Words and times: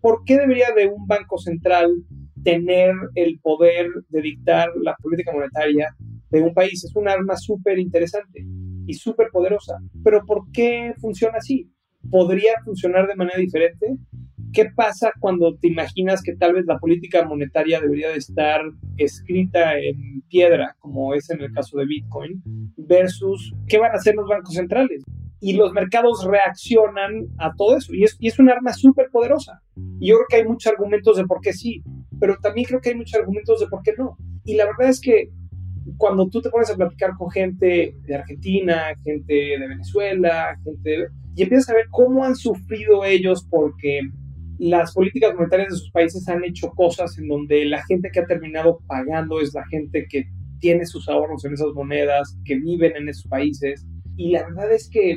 ¿por 0.00 0.24
qué 0.24 0.38
debería 0.38 0.68
de 0.74 0.86
un 0.86 1.06
banco 1.06 1.38
central 1.38 1.92
tener 2.42 2.94
el 3.14 3.38
poder 3.40 3.88
de 4.08 4.22
dictar 4.22 4.70
la 4.82 4.96
política 5.02 5.32
monetaria 5.32 5.94
de 6.30 6.42
un 6.42 6.54
país? 6.54 6.84
Es 6.84 6.94
un 6.94 7.08
arma 7.08 7.36
súper 7.36 7.78
interesante 7.78 8.46
y 8.86 8.94
súper 8.94 9.28
poderosa. 9.30 9.78
Pero 10.02 10.24
¿por 10.26 10.50
qué 10.52 10.94
funciona 11.00 11.38
así? 11.38 11.70
¿Podría 12.10 12.52
funcionar 12.64 13.06
de 13.06 13.16
manera 13.16 13.38
diferente? 13.38 13.96
¿Qué 14.52 14.66
pasa 14.74 15.12
cuando 15.20 15.56
te 15.56 15.68
imaginas 15.68 16.22
que 16.22 16.34
tal 16.34 16.54
vez 16.54 16.64
la 16.66 16.78
política 16.78 17.24
monetaria 17.24 17.80
debería 17.80 18.08
de 18.08 18.16
estar 18.16 18.62
escrita 18.96 19.78
en 19.78 20.22
piedra, 20.28 20.74
como 20.80 21.14
es 21.14 21.30
en 21.30 21.40
el 21.40 21.52
caso 21.52 21.78
de 21.78 21.86
Bitcoin, 21.86 22.42
versus 22.76 23.54
qué 23.68 23.78
van 23.78 23.92
a 23.92 23.96
hacer 23.96 24.16
los 24.16 24.28
bancos 24.28 24.54
centrales? 24.54 25.04
Y 25.40 25.54
los 25.54 25.72
mercados 25.72 26.24
reaccionan 26.24 27.28
a 27.38 27.54
todo 27.56 27.76
eso. 27.76 27.94
Y 27.94 28.04
es, 28.04 28.16
y 28.20 28.28
es 28.28 28.38
un 28.38 28.50
arma 28.50 28.72
súper 28.72 29.08
poderosa. 29.10 29.62
Y 29.98 30.08
yo 30.08 30.16
creo 30.16 30.26
que 30.28 30.36
hay 30.36 30.44
muchos 30.44 30.72
argumentos 30.72 31.16
de 31.16 31.24
por 31.24 31.40
qué 31.40 31.52
sí, 31.52 31.82
pero 32.18 32.36
también 32.42 32.66
creo 32.66 32.80
que 32.80 32.90
hay 32.90 32.96
muchos 32.96 33.18
argumentos 33.18 33.60
de 33.60 33.66
por 33.66 33.82
qué 33.82 33.92
no. 33.96 34.16
Y 34.44 34.54
la 34.56 34.66
verdad 34.66 34.90
es 34.90 35.00
que 35.00 35.30
cuando 35.96 36.28
tú 36.28 36.42
te 36.42 36.50
pones 36.50 36.70
a 36.70 36.76
platicar 36.76 37.12
con 37.16 37.30
gente 37.30 37.96
de 38.02 38.14
Argentina, 38.14 38.94
gente 39.02 39.32
de 39.32 39.68
Venezuela, 39.68 40.58
gente 40.62 41.08
y 41.34 41.42
empiezas 41.42 41.70
a 41.70 41.74
ver 41.74 41.86
cómo 41.90 42.24
han 42.24 42.36
sufrido 42.36 43.04
ellos 43.04 43.46
porque 43.48 44.00
las 44.58 44.92
políticas 44.92 45.34
monetarias 45.34 45.70
de 45.70 45.78
sus 45.78 45.90
países 45.90 46.28
han 46.28 46.44
hecho 46.44 46.70
cosas 46.70 47.16
en 47.18 47.28
donde 47.28 47.64
la 47.64 47.82
gente 47.86 48.10
que 48.12 48.20
ha 48.20 48.26
terminado 48.26 48.80
pagando 48.86 49.40
es 49.40 49.54
la 49.54 49.64
gente 49.66 50.06
que 50.08 50.24
tiene 50.58 50.84
sus 50.84 51.08
ahorros 51.08 51.44
en 51.46 51.54
esas 51.54 51.72
monedas, 51.74 52.36
que 52.44 52.58
viven 52.58 52.94
en 52.96 53.08
esos 53.08 53.26
países. 53.26 53.86
Y 54.16 54.32
la 54.32 54.44
verdad 54.44 54.70
es 54.72 54.90
que 54.90 55.16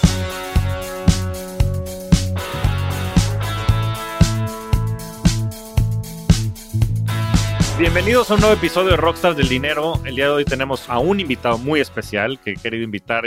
Bienvenidos 7.81 8.29
a 8.29 8.35
un 8.35 8.41
nuevo 8.41 8.55
episodio 8.55 8.91
de 8.91 8.97
Rockstars 8.97 9.35
del 9.35 9.49
Dinero. 9.49 9.95
El 10.05 10.15
día 10.15 10.25
de 10.25 10.31
hoy 10.31 10.45
tenemos 10.45 10.87
a 10.87 10.99
un 10.99 11.19
invitado 11.19 11.57
muy 11.57 11.79
especial 11.79 12.39
que 12.39 12.51
he 12.51 12.55
querido 12.55 12.83
invitar 12.83 13.23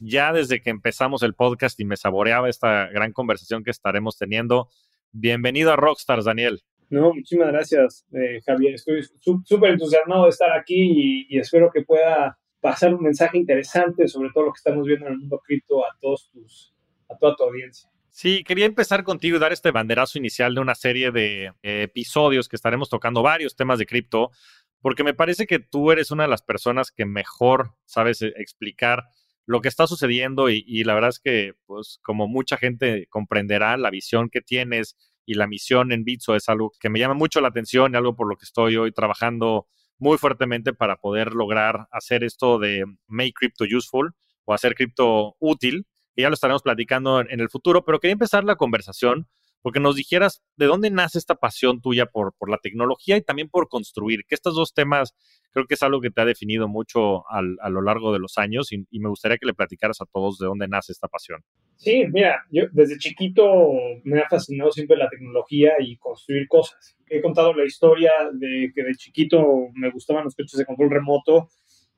ya 0.00 0.32
desde 0.32 0.62
que 0.62 0.70
empezamos 0.70 1.22
el 1.22 1.34
podcast 1.34 1.78
y 1.78 1.84
me 1.84 1.94
saboreaba 1.94 2.48
esta 2.48 2.86
gran 2.86 3.12
conversación 3.12 3.62
que 3.62 3.70
estaremos 3.70 4.16
teniendo. 4.16 4.70
Bienvenido 5.12 5.70
a 5.72 5.76
Rockstars, 5.76 6.24
Daniel. 6.24 6.62
No, 6.88 7.12
muchísimas 7.12 7.48
gracias, 7.48 8.06
eh, 8.14 8.40
Javier. 8.46 8.76
Estoy 8.76 9.04
súper 9.44 9.72
entusiasmado 9.72 10.24
de 10.24 10.30
estar 10.30 10.56
aquí 10.56 11.26
y, 11.28 11.38
espero 11.38 11.70
que 11.70 11.82
pueda 11.82 12.38
pasar 12.62 12.94
un 12.94 13.02
mensaje 13.02 13.36
interesante 13.36 14.08
sobre 14.08 14.30
todo 14.32 14.44
lo 14.44 14.52
que 14.54 14.58
estamos 14.58 14.86
viendo 14.86 15.04
en 15.04 15.12
el 15.12 15.18
mundo 15.18 15.38
cripto 15.44 15.84
a 15.84 15.94
todos 16.00 16.30
tus, 16.32 16.74
a 17.10 17.18
toda 17.18 17.36
tu 17.36 17.42
audiencia. 17.42 17.90
Sí, 18.20 18.42
quería 18.42 18.66
empezar 18.66 19.04
contigo 19.04 19.36
y 19.36 19.38
dar 19.38 19.52
este 19.52 19.70
banderazo 19.70 20.18
inicial 20.18 20.52
de 20.52 20.60
una 20.60 20.74
serie 20.74 21.12
de 21.12 21.52
eh, 21.62 21.82
episodios 21.82 22.48
que 22.48 22.56
estaremos 22.56 22.90
tocando 22.90 23.22
varios 23.22 23.54
temas 23.54 23.78
de 23.78 23.86
cripto, 23.86 24.32
porque 24.80 25.04
me 25.04 25.14
parece 25.14 25.46
que 25.46 25.60
tú 25.60 25.92
eres 25.92 26.10
una 26.10 26.24
de 26.24 26.28
las 26.28 26.42
personas 26.42 26.90
que 26.90 27.04
mejor 27.04 27.76
sabes 27.84 28.20
eh, 28.22 28.32
explicar 28.38 29.04
lo 29.46 29.60
que 29.60 29.68
está 29.68 29.86
sucediendo 29.86 30.50
y, 30.50 30.82
la 30.82 30.94
verdad 30.94 31.10
es 31.10 31.20
que, 31.20 31.52
pues, 31.66 32.00
como 32.02 32.26
mucha 32.26 32.56
gente 32.56 33.06
comprenderá, 33.08 33.76
la 33.76 33.88
visión 33.88 34.30
que 34.30 34.40
tienes 34.40 34.96
y 35.24 35.34
la 35.34 35.46
misión 35.46 35.92
en 35.92 36.02
Bitso 36.02 36.34
es 36.34 36.48
algo 36.48 36.72
que 36.80 36.90
me 36.90 36.98
llama 36.98 37.14
mucho 37.14 37.40
la 37.40 37.48
atención 37.48 37.94
y 37.94 37.98
algo 37.98 38.16
por 38.16 38.28
lo 38.28 38.34
que 38.34 38.46
estoy 38.46 38.76
hoy 38.78 38.90
trabajando 38.90 39.68
muy 39.96 40.18
fuertemente 40.18 40.72
para 40.72 40.96
poder 40.96 41.34
lograr 41.34 41.86
hacer 41.92 42.24
esto 42.24 42.58
de 42.58 42.84
make 43.06 43.34
crypto 43.34 43.64
useful 43.64 44.12
o 44.44 44.54
hacer 44.54 44.74
cripto 44.74 45.36
útil 45.38 45.86
ya 46.22 46.28
lo 46.28 46.34
estaremos 46.34 46.62
platicando 46.62 47.20
en, 47.20 47.40
el 47.40 47.48
futuro, 47.48 47.84
pero 47.84 48.00
quería 48.00 48.12
empezar 48.12 48.44
la 48.44 48.56
conversación 48.56 49.28
porque 49.62 49.80
nos 49.80 49.96
dijeras 49.96 50.42
de 50.56 50.66
dónde 50.66 50.90
nace 50.90 51.18
esta 51.18 51.34
pasión 51.34 51.80
tuya 51.80 52.06
por, 52.06 52.32
por 52.38 52.48
la 52.48 52.58
tecnología 52.58 53.16
y 53.16 53.22
también 53.22 53.48
por 53.48 53.68
construir, 53.68 54.24
que 54.26 54.34
estos 54.34 54.54
dos 54.54 54.72
temas 54.72 55.14
creo 55.52 55.66
que 55.66 55.74
es 55.74 55.82
algo 55.82 56.00
que 56.00 56.10
te 56.10 56.20
ha 56.20 56.24
definido 56.24 56.68
mucho 56.68 57.28
a 57.28 57.42
lo 57.42 57.82
largo 57.82 58.12
de 58.12 58.18
los 58.18 58.38
años 58.38 58.72
y, 58.72 58.86
me 58.98 59.08
gustaría 59.08 59.38
que 59.38 59.46
le 59.46 59.54
platicaras 59.54 60.00
a 60.00 60.06
todos 60.06 60.38
de 60.38 60.46
dónde 60.46 60.68
nace 60.68 60.92
esta 60.92 61.08
pasión. 61.08 61.42
Sí, 61.76 62.04
mira, 62.12 62.44
yo 62.50 62.64
desde 62.72 62.98
chiquito 62.98 63.72
me 64.04 64.20
ha 64.20 64.28
fascinado 64.28 64.70
siempre 64.70 64.96
la 64.96 65.08
tecnología 65.08 65.72
y 65.80 65.96
construir 65.96 66.46
cosas. 66.48 66.96
He 67.08 67.20
contado 67.20 67.54
la 67.54 67.64
historia 67.64 68.12
de 68.32 68.72
que 68.74 68.82
de 68.82 68.94
chiquito 68.94 69.68
me 69.74 69.90
gustaban 69.90 70.24
los 70.24 70.34
coches 70.34 70.58
de 70.58 70.66
control 70.66 70.90
remoto 70.90 71.48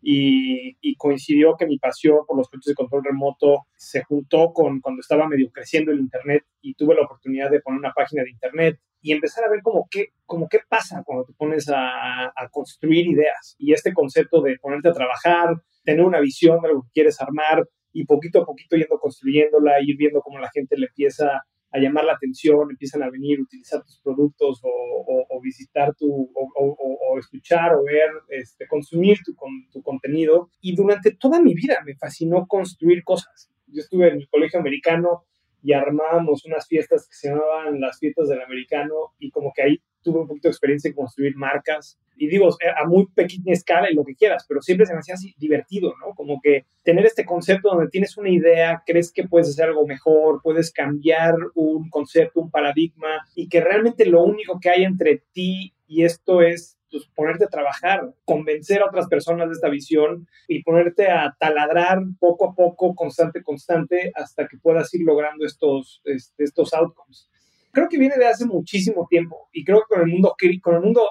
y, 0.02 0.96
coincidió 0.96 1.56
que 1.58 1.66
mi 1.66 1.78
pasión 1.78 2.26
por 2.26 2.36
los 2.36 2.48
coches 2.48 2.66
de 2.66 2.74
control 2.74 3.04
remoto 3.04 3.66
se 3.74 4.02
juntó 4.02 4.52
con 4.52 4.80
cuando 4.80 5.00
estaba 5.00 5.26
medio 5.26 5.50
creciendo 5.50 5.92
el 5.92 6.00
Internet 6.00 6.44
y 6.60 6.74
tuve 6.74 6.94
la 6.94 7.02
oportunidad 7.02 7.50
de 7.50 7.60
poner 7.60 7.78
una 7.78 7.92
página 7.92 8.22
de 8.22 8.30
Internet 8.30 8.78
y 9.00 9.12
empezar 9.12 9.44
a 9.44 9.50
ver 9.50 9.62
como 9.62 9.88
qué, 9.90 10.08
como 10.26 10.48
qué 10.48 10.58
pasa 10.68 11.02
cuando 11.06 11.24
te 11.24 11.32
pones 11.32 11.70
a, 11.70 12.26
a 12.26 12.48
construir 12.50 13.06
ideas. 13.06 13.56
Y 13.58 13.72
este 13.72 13.94
concepto 13.94 14.42
de 14.42 14.58
ponerte 14.58 14.90
a 14.90 14.92
trabajar, 14.92 15.54
tener 15.84 16.04
una 16.04 16.20
visión 16.20 16.60
de 16.60 16.68
lo 16.68 16.82
que 16.82 16.90
quieres 16.92 17.20
armar 17.20 17.66
y 17.92 18.04
poquito 18.04 18.42
a 18.42 18.46
poquito 18.46 18.76
yendo 18.76 18.98
construyéndola, 18.98 19.80
ir 19.82 19.96
viendo 19.96 20.20
cómo 20.20 20.38
la 20.38 20.50
gente 20.50 20.76
le 20.76 20.86
empieza 20.86 21.44
a 21.72 21.78
llamar 21.78 22.04
la 22.04 22.14
atención, 22.14 22.70
empiezan 22.70 23.02
a 23.02 23.10
venir, 23.10 23.40
utilizar 23.40 23.82
tus 23.84 24.00
productos 24.00 24.60
o, 24.62 25.40
visitar 25.42 25.94
tu, 25.94 26.30
o, 26.34 27.18
escuchar 27.18 27.74
o 27.74 27.84
ver, 27.84 28.10
este, 28.28 28.66
consumir 28.66 29.18
tu, 29.24 29.34
tu 29.72 29.82
contenido. 29.82 30.50
Y 30.60 30.74
durante 30.74 31.12
toda 31.12 31.40
mi 31.40 31.54
vida 31.54 31.78
me 31.84 31.96
fascinó 31.96 32.46
construir 32.46 33.02
cosas. 33.04 33.50
Yo 33.66 33.80
estuve 33.80 34.08
en 34.08 34.16
el 34.16 34.28
colegio 34.28 34.60
americano 34.60 35.24
y 35.62 35.72
armábamos 35.72 36.44
unas 36.44 36.66
fiestas 36.66 37.06
que 37.06 37.14
se 37.14 37.28
llamaban 37.28 37.80
las 37.80 37.98
fiestas 37.98 38.28
del 38.28 38.40
americano 38.40 39.12
y 39.18 39.30
como 39.30 39.52
que 39.54 39.62
ahí 39.62 39.80
tuve 40.02 40.20
un 40.20 40.28
poquito 40.28 40.48
de 40.48 40.52
experiencia 40.52 40.88
en 40.88 40.94
construir 40.94 41.36
marcas 41.36 41.98
y 42.16 42.28
digo, 42.28 42.50
a 42.76 42.86
muy 42.86 43.06
pequeña 43.06 43.54
escala 43.54 43.90
y 43.90 43.94
lo 43.94 44.04
que 44.04 44.14
quieras, 44.14 44.44
pero 44.46 44.60
siempre 44.60 44.84
se 44.84 44.92
me 44.92 44.98
hacía 44.98 45.14
así 45.14 45.34
divertido, 45.38 45.94
¿no? 46.04 46.14
Como 46.14 46.38
que 46.42 46.66
tener 46.84 47.06
este 47.06 47.24
concepto 47.24 47.70
donde 47.70 47.88
tienes 47.88 48.18
una 48.18 48.28
idea, 48.28 48.82
crees 48.84 49.10
que 49.10 49.26
puedes 49.26 49.48
hacer 49.48 49.68
algo 49.68 49.86
mejor, 49.86 50.40
puedes 50.42 50.70
cambiar 50.70 51.34
un 51.54 51.88
concepto, 51.88 52.42
un 52.42 52.50
paradigma 52.50 53.26
y 53.34 53.48
que 53.48 53.62
realmente 53.62 54.04
lo 54.04 54.22
único 54.22 54.60
que 54.60 54.68
hay 54.68 54.84
entre 54.84 55.22
ti 55.32 55.72
y 55.88 56.04
esto 56.04 56.42
es 56.42 56.76
pues, 56.90 57.06
ponerte 57.14 57.44
a 57.44 57.48
trabajar, 57.48 58.14
convencer 58.24 58.82
a 58.82 58.86
otras 58.86 59.06
personas 59.08 59.48
de 59.48 59.54
esta 59.54 59.68
visión 59.68 60.26
y 60.48 60.62
ponerte 60.62 61.08
a 61.10 61.36
taladrar 61.38 62.00
poco 62.18 62.50
a 62.50 62.54
poco, 62.54 62.94
constante, 62.94 63.42
constante, 63.42 64.12
hasta 64.14 64.48
que 64.48 64.58
puedas 64.58 64.92
ir 64.94 65.02
logrando 65.02 65.44
estos, 65.46 66.00
este, 66.04 66.44
estos 66.44 66.72
outcomes 66.74 67.30
creo 67.72 67.88
que 67.88 67.98
viene 67.98 68.16
de 68.16 68.26
hace 68.26 68.44
muchísimo 68.46 69.06
tiempo 69.08 69.48
y 69.52 69.64
creo 69.64 69.80
que 69.80 69.94
con 69.94 70.00
el 70.02 70.08
mundo, 70.08 70.34
con 70.62 70.74
el 70.74 70.80
mundo 70.80 71.02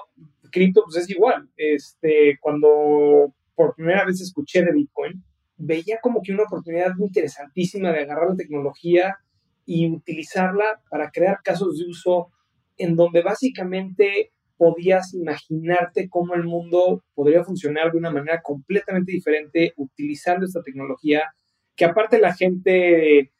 cripto 0.50 0.82
pues 0.84 0.96
es 0.96 1.10
igual. 1.10 1.48
Este, 1.56 2.38
cuando 2.40 3.34
por 3.54 3.74
primera 3.74 4.04
vez 4.04 4.20
escuché 4.20 4.62
de 4.62 4.72
Bitcoin, 4.72 5.22
veía 5.56 5.98
como 6.02 6.22
que 6.22 6.32
una 6.32 6.44
oportunidad 6.44 6.92
interesantísima 6.98 7.92
de 7.92 8.00
agarrar 8.00 8.30
la 8.30 8.36
tecnología 8.36 9.18
y 9.66 9.90
utilizarla 9.90 10.82
para 10.90 11.10
crear 11.10 11.40
casos 11.44 11.78
de 11.78 11.86
uso 11.86 12.30
en 12.78 12.96
donde 12.96 13.22
básicamente 13.22 14.32
podías 14.60 15.14
imaginarte 15.14 16.10
cómo 16.10 16.34
el 16.34 16.44
mundo 16.44 17.02
podría 17.14 17.42
funcionar 17.42 17.90
de 17.90 17.96
una 17.96 18.10
manera 18.10 18.42
completamente 18.42 19.10
diferente 19.10 19.72
utilizando 19.78 20.44
esta 20.44 20.60
tecnología, 20.60 21.32
que 21.74 21.86
aparte 21.86 22.18
la 22.18 22.34
gente 22.34 23.32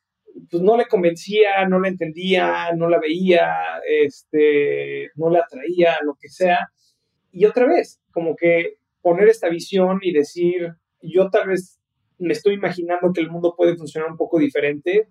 pues 0.50 0.62
no 0.62 0.78
le 0.78 0.86
convencía, 0.86 1.68
no 1.68 1.78
la 1.78 1.88
entendía, 1.88 2.72
no 2.74 2.88
la 2.88 2.98
veía, 2.98 3.52
este, 3.86 5.10
no 5.14 5.28
la 5.28 5.40
atraía, 5.40 5.98
lo 6.04 6.16
que 6.18 6.30
sea. 6.30 6.70
Y 7.30 7.44
otra 7.44 7.66
vez, 7.66 8.00
como 8.12 8.34
que 8.34 8.78
poner 9.02 9.28
esta 9.28 9.50
visión 9.50 9.98
y 10.00 10.14
decir, 10.14 10.72
yo 11.02 11.28
tal 11.28 11.48
vez 11.48 11.82
me 12.16 12.32
estoy 12.32 12.54
imaginando 12.54 13.12
que 13.12 13.20
el 13.20 13.30
mundo 13.30 13.54
puede 13.54 13.76
funcionar 13.76 14.10
un 14.10 14.16
poco 14.16 14.38
diferente 14.38 15.06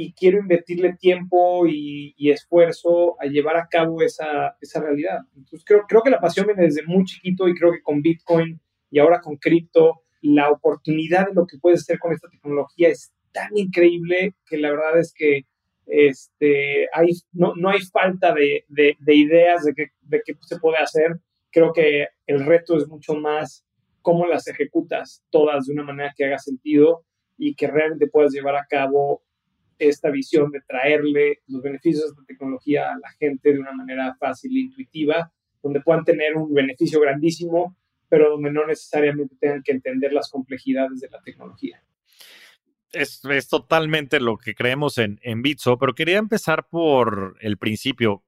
y 0.00 0.12
quiero 0.12 0.38
invertirle 0.38 0.96
tiempo 0.96 1.66
y, 1.66 2.14
esfuerzo 2.30 3.20
a 3.20 3.26
llevar 3.26 3.56
a 3.56 3.66
cabo 3.68 4.00
esa, 4.00 4.56
esa, 4.60 4.80
realidad. 4.80 5.18
Entonces 5.34 5.64
creo, 5.66 5.86
creo 5.88 6.02
que 6.02 6.10
la 6.10 6.20
pasión 6.20 6.46
viene 6.46 6.62
desde 6.62 6.84
muy 6.86 7.04
chiquito 7.04 7.48
y 7.48 7.54
creo 7.54 7.72
que 7.72 7.82
con 7.82 8.00
Bitcoin 8.00 8.60
y 8.92 9.00
ahora 9.00 9.20
con 9.20 9.38
cripto, 9.38 10.02
la 10.22 10.50
oportunidad 10.50 11.26
de 11.26 11.34
lo 11.34 11.46
que 11.48 11.58
puedes 11.58 11.80
hacer 11.80 11.98
con 11.98 12.12
esta 12.12 12.28
tecnología 12.28 12.90
es 12.90 13.12
tan 13.32 13.50
increíble 13.58 14.36
que 14.46 14.58
la 14.58 14.70
verdad 14.70 15.00
es 15.00 15.12
que 15.12 15.46
este, 15.86 16.86
hay, 16.92 17.08
no, 17.32 17.54
no 17.56 17.70
hay 17.70 17.80
falta 17.80 18.32
de, 18.32 18.66
de, 18.68 19.14
ideas 19.14 19.64
de 19.64 19.74
qué 19.74 19.88
de 20.02 20.22
se 20.42 20.60
puede 20.60 20.78
hacer. 20.78 21.18
Creo 21.50 21.72
que 21.72 22.06
el 22.28 22.46
reto 22.46 22.76
es 22.76 22.86
mucho 22.86 23.14
más 23.16 23.64
cómo 24.02 24.26
las 24.26 24.46
ejecutas 24.46 25.24
todas 25.30 25.66
de 25.66 25.72
una 25.72 25.82
manera 25.82 26.14
que 26.16 26.24
haga 26.24 26.38
sentido 26.38 27.04
y 27.36 27.56
que 27.56 27.66
realmente 27.66 28.06
puedas 28.06 28.32
llevar 28.32 28.54
a 28.54 28.66
cabo 28.68 29.22
esta 29.78 30.10
visión 30.10 30.50
de 30.50 30.60
traerle 30.60 31.40
los 31.46 31.62
beneficios 31.62 32.02
de 32.02 32.08
esta 32.10 32.24
tecnología 32.24 32.92
a 32.92 32.98
la 32.98 33.10
gente 33.18 33.52
de 33.52 33.58
una 33.58 33.72
manera 33.72 34.14
fácil 34.18 34.56
e 34.56 34.60
intuitiva, 34.60 35.32
donde 35.62 35.80
puedan 35.80 36.04
tener 36.04 36.36
un 36.36 36.52
beneficio 36.52 37.00
grandísimo, 37.00 37.76
pero 38.08 38.30
donde 38.30 38.50
no 38.50 38.66
necesariamente 38.66 39.36
tengan 39.40 39.62
que 39.62 39.72
entender 39.72 40.12
las 40.12 40.30
complejidades 40.30 41.00
de 41.00 41.08
la 41.10 41.20
tecnología. 41.20 41.82
Es, 42.92 43.22
es 43.24 43.48
totalmente 43.48 44.18
lo 44.18 44.38
que 44.38 44.54
creemos 44.54 44.98
en, 44.98 45.20
en 45.22 45.42
Bitso, 45.42 45.78
pero 45.78 45.94
quería 45.94 46.18
empezar 46.18 46.68
por 46.68 47.36
el 47.40 47.58
principio. 47.58 48.24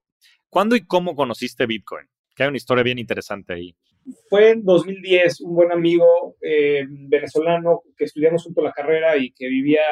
¿Cuándo 0.48 0.76
y 0.76 0.84
cómo 0.84 1.16
conociste 1.16 1.66
Bitcoin? 1.66 2.06
Que 2.34 2.42
hay 2.42 2.48
una 2.48 2.58
historia 2.58 2.84
bien 2.84 2.98
interesante 2.98 3.54
ahí. 3.54 3.74
Fue 4.28 4.50
en 4.50 4.64
2010, 4.64 5.42
un 5.42 5.54
buen 5.54 5.72
amigo 5.72 6.36
eh, 6.40 6.84
venezolano 6.88 7.82
que 7.96 8.04
estudiamos 8.04 8.44
junto 8.44 8.60
a 8.60 8.64
la 8.64 8.72
carrera 8.72 9.16
y 9.16 9.32
que 9.32 9.48
vivía 9.48 9.82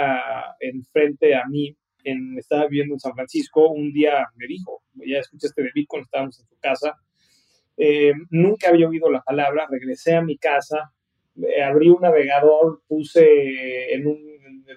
enfrente 0.60 1.34
a 1.34 1.44
mí, 1.46 1.76
en, 2.04 2.38
estaba 2.38 2.66
viviendo 2.66 2.94
en 2.94 3.00
San 3.00 3.14
Francisco, 3.14 3.68
un 3.68 3.92
día 3.92 4.26
me 4.36 4.46
dijo, 4.46 4.82
ya 4.94 5.18
escuchaste 5.18 5.62
de 5.62 5.70
Bitcoin, 5.74 6.02
estábamos 6.02 6.40
en 6.40 6.46
tu 6.46 6.56
casa. 6.58 6.94
Eh, 7.76 8.12
nunca 8.30 8.70
había 8.70 8.88
oído 8.88 9.10
la 9.10 9.22
palabra, 9.22 9.68
regresé 9.70 10.14
a 10.14 10.22
mi 10.22 10.38
casa, 10.38 10.92
eh, 11.36 11.62
abrí 11.62 11.88
un 11.88 12.00
navegador, 12.00 12.82
puse 12.88 13.94
en, 13.94 14.04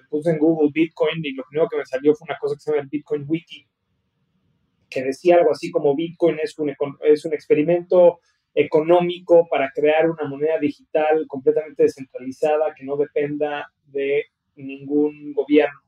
puse 0.08 0.30
en 0.30 0.38
Google 0.38 0.70
Bitcoin 0.72 1.24
y 1.24 1.32
lo 1.32 1.44
primero 1.48 1.68
que 1.68 1.78
me 1.78 1.86
salió 1.86 2.14
fue 2.14 2.26
una 2.28 2.38
cosa 2.38 2.54
que 2.54 2.60
se 2.60 2.70
llama 2.70 2.82
el 2.82 2.88
Bitcoin 2.88 3.24
Wiki, 3.26 3.66
que 4.88 5.02
decía 5.02 5.36
algo 5.36 5.52
así 5.52 5.70
como 5.70 5.96
Bitcoin 5.96 6.38
es 6.40 6.56
un, 6.58 6.72
es 7.02 7.24
un 7.24 7.32
experimento 7.32 8.20
económico 8.54 9.46
para 9.48 9.70
crear 9.74 10.10
una 10.10 10.28
moneda 10.28 10.58
digital 10.58 11.26
completamente 11.26 11.84
descentralizada 11.84 12.74
que 12.74 12.84
no 12.84 12.96
dependa 12.96 13.72
de 13.86 14.26
ningún 14.56 15.32
gobierno. 15.32 15.80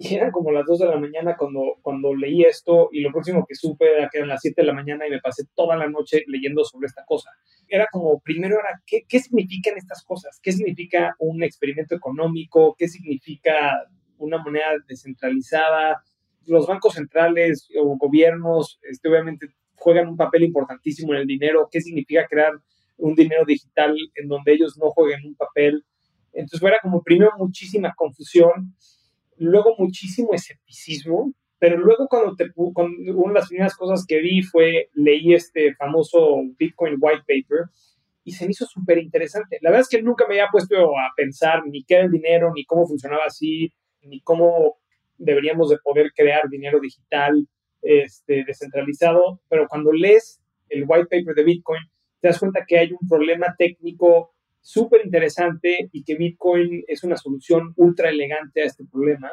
Y 0.00 0.14
eran 0.14 0.30
como 0.30 0.52
las 0.52 0.64
2 0.64 0.78
de 0.78 0.86
la 0.86 0.96
mañana 0.96 1.36
cuando, 1.36 1.74
cuando 1.82 2.14
leí 2.14 2.44
esto 2.44 2.88
y 2.92 3.00
lo 3.00 3.10
próximo 3.10 3.44
que 3.44 3.56
supe 3.56 3.96
era 3.96 4.08
que 4.08 4.18
eran 4.18 4.28
las 4.28 4.40
7 4.42 4.60
de 4.60 4.66
la 4.66 4.72
mañana 4.72 5.06
y 5.06 5.10
me 5.10 5.20
pasé 5.20 5.42
toda 5.56 5.76
la 5.76 5.88
noche 5.88 6.22
leyendo 6.28 6.64
sobre 6.64 6.86
esta 6.86 7.04
cosa. 7.04 7.30
Era 7.66 7.86
como, 7.90 8.20
primero 8.20 8.60
era, 8.60 8.80
¿qué, 8.86 9.02
qué 9.08 9.18
significan 9.18 9.76
estas 9.76 10.04
cosas? 10.04 10.38
¿Qué 10.40 10.52
significa 10.52 11.16
un 11.18 11.42
experimento 11.42 11.96
económico? 11.96 12.76
¿Qué 12.78 12.86
significa 12.86 13.88
una 14.18 14.38
moneda 14.38 14.76
descentralizada? 14.86 16.00
Los 16.46 16.68
bancos 16.68 16.94
centrales 16.94 17.68
o 17.76 17.96
gobiernos, 17.96 18.78
este, 18.82 19.08
obviamente 19.08 19.48
juegan 19.78 20.08
un 20.08 20.16
papel 20.16 20.44
importantísimo 20.44 21.14
en 21.14 21.20
el 21.20 21.26
dinero, 21.26 21.68
qué 21.70 21.80
significa 21.80 22.26
crear 22.26 22.52
un 22.96 23.14
dinero 23.14 23.44
digital 23.46 23.96
en 24.14 24.28
donde 24.28 24.52
ellos 24.52 24.76
no 24.76 24.90
jueguen 24.90 25.20
un 25.24 25.34
papel. 25.34 25.84
Entonces 26.32 26.66
era 26.66 26.78
como 26.82 27.02
primero 27.02 27.30
muchísima 27.38 27.94
confusión, 27.96 28.74
luego 29.36 29.74
muchísimo 29.78 30.32
escepticismo, 30.32 31.32
pero 31.58 31.78
luego 31.78 32.06
cuando 32.08 32.36
te 32.36 32.50
una 32.56 33.32
de 33.32 33.38
las 33.38 33.48
primeras 33.48 33.76
cosas 33.76 34.04
que 34.06 34.20
vi 34.20 34.42
fue 34.42 34.90
leí 34.94 35.34
este 35.34 35.74
famoso 35.74 36.42
Bitcoin 36.58 36.96
White 37.00 37.22
Paper 37.26 37.66
y 38.24 38.32
se 38.32 38.44
me 38.44 38.50
hizo 38.50 38.66
súper 38.66 38.98
interesante. 38.98 39.58
La 39.62 39.70
verdad 39.70 39.82
es 39.82 39.88
que 39.88 40.02
nunca 40.02 40.26
me 40.28 40.34
había 40.34 40.50
puesto 40.50 40.76
a 40.76 41.12
pensar 41.16 41.62
ni 41.66 41.82
qué 41.84 41.94
era 41.94 42.04
el 42.04 42.10
dinero, 42.10 42.52
ni 42.54 42.64
cómo 42.64 42.86
funcionaba 42.86 43.22
así, 43.26 43.72
ni 44.02 44.20
cómo 44.20 44.76
deberíamos 45.16 45.70
de 45.70 45.78
poder 45.78 46.12
crear 46.14 46.48
dinero 46.48 46.78
digital 46.78 47.48
este, 47.82 48.44
descentralizado, 48.44 49.40
pero 49.48 49.66
cuando 49.68 49.92
lees 49.92 50.40
el 50.68 50.84
white 50.86 51.08
paper 51.10 51.34
de 51.34 51.44
Bitcoin, 51.44 51.82
te 52.20 52.28
das 52.28 52.38
cuenta 52.38 52.64
que 52.66 52.78
hay 52.78 52.92
un 52.92 53.08
problema 53.08 53.54
técnico 53.56 54.34
súper 54.60 55.02
interesante 55.04 55.88
y 55.92 56.04
que 56.04 56.16
Bitcoin 56.16 56.84
es 56.86 57.04
una 57.04 57.16
solución 57.16 57.72
ultra 57.76 58.10
elegante 58.10 58.62
a 58.62 58.66
este 58.66 58.84
problema. 58.84 59.30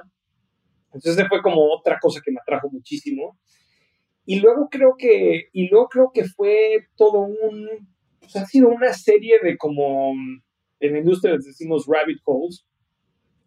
Entonces, 0.93 1.27
fue 1.27 1.41
como 1.41 1.73
otra 1.73 1.99
cosa 1.99 2.21
que 2.23 2.31
me 2.31 2.39
atrajo 2.39 2.69
muchísimo. 2.69 3.37
Y 4.25 4.39
luego 4.39 4.69
creo 4.69 4.95
que, 4.97 5.49
y 5.51 5.67
luego 5.67 5.87
creo 5.89 6.11
que 6.13 6.23
fue 6.23 6.87
todo 6.95 7.19
un, 7.19 7.89
pues 8.19 8.35
ha 8.37 8.45
sido 8.45 8.69
una 8.69 8.93
serie 8.93 9.39
de 9.43 9.57
como, 9.57 10.13
en 10.79 10.93
la 10.93 10.99
industria 10.99 11.35
les 11.35 11.45
decimos 11.45 11.85
rabbit 11.87 12.19
holes. 12.23 12.65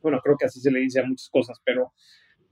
Bueno, 0.03 0.21
creo 0.23 0.37
que 0.37 0.47
así 0.47 0.61
se 0.61 0.71
le 0.71 0.81
dice 0.81 1.01
a 1.01 1.07
muchas 1.07 1.29
cosas, 1.31 1.59
pero 1.65 1.93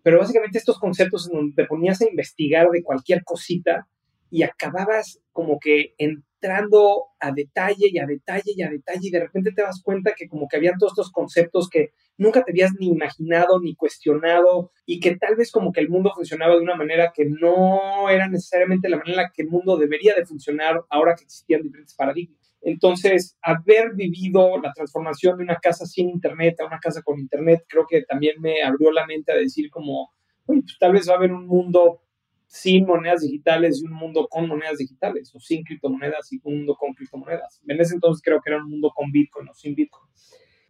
pero 0.06 0.20
básicamente 0.20 0.58
estos 0.58 0.78
conceptos 0.78 1.28
en 1.28 1.36
donde 1.36 1.54
te 1.56 1.66
ponías 1.66 2.00
a 2.00 2.08
investigar 2.08 2.70
de 2.70 2.84
cualquier 2.84 3.24
cosita 3.24 3.88
y 4.30 4.44
acababas 4.44 5.18
como 5.32 5.58
que 5.58 5.94
entrando 5.98 7.06
a 7.18 7.32
detalle 7.32 7.88
y 7.90 7.98
a 7.98 8.06
detalle 8.06 8.52
y 8.54 8.62
a 8.62 8.70
detalle 8.70 9.08
y 9.08 9.10
de 9.10 9.18
repente 9.18 9.50
te 9.50 9.62
das 9.62 9.82
cuenta 9.82 10.14
que 10.16 10.28
como 10.28 10.46
que 10.46 10.58
habían 10.58 10.78
todos 10.78 10.92
estos 10.92 11.10
conceptos 11.10 11.68
que 11.68 11.90
nunca 12.18 12.44
te 12.44 12.52
habías 12.52 12.70
ni 12.78 12.86
imaginado 12.86 13.58
ni 13.58 13.74
cuestionado 13.74 14.70
y 14.84 15.00
que 15.00 15.16
tal 15.16 15.34
vez 15.34 15.50
como 15.50 15.72
que 15.72 15.80
el 15.80 15.88
mundo 15.88 16.12
funcionaba 16.14 16.54
de 16.54 16.60
una 16.62 16.76
manera 16.76 17.10
que 17.12 17.24
no 17.24 18.08
era 18.08 18.28
necesariamente 18.28 18.88
la 18.88 18.98
manera 18.98 19.22
en 19.22 19.24
la 19.24 19.32
que 19.34 19.42
el 19.42 19.48
mundo 19.48 19.76
debería 19.76 20.14
de 20.14 20.24
funcionar 20.24 20.84
ahora 20.88 21.16
que 21.16 21.24
existían 21.24 21.62
diferentes 21.62 21.96
paradigmas. 21.96 22.45
Entonces, 22.62 23.36
haber 23.42 23.94
vivido 23.94 24.58
la 24.60 24.72
transformación 24.72 25.36
de 25.36 25.44
una 25.44 25.56
casa 25.56 25.86
sin 25.86 26.08
internet 26.08 26.60
a 26.60 26.66
una 26.66 26.80
casa 26.80 27.02
con 27.02 27.18
internet, 27.18 27.64
creo 27.68 27.86
que 27.88 28.02
también 28.02 28.40
me 28.40 28.62
abrió 28.62 28.90
la 28.90 29.06
mente 29.06 29.32
a 29.32 29.36
decir 29.36 29.70
como, 29.70 30.10
oye, 30.46 30.62
pues 30.62 30.76
tal 30.78 30.92
vez 30.92 31.08
va 31.08 31.14
a 31.14 31.16
haber 31.16 31.32
un 31.32 31.46
mundo 31.46 32.02
sin 32.46 32.86
monedas 32.86 33.20
digitales 33.20 33.80
y 33.80 33.86
un 33.86 33.92
mundo 33.92 34.26
con 34.28 34.48
monedas 34.48 34.78
digitales, 34.78 35.32
o 35.34 35.40
sin 35.40 35.64
criptomonedas 35.64 36.32
y 36.32 36.40
un 36.44 36.58
mundo 36.58 36.76
con 36.76 36.94
criptomonedas. 36.94 37.60
En 37.66 37.80
ese 37.80 37.94
entonces 37.94 38.22
creo 38.22 38.40
que 38.40 38.50
era 38.50 38.62
un 38.62 38.70
mundo 38.70 38.92
con 38.94 39.10
Bitcoin 39.10 39.48
o 39.48 39.54
sin 39.54 39.74
Bitcoin. 39.74 40.08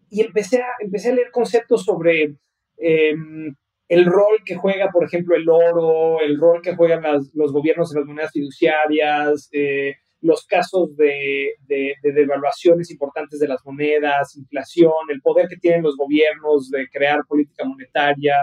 Y 0.08 0.22
empecé 0.22 0.62
a, 0.62 0.68
empecé 0.80 1.10
a 1.10 1.14
leer 1.14 1.30
conceptos 1.30 1.84
sobre 1.84 2.36
em, 2.78 3.54
el 3.88 4.04
rol 4.04 4.38
que 4.44 4.56
juega, 4.56 4.90
por 4.90 5.04
ejemplo, 5.04 5.36
el 5.36 5.48
oro, 5.48 6.20
el 6.20 6.38
rol 6.38 6.60
que 6.62 6.74
juegan 6.74 7.02
los 7.34 7.52
gobiernos 7.52 7.92
en 7.92 8.00
las 8.00 8.08
monedas 8.08 8.32
fiduciarias, 8.32 9.48
eh, 9.52 9.96
los 10.26 10.44
casos 10.46 10.96
de, 10.96 11.54
devaluaciones 12.02 12.90
importantes 12.90 13.38
de 13.38 13.48
las 13.48 13.64
monedas, 13.64 14.36
inflación, 14.36 14.92
el 15.08 15.22
poder 15.22 15.48
que 15.48 15.56
tienen 15.56 15.82
los 15.82 15.96
gobiernos 15.96 16.70
de 16.70 16.88
crear 16.88 17.20
política 17.26 17.64
monetaria, 17.64 18.36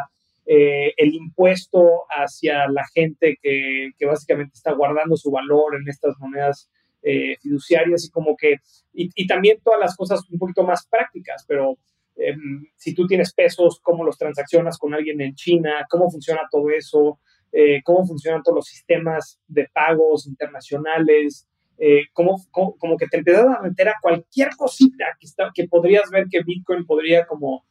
eh, 0.45 0.93
el 0.97 1.13
impuesto 1.13 2.01
hacia 2.09 2.67
la 2.67 2.83
gente 2.93 3.37
que, 3.41 3.91
básicamente 4.05 4.53
está 4.55 4.73
guardando 4.73 5.15
su 5.15 5.31
valor 5.31 5.75
en 5.75 5.87
estas 5.87 6.15
monedas 6.19 6.69
eh, 7.01 7.37
fiduciarias 7.41 8.05
y 8.05 8.09
como 8.09 8.35
que, 8.35 8.57
y, 8.93 9.27
también 9.27 9.59
todas 9.63 9.79
las 9.79 9.95
cosas 9.95 10.21
un 10.29 10.39
poquito 10.39 10.63
más 10.63 10.87
prácticas, 10.87 11.45
pero 11.47 11.77
em, 12.15 12.65
si 12.75 12.93
tú 12.93 13.07
tienes 13.07 13.33
pesos, 13.33 13.79
cómo 13.81 14.03
los 14.03 14.17
transaccionas 14.17 14.77
con 14.77 14.93
alguien 14.93 15.19
en 15.21 15.35
China, 15.35 15.85
cómo 15.89 16.09
funciona 16.09 16.41
todo 16.49 16.69
eso, 16.69 17.19
eh, 17.55 17.81
cómo 17.83 18.05
funcionan 18.05 18.41
todos 18.41 18.55
los 18.55 18.65
sistemas 18.65 19.39
de 19.47 19.69
pagos 19.71 20.25
internacionales, 20.25 21.47
eh, 21.77 22.03
como, 22.13 22.37
como, 22.51 22.97
que 22.97 23.07
te 23.07 23.17
empiezas 23.17 23.45
a 23.45 23.61
meter 23.61 23.89
a 23.89 23.95
cualquier 24.01 24.49
cosita 24.55 25.05
que, 25.19 25.27
que 25.53 25.67
podrías 25.67 26.09
ver 26.11 26.27
que 26.29 26.43
Bitcoin 26.43 26.85
podría 26.85 27.25
como 27.25 27.65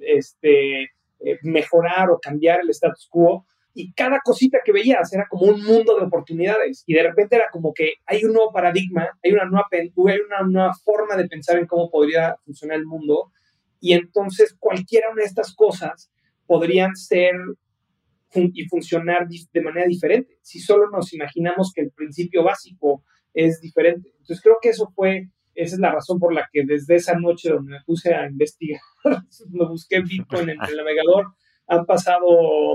este, 0.00 0.82
eh, 0.82 1.38
mejorar 1.42 2.10
o 2.10 2.18
cambiar 2.18 2.60
el 2.60 2.70
status 2.70 3.08
quo. 3.10 3.46
Y 3.72 3.92
cada 3.92 4.20
cosita 4.24 4.58
que 4.64 4.72
veías 4.72 5.12
era 5.12 5.28
como 5.28 5.46
un 5.46 5.62
mundo 5.62 5.96
de 5.96 6.06
oportunidades. 6.06 6.82
Y 6.86 6.94
de 6.94 7.02
repente 7.04 7.36
era 7.36 7.46
como 7.52 7.72
que 7.72 7.94
hay 8.06 8.24
un 8.24 8.32
nuevo 8.32 8.52
paradigma, 8.52 9.08
hay 9.22 9.32
una 9.32 9.44
nueva, 9.44 9.66
hay 9.70 9.90
una 10.26 10.42
nueva 10.46 10.74
forma 10.84 11.16
de 11.16 11.28
pensar 11.28 11.58
en 11.58 11.66
cómo 11.66 11.90
podría 11.90 12.36
funcionar 12.44 12.78
el 12.78 12.86
mundo. 12.86 13.30
Y 13.80 13.92
entonces 13.92 14.56
cualquiera 14.58 15.08
de 15.14 15.22
estas 15.22 15.54
cosas 15.54 16.10
podrían 16.46 16.96
ser 16.96 17.34
y 18.34 18.64
funcionar 18.66 19.26
de 19.28 19.60
manera 19.60 19.86
diferente. 19.86 20.38
Si 20.42 20.60
solo 20.60 20.88
nos 20.90 21.12
imaginamos 21.12 21.72
que 21.74 21.82
el 21.82 21.90
principio 21.90 22.44
básico 22.44 23.04
es 23.34 23.60
diferente. 23.60 24.10
Entonces 24.18 24.40
creo 24.42 24.56
que 24.60 24.70
eso 24.70 24.90
fue, 24.94 25.28
esa 25.54 25.74
es 25.74 25.80
la 25.80 25.92
razón 25.92 26.18
por 26.18 26.32
la 26.32 26.48
que 26.52 26.64
desde 26.64 26.96
esa 26.96 27.14
noche 27.14 27.50
donde 27.50 27.72
me 27.72 27.84
puse 27.84 28.14
a 28.14 28.26
investigar, 28.26 28.80
me 29.50 29.66
busqué 29.66 30.00
Bitcoin 30.00 30.50
en 30.50 30.58
el 30.62 30.76
navegador, 30.76 31.26
han 31.66 31.86
pasado 31.86 32.26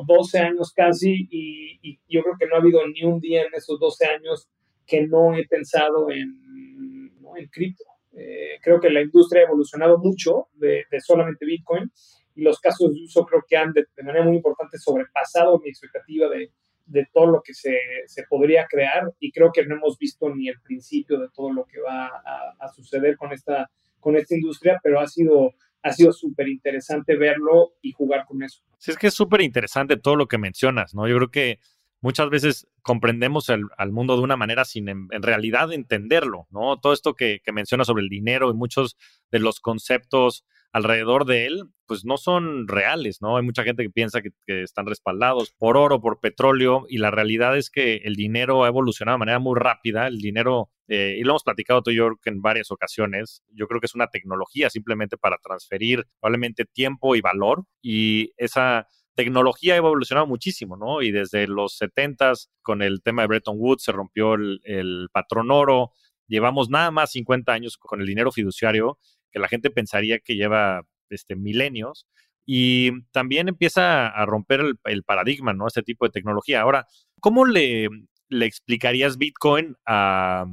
12 0.08 0.40
años 0.40 0.72
casi 0.74 1.28
y, 1.30 2.00
yo 2.08 2.22
creo 2.24 2.36
que 2.40 2.48
no 2.48 2.56
ha 2.56 2.60
habido 2.60 2.80
ni 2.88 3.04
un 3.04 3.20
día 3.20 3.44
en 3.44 3.54
esos 3.54 3.80
12 3.80 4.06
años 4.06 4.50
que 4.88 5.06
no 5.06 5.36
he 5.36 5.46
pensado 5.46 6.10
en, 6.10 7.12
en 7.36 7.48
cripto. 7.52 7.84
Eh, 8.14 8.60
creo 8.62 8.80
que 8.80 8.90
la 8.90 9.02
industria 9.02 9.42
ha 9.42 9.46
evolucionado 9.46 9.98
mucho 9.98 10.48
de, 10.54 10.86
de 10.90 11.02
solamente 11.02 11.46
Bitcoin 11.46 11.92
y 12.36 12.44
los 12.44 12.60
casos 12.60 12.94
de 12.94 13.04
uso 13.04 13.26
creo 13.26 13.44
que 13.48 13.58
han 13.58 13.74
de, 13.74 13.88
manera 14.04 14.26
muy 14.26 14.38
importante 14.38 14.78
sobrepasado 14.78 15.60
mi 15.60 15.70
expectativa 15.70 16.30
de, 16.30 16.52
de 16.86 17.08
todo 17.14 17.28
lo 17.28 17.42
que 17.42 17.54
se, 17.54 17.78
se, 18.06 18.24
podría 18.24 18.66
crear 18.70 19.12
y 19.20 19.32
creo 19.32 19.52
que 19.52 19.66
no 19.66 19.76
hemos 19.76 19.98
visto 19.98 20.30
ni 20.34 20.50
el 20.50 20.60
principio 20.62 21.20
de 21.20 21.30
todo 21.34 21.52
lo 21.52 21.66
que 21.66 21.80
va 21.80 22.08
a, 22.08 22.56
a 22.60 22.68
suceder 22.70 23.18
con 23.18 23.32
esta, 23.32 23.72
con 24.00 24.16
esta 24.16 24.36
industria, 24.36 24.80
pero 24.84 25.00
ha 25.00 25.08
sido 25.08 25.54
ha 25.86 25.92
sido 25.92 26.12
súper 26.12 26.48
interesante 26.48 27.16
verlo 27.16 27.74
y 27.80 27.92
jugar 27.92 28.26
con 28.26 28.42
eso. 28.42 28.64
Sí, 28.80 28.90
es 28.90 28.98
que 28.98 29.08
es 29.08 29.14
súper 29.14 29.42
interesante 29.42 29.98
todo 29.98 30.16
lo 30.16 30.28
que 30.28 30.40
mencionas, 30.40 30.96
¿no? 30.96 31.08
Yo 31.08 31.16
creo 31.18 31.30
que 31.30 31.60
muchas 32.02 32.28
veces 32.32 32.68
comprendemos 32.82 33.52
al 33.52 33.92
mundo 33.92 34.18
de 34.18 34.24
una 34.24 34.36
manera 34.36 34.66
sin 34.66 34.90
en, 34.90 35.10
realidad 35.22 35.72
entenderlo, 35.72 36.48
¿no? 36.50 36.80
Todo 36.80 36.92
esto 36.92 37.14
que, 37.14 37.40
que 37.44 37.52
menciona 37.52 37.86
sobre 37.86 38.02
el 38.02 38.10
dinero 38.10 38.50
y 38.50 38.56
muchos 38.56 38.98
de 39.32 39.38
los 39.38 39.60
conceptos 39.60 40.44
alrededor 40.76 41.24
de 41.24 41.46
él, 41.46 41.70
pues 41.88 42.04
no 42.04 42.18
son 42.18 42.68
reales, 42.68 43.22
¿no? 43.22 43.38
Hay 43.38 43.44
mucha 43.44 43.64
gente 43.64 43.82
que 43.82 43.90
piensa 43.90 44.22
que, 44.22 44.32
están 44.46 44.86
respaldados 44.86 45.52
por 45.58 45.78
oro, 45.78 46.02
por 46.02 46.20
petróleo, 46.20 46.86
y 46.90 46.98
la 46.98 47.12
realidad 47.12 47.56
es 47.56 47.70
que 47.70 48.02
el 48.04 48.16
dinero 48.16 48.66
ha 48.66 48.68
evolucionado 48.68 49.16
de 49.16 49.20
manera 49.20 49.40
muy 49.40 49.58
rápida. 49.58 50.08
El 50.08 50.18
dinero, 50.18 50.70
eh, 50.90 51.16
y 51.18 51.24
lo 51.24 51.32
hemos 51.32 51.44
platicado 51.44 51.82
tú 51.82 51.92
y 51.92 51.96
yo 51.96 52.10
en 52.26 52.42
varias 52.42 52.72
ocasiones, 52.72 53.42
yo 53.54 53.68
creo 53.70 53.80
que 53.80 53.86
es 53.86 53.96
una 53.96 54.08
tecnología 54.08 54.70
simplemente 54.70 55.16
para 55.16 55.38
transferir 55.42 56.04
probablemente 56.20 56.66
tiempo 56.66 57.16
y 57.16 57.22
valor, 57.22 57.64
y 57.82 58.34
esa 58.36 58.86
tecnología 59.16 59.76
ha 59.76 59.78
evolucionado 59.78 60.28
muchísimo, 60.28 60.76
¿no? 60.76 61.02
Y 61.02 61.12
desde 61.12 61.48
los 61.48 61.80
70s, 61.80 62.50
con 62.62 62.82
el 62.82 63.02
tema 63.02 63.22
de 63.22 63.30
Bretton 63.30 63.56
Woods, 63.58 63.84
se 63.84 63.94
rompió 63.94 64.34
el, 64.34 64.60
el 64.66 65.08
patrón 65.14 65.52
oro. 65.52 65.94
Llevamos 66.28 66.70
nada 66.70 66.92
más 66.92 67.12
50 67.12 67.54
años 67.54 67.78
con 67.78 68.02
el 68.02 68.08
dinero 68.08 68.34
fiduciario 68.34 68.98
que 69.36 69.42
la 69.42 69.50
gente 69.50 69.70
pensaría 69.70 70.20
que 70.20 70.38
lleva 70.38 70.88
este, 71.10 71.36
milenios. 71.36 72.08
Y 72.46 72.92
también 73.12 73.50
empieza 73.50 74.08
a 74.08 74.26
romper 74.26 74.62
el, 74.86 75.04
paradigma, 75.04 75.52
¿no? 75.54 75.68
Este 75.68 75.82
tipo 75.82 76.06
de 76.06 76.12
tecnología. 76.12 76.62
Ahora, 76.62 76.86
¿cómo 77.20 77.44
le, 77.44 77.90
explicarías 78.30 79.18
Bitcoin 79.18 79.76
a, 79.86 80.46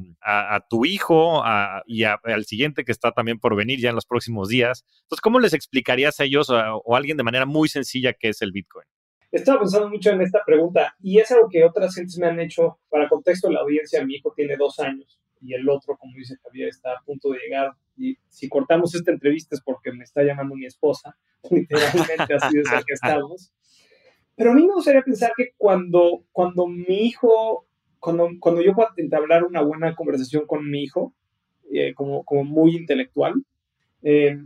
tu 0.69 0.85
hijo 0.85 1.45
y 1.87 2.03
al 2.03 2.45
siguiente 2.45 2.85
que 2.85 2.91
está 2.93 3.13
también 3.13 3.39
por 3.39 3.55
venir 3.55 3.79
ya 3.79 3.91
en 3.91 3.95
los 3.95 4.07
próximos 4.07 4.49
días? 4.49 4.85
Entonces, 5.03 5.21
¿cómo 5.21 5.39
les 5.39 5.53
explicarías 5.53 6.19
a 6.19 6.25
ellos 6.25 6.51
o 6.51 6.95
a 6.95 6.97
alguien 6.97 7.17
de 7.17 7.23
manera 7.23 7.47
muy 7.47 7.69
sencilla 7.69 8.15
qué 8.15 8.31
es 8.31 8.43
el 8.43 8.51
Bitcoin? 8.51 8.87
Estaba 9.31 9.61
pensando 9.61 9.89
mucho 9.91 10.11
en 10.11 10.23
esta 10.23 10.41
pregunta 10.45 10.97
y 11.01 11.21
es 11.21 11.31
algo 11.31 11.49
que 11.49 11.63
otras 11.63 11.95
gentes 11.95 12.19
me 12.19 12.27
han 12.27 12.41
hecho. 12.41 12.81
Para 12.91 13.09
contexto, 13.09 13.49
la 13.49 13.61
audiencia, 13.61 14.05
mi 14.05 14.17
hijo 14.17 14.33
tiene 14.35 14.57
dos 14.57 14.81
años 14.81 15.22
y 15.43 15.55
el 15.55 15.69
otro, 15.69 15.97
como 15.97 16.17
dice 16.17 16.37
Javier, 16.43 16.69
está 16.69 16.93
a 16.93 17.03
punto 17.05 17.31
de 17.31 17.41
llegar. 17.41 17.73
Y 17.97 18.17
si 18.29 18.49
cortamos 18.49 18.95
esta 18.95 19.11
entrevista 19.11 19.57
es 19.57 19.63
porque 19.63 19.93
me 19.93 20.05
está 20.05 20.23
llamando 20.23 20.55
mi 20.55 20.67
esposa, 20.67 21.17
literalmente 21.51 22.35
así 22.35 22.59
es 22.59 22.73
el 22.73 22.85
que 22.85 22.95
estamos. 22.95 23.53
Pero 24.37 24.53
a 24.53 24.55
mí 24.55 24.67
me 24.67 24.75
gustaría 24.75 25.03
pensar 25.03 25.33
que 25.37 25.51
cuando, 25.57 26.25
cuando 26.33 26.67
mi 26.67 27.07
hijo, 27.07 27.67
cuando, 27.99 28.29
cuando 28.41 28.63
yo 28.63 28.75
pueda 28.75 28.91
entablar 28.97 29.45
una 29.45 29.63
buena 29.63 29.95
conversación 29.95 30.47
con 30.47 30.71
mi 30.71 30.85
hijo, 30.85 31.13
eh, 31.73 31.93
como, 31.95 32.25
como 32.25 32.45
muy 32.45 32.77
intelectual, 32.77 33.35
eh, 34.03 34.39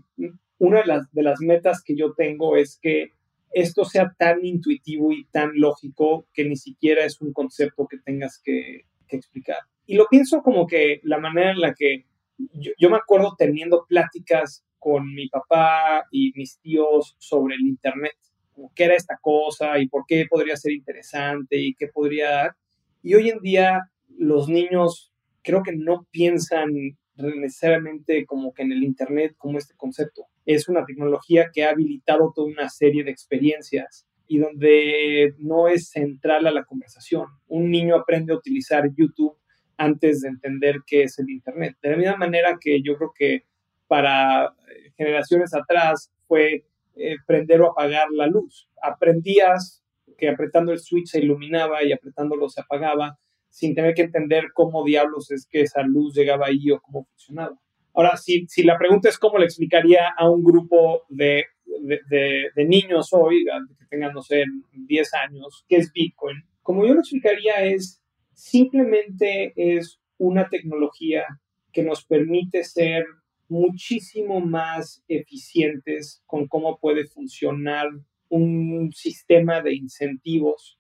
una 0.59 0.81
de 0.81 0.87
las, 0.87 1.13
de 1.13 1.23
las 1.23 1.41
metas 1.41 1.83
que 1.83 1.97
yo 1.97 2.15
tengo 2.15 2.57
es 2.57 2.79
que 2.81 3.13
esto 3.53 3.85
sea 3.85 4.15
tan 4.19 4.45
intuitivo 4.45 5.13
y 5.13 5.25
tan 5.27 5.51
lógico 5.55 6.27
que 6.33 6.45
ni 6.45 6.57
siquiera 6.57 7.05
es 7.05 7.21
un 7.21 7.33
concepto 7.33 7.87
que 7.87 7.99
tengas 7.99 8.41
que, 8.43 8.87
que 9.07 9.17
explicar. 9.17 9.59
Y 9.87 9.95
lo 9.95 10.07
pienso 10.11 10.43
como 10.43 10.67
que 10.67 11.01
la 11.05 11.19
manera 11.19 11.53
en 11.53 11.61
la 11.61 11.75
que 11.75 12.05
yo, 12.39 12.91
me 12.91 12.97
acuerdo 12.97 13.35
teniendo 13.39 13.87
pláticas 13.89 14.65
con 14.79 15.15
mi 15.15 15.29
papá 15.29 16.05
y 16.11 16.33
mis 16.35 16.59
tíos 16.59 17.17
sobre 17.19 17.55
el 17.55 17.63
Internet, 17.63 18.17
como 18.53 18.73
qué 18.75 18.85
era 18.85 18.95
esta 18.95 19.19
cosa 19.21 19.79
y 19.79 19.89
por 19.89 20.05
qué 20.07 20.27
podría 20.29 20.57
ser 20.57 20.73
interesante 20.73 21.57
y 21.57 21.75
qué 21.75 21.89
podría 21.89 22.31
dar. 22.31 22.57
Y 23.03 23.15
hoy 23.15 23.31
en 23.31 23.41
día 23.41 23.91
los 24.19 24.49
niños 24.49 25.13
creo 25.43 25.63
que 25.63 25.73
no 25.73 26.07
piensan 26.11 26.97
necesariamente 27.17 28.27
como 28.27 28.53
que 28.53 28.63
en 28.63 28.73
el 28.73 28.85
Internet 28.85 29.35
como 29.39 29.59
este 29.59 29.75
concepto. 29.77 30.27
Es 30.45 30.69
una 30.69 30.85
tecnología 30.85 31.51
que 31.53 31.65
ha 31.65 31.71
habilitado 31.71 32.33
toda 32.35 32.49
una 32.49 32.69
serie 32.69 33.05
de 33.05 33.11
experiencias 33.11 34.07
y 34.29 34.39
donde 34.39 35.35
no 35.39 35.69
es 35.69 35.89
central 35.89 36.47
a 36.47 36.51
la 36.51 36.65
conversación. 36.65 37.27
Un 37.47 37.71
niño 37.71 37.97
aprende 37.97 38.33
a 38.33 38.37
utilizar 38.37 38.91
YouTube 38.97 39.37
antes 39.77 40.23
de 40.23 40.29
entender 40.29 40.77
qué 40.87 41.03
es 41.03 41.19
el 41.19 41.31
Internet. 41.31 41.77
De 41.83 41.91
la 41.91 41.97
misma 41.97 42.17
manera 42.17 42.59
que 42.61 42.83
yo 42.83 42.97
creo 42.97 43.13
que 43.15 43.45
para 43.87 44.47
eh, 44.47 44.93
generaciones 44.97 45.55
atrás 45.55 46.13
fue 46.27 46.65
eh, 46.97 47.17
prender 47.27 47.61
o 47.61 47.71
apagar 47.71 48.09
la 48.11 48.27
luz. 48.27 48.69
Aprendías 48.83 49.83
que 50.17 50.29
apretando 50.29 50.73
el 50.73 50.79
switch 50.79 51.09
se 51.09 51.21
iluminaba 51.21 51.85
y 51.85 51.93
apretándolo 51.93 52.49
se 52.49 52.61
apagaba 52.61 53.19
sin 53.51 53.75
tener 53.75 53.95
que 53.95 54.03
entender 54.03 54.47
cómo 54.53 54.85
diablos 54.85 55.31
es 55.31 55.47
que 55.47 55.63
esa 55.63 55.83
luz 55.83 56.15
llegaba 56.15 56.47
ahí 56.47 56.71
o 56.71 56.81
cómo 56.81 57.05
funcionaba. 57.05 57.59
Ahora, 57.95 58.17
si, 58.19 58.47
si 58.49 58.63
la 58.63 58.77
pregunta 58.77 59.09
es 59.09 59.19
cómo 59.19 59.39
le 59.39 59.47
explicaría 59.47 60.11
a 60.17 60.29
un 60.29 60.45
grupo 60.45 61.05
de, 61.09 61.47
de, 61.65 62.51
de 62.55 62.65
niños 62.67 63.09
hoy, 63.13 63.47
que 63.79 63.87
tengan, 63.89 64.13
no 64.13 64.21
sé, 64.21 64.45
10 64.73 65.15
años, 65.15 65.65
qué 65.67 65.77
es 65.77 65.91
Bitcoin, 65.91 66.45
como 66.63 66.85
yo 66.85 66.93
lo 66.93 67.01
explicaría 67.01 67.65
es 67.65 68.03
simplemente 68.37 69.55
es 69.57 69.99
una 70.19 70.49
tecnología 70.49 71.25
que 71.73 71.83
nos 71.83 72.05
permite 72.05 72.63
ser 72.65 73.05
muchísimo 73.49 74.41
más 74.41 75.03
eficientes 75.09 76.23
con 76.27 76.47
cómo 76.47 76.79
puede 76.79 77.07
funcionar 77.07 77.89
un 78.29 78.93
sistema 78.93 79.63
de 79.63 79.75
incentivos, 79.75 80.79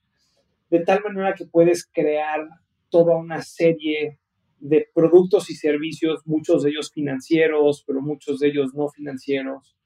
de 0.70 0.80
tal 0.80 1.02
manera 1.02 1.34
que 1.34 1.46
puedes 1.46 1.86
crear 1.86 2.46
toda 2.90 3.16
una 3.16 3.42
serie 3.42 4.18
de 4.58 4.88
productos 4.94 5.48
y 5.50 5.54
servicios, 5.54 6.26
muchos 6.26 6.62
de 6.62 6.70
ellos 6.70 6.90
financieros, 6.92 7.84
pero 7.86 8.00
muchos 8.00 8.40
de 8.40 8.48
ellos 8.48 8.74
no 8.74 8.88
financieros, 8.88 9.76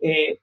eh, 0.00 0.40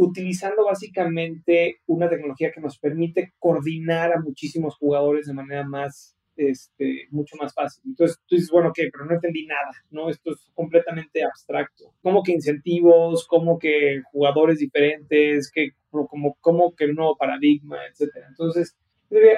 utilizando 0.00 0.64
básicamente 0.64 1.80
una 1.86 2.08
tecnología 2.08 2.50
que 2.50 2.60
nos 2.62 2.78
permite 2.78 3.34
coordinar 3.38 4.14
a 4.14 4.20
muchísimos 4.20 4.76
jugadores 4.76 5.26
de 5.26 5.34
manera 5.34 5.62
más, 5.62 6.16
este, 6.36 7.06
mucho 7.10 7.36
más 7.36 7.52
fácil. 7.52 7.82
Entonces 7.86 8.18
tú 8.26 8.34
dices, 8.34 8.50
bueno, 8.50 8.70
ok, 8.70 8.78
pero 8.90 9.04
no 9.04 9.12
entendí 9.12 9.44
nada, 9.46 9.72
¿no? 9.90 10.08
Esto 10.08 10.30
es 10.30 10.50
completamente 10.54 11.22
abstracto. 11.22 11.92
¿Cómo 12.00 12.22
que 12.22 12.32
incentivos? 12.32 13.26
¿Cómo 13.26 13.58
que 13.58 14.00
jugadores 14.10 14.58
diferentes? 14.58 15.50
que 15.52 15.72
como, 15.90 16.34
¿Cómo 16.40 16.74
que 16.74 16.86
un 16.86 16.94
nuevo 16.94 17.16
paradigma? 17.18 17.76
Etcétera. 17.90 18.26
Entonces, 18.30 18.74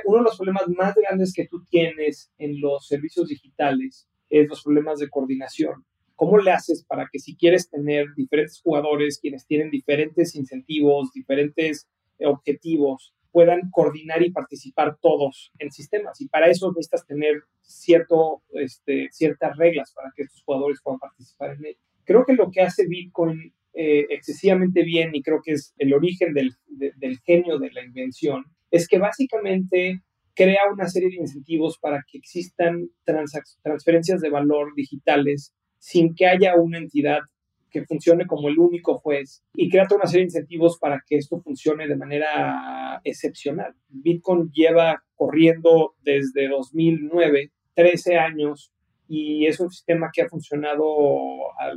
uno 0.04 0.19
de 0.19 0.23
los 0.23 0.37
problemas 0.37 0.69
más 0.69 0.95
grandes 0.95 1.33
que 1.35 1.49
tú 1.49 1.64
tienes 1.64 2.31
en 2.38 2.61
los 2.61 2.87
servicios 2.87 3.26
digitales 3.26 4.09
es 4.31 4.49
los 4.49 4.62
problemas 4.62 5.00
de 5.00 5.11
coordinación. 5.11 5.85
¿Cómo 6.23 6.38
le 6.38 6.52
haces 6.52 6.85
para 6.85 7.09
que 7.11 7.19
si 7.19 7.35
quieres 7.35 7.69
tener 7.69 8.07
diferentes 8.17 8.61
jugadores, 8.62 9.19
quienes 9.21 9.45
tienen 9.45 9.71
diferentes 9.71 10.37
incentivos, 10.37 11.11
diferentes 11.12 11.88
eh, 12.21 12.26
objetivos, 12.26 13.12
puedan 13.33 13.71
coordinar 13.73 14.23
y 14.23 14.31
participar 14.31 14.99
todos 15.02 15.50
en 15.59 15.73
sistemas? 15.73 16.21
Y 16.21 16.29
para 16.29 16.49
eso 16.49 16.69
necesitas 16.69 17.05
tener 17.09 17.43
cierto, 17.62 18.41
este, 18.52 19.09
ciertas 19.11 19.57
reglas 19.57 19.93
para 19.97 20.12
que 20.14 20.23
estos 20.23 20.45
jugadores 20.45 20.79
puedan 20.81 21.00
participar 21.00 21.57
en 21.57 21.67
él. 21.67 21.76
Creo 22.05 22.25
que 22.25 22.35
lo 22.35 22.52
que 22.52 22.61
hace 22.61 22.87
Bitcoin 22.87 23.52
eh, 23.75 24.07
excesivamente 24.11 24.85
bien, 24.85 25.12
y 25.17 25.23
creo 25.23 25.41
que 25.45 25.55
es 25.55 25.75
el 25.76 25.93
origen 25.93 26.35
del, 26.35 26.52
del 26.69 27.19
genio 27.26 27.59
de 27.59 27.73
la 27.73 27.83
invención, 27.83 28.45
es 28.71 28.87
que 28.87 28.99
básicamente 28.99 30.02
crea 30.37 30.71
una 30.73 30.87
serie 30.87 31.09
de 31.09 31.17
incentivos 31.17 31.79
para 31.81 32.05
que 32.07 32.19
existan 32.19 32.91
transferencias 33.05 34.21
de 34.21 34.31
valor 34.31 34.73
digitales 34.76 35.52
sin 35.83 36.15
que 36.15 36.27
haya 36.27 36.55
una 36.55 36.79
entidad 36.79 37.23
que 37.69 37.85
funcione 37.85 38.25
como 38.25 38.49
el 38.49 38.57
único 38.57 38.99
juez 38.99 39.43
y 39.53 39.69
crea 39.69 39.89
toda 39.89 40.03
una 40.03 40.07
serie 40.07 40.27
de 40.27 40.29
incentivos 40.29 40.79
para 40.79 41.03
que 41.05 41.17
esto 41.17 41.41
funcione 41.41 41.89
de 41.89 41.97
manera 41.97 43.01
excepcional. 43.03 43.75
Bitcoin 43.89 44.53
lleva 44.53 45.03
corriendo 45.17 45.97
desde 46.03 46.49
2009, 46.49 47.51
13 47.75 48.17
años, 48.17 48.73
y 49.09 49.47
es 49.47 49.59
un 49.59 49.71
sistema 49.71 50.11
que 50.12 50.23
ha 50.23 50.29
funcionado 50.29 50.85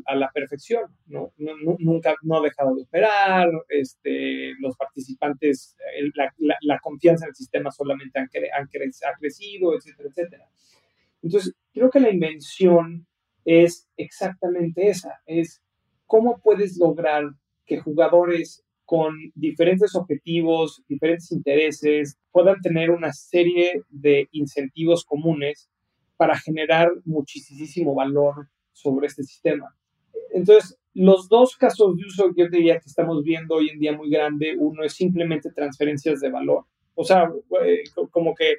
a, 0.05 0.15
la 0.15 0.29
perfección, 0.31 0.83
¿no? 1.07 1.33
nunca 1.79 2.13
no 2.21 2.37
ha 2.37 2.41
dejado 2.41 2.75
de 2.75 2.83
operar, 2.83 3.49
este, 3.69 4.53
los 4.59 4.77
participantes, 4.77 5.75
la, 6.13 6.79
confianza 6.79 7.25
en 7.25 7.29
el 7.29 7.35
sistema 7.35 7.71
solamente 7.71 8.19
han, 8.19 8.29
han 8.55 8.67
ha 8.67 9.17
crecido, 9.17 9.75
etcétera, 9.75 10.09
etcétera. 10.09 10.45
Entonces, 11.23 11.55
creo 11.73 11.89
que 11.89 11.99
la 11.99 12.11
invención 12.11 13.07
es 13.45 13.87
exactamente 13.95 14.87
esa, 14.87 15.21
es 15.25 15.61
cómo 16.07 16.39
puedes 16.43 16.77
lograr 16.77 17.23
que 17.65 17.79
jugadores 17.79 18.63
con 18.85 19.15
diferentes 19.33 19.95
objetivos, 19.95 20.83
diferentes 20.87 21.31
intereses, 21.31 22.17
puedan 22.31 22.59
tener 22.61 22.91
una 22.91 23.13
serie 23.13 23.81
de 23.89 24.27
incentivos 24.31 25.05
comunes 25.05 25.69
para 26.17 26.37
generar 26.37 26.91
muchísimo 27.03 27.95
valor 27.95 28.47
sobre 28.71 29.07
este 29.07 29.23
sistema. 29.23 29.75
Entonces, 30.31 30.77
los 30.93 31.27
dos 31.27 31.57
casos 31.57 31.97
de 31.97 32.05
uso 32.05 32.33
que 32.33 32.43
yo 32.43 32.49
diría 32.49 32.79
que 32.79 32.87
estamos 32.87 33.23
viendo 33.23 33.55
hoy 33.55 33.69
en 33.69 33.79
día 33.79 33.93
muy 33.93 34.09
grande, 34.09 34.55
uno 34.57 34.83
es 34.83 34.93
simplemente 34.93 35.51
transferencias 35.51 36.19
de 36.21 36.29
valor. 36.29 36.65
O 36.93 37.03
sea, 37.03 37.29
eh, 37.65 37.83
como 38.11 38.33
que 38.33 38.55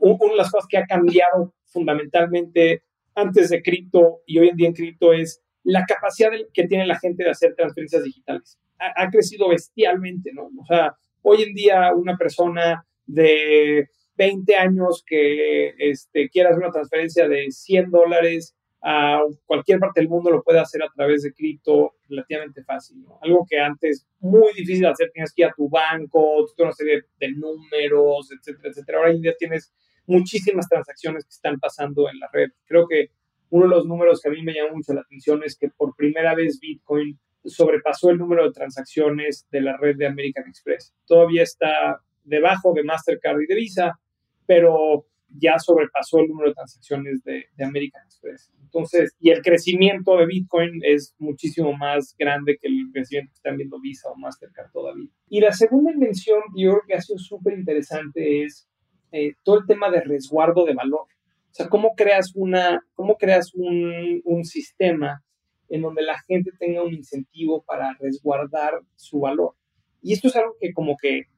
una 0.00 0.32
de 0.32 0.36
las 0.36 0.50
cosas 0.50 0.68
que 0.68 0.78
ha 0.78 0.86
cambiado 0.86 1.52
fundamentalmente 1.66 2.82
antes 3.14 3.50
de 3.50 3.62
cripto 3.62 4.20
y 4.26 4.38
hoy 4.38 4.48
en 4.48 4.56
día 4.56 4.68
en 4.68 4.74
cripto 4.74 5.12
es 5.12 5.42
la 5.62 5.84
capacidad 5.86 6.30
que 6.52 6.66
tiene 6.66 6.86
la 6.86 6.98
gente 6.98 7.24
de 7.24 7.30
hacer 7.30 7.54
transferencias 7.54 8.04
digitales. 8.04 8.58
Ha, 8.78 9.08
crecido 9.10 9.48
bestialmente, 9.48 10.32
¿no? 10.32 10.50
O 10.60 10.66
sea, 10.66 10.94
hoy 11.22 11.42
en 11.42 11.54
día 11.54 11.92
una 11.94 12.16
persona 12.16 12.84
de 13.06 13.88
20 14.16 14.56
años 14.56 15.02
que 15.06 15.74
este, 15.78 16.28
quieras 16.28 16.56
una 16.56 16.70
transferencia 16.70 17.28
de 17.28 17.50
100 17.50 17.90
dólares 17.90 18.54
a 18.86 19.22
cualquier 19.46 19.78
parte 19.78 20.00
del 20.00 20.10
mundo 20.10 20.30
lo 20.30 20.42
puede 20.42 20.58
hacer 20.58 20.82
a 20.82 20.92
través 20.94 21.22
de 21.22 21.32
cripto 21.32 21.94
relativamente 22.06 22.62
fácil. 22.64 23.02
Algo 23.22 23.46
que 23.48 23.58
antes 23.58 24.06
muy 24.20 24.52
difícil 24.52 24.82
de 24.82 24.88
hacer, 24.88 25.10
tienes 25.10 25.32
que 25.32 25.42
ir 25.42 25.48
a 25.48 25.54
tu 25.56 25.70
banco, 25.70 26.44
toda 26.54 26.68
una 26.68 26.74
serie 26.74 27.04
de 27.18 27.32
números, 27.32 28.30
etcétera, 28.30 28.68
etcétera. 28.68 28.98
Ahora 28.98 29.10
en 29.12 29.22
día 29.22 29.34
tienes 29.38 29.72
muchísimas 30.06 30.68
transacciones 30.68 31.24
que 31.24 31.30
están 31.30 31.58
pasando 31.58 32.08
en 32.08 32.18
la 32.18 32.28
red. 32.32 32.50
Creo 32.66 32.86
que 32.86 33.10
uno 33.50 33.64
de 33.64 33.70
los 33.70 33.86
números 33.86 34.20
que 34.20 34.28
a 34.28 34.32
mí 34.32 34.42
me 34.42 34.52
llama 34.52 34.74
mucho 34.74 34.92
la 34.94 35.02
atención 35.02 35.42
es 35.44 35.56
que 35.56 35.68
por 35.68 35.94
primera 35.94 36.34
vez 36.34 36.58
Bitcoin 36.60 37.18
sobrepasó 37.44 38.10
el 38.10 38.18
número 38.18 38.44
de 38.44 38.52
transacciones 38.52 39.46
de 39.50 39.60
la 39.60 39.76
red 39.76 39.96
de 39.96 40.06
American 40.06 40.48
Express. 40.48 40.94
Todavía 41.06 41.42
está 41.42 42.00
debajo 42.24 42.72
de 42.74 42.84
Mastercard 42.84 43.40
y 43.42 43.46
de 43.46 43.54
Visa, 43.54 43.98
pero 44.46 45.06
ya 45.36 45.58
sobrepasó 45.58 46.20
el 46.20 46.28
número 46.28 46.50
de 46.50 46.54
transacciones 46.54 47.22
de, 47.24 47.46
American 47.62 48.02
Express. 48.04 48.50
Entonces, 48.62 49.14
y 49.20 49.30
el 49.30 49.42
crecimiento 49.42 50.16
de 50.16 50.26
Bitcoin 50.26 50.80
es 50.82 51.14
muchísimo 51.18 51.76
más 51.76 52.14
grande 52.18 52.56
que 52.60 52.68
el 52.68 52.90
crecimiento 52.92 53.30
que 53.30 53.36
están 53.36 53.56
viendo 53.56 53.80
Visa 53.80 54.10
o 54.10 54.16
Mastercard 54.16 54.70
todavía. 54.72 55.08
Y 55.28 55.40
la 55.40 55.52
segunda 55.52 55.92
invención, 55.92 56.40
yo 56.56 56.80
que 56.86 56.94
ha 56.94 57.00
sido 57.00 57.18
súper 57.18 57.58
interesante 57.58 58.44
es 58.44 58.68
eh, 59.16 59.34
todo 59.44 59.60
el 59.60 59.66
tema 59.66 59.92
de 59.92 60.00
resguardo 60.00 60.64
de 60.64 60.74
valor. 60.74 61.02
O 61.02 61.54
sea, 61.54 61.68
cómo 61.68 61.94
creas, 61.94 62.32
una, 62.34 62.84
cómo 62.94 63.16
creas 63.16 63.54
un, 63.54 64.20
un 64.24 64.44
sistema 64.44 65.22
en 65.68 65.82
donde 65.82 66.02
la 66.02 66.18
gente 66.22 66.50
tenga 66.58 66.82
un 66.82 66.92
incentivo 66.92 67.62
para 67.62 67.96
resguardar 68.00 68.80
su 68.96 69.20
valor. 69.20 69.54
Y 70.02 70.14
esto 70.14 70.26
es 70.26 70.34
algo 70.34 70.56
que 70.60 70.72
como 70.72 70.96
que 71.00 71.28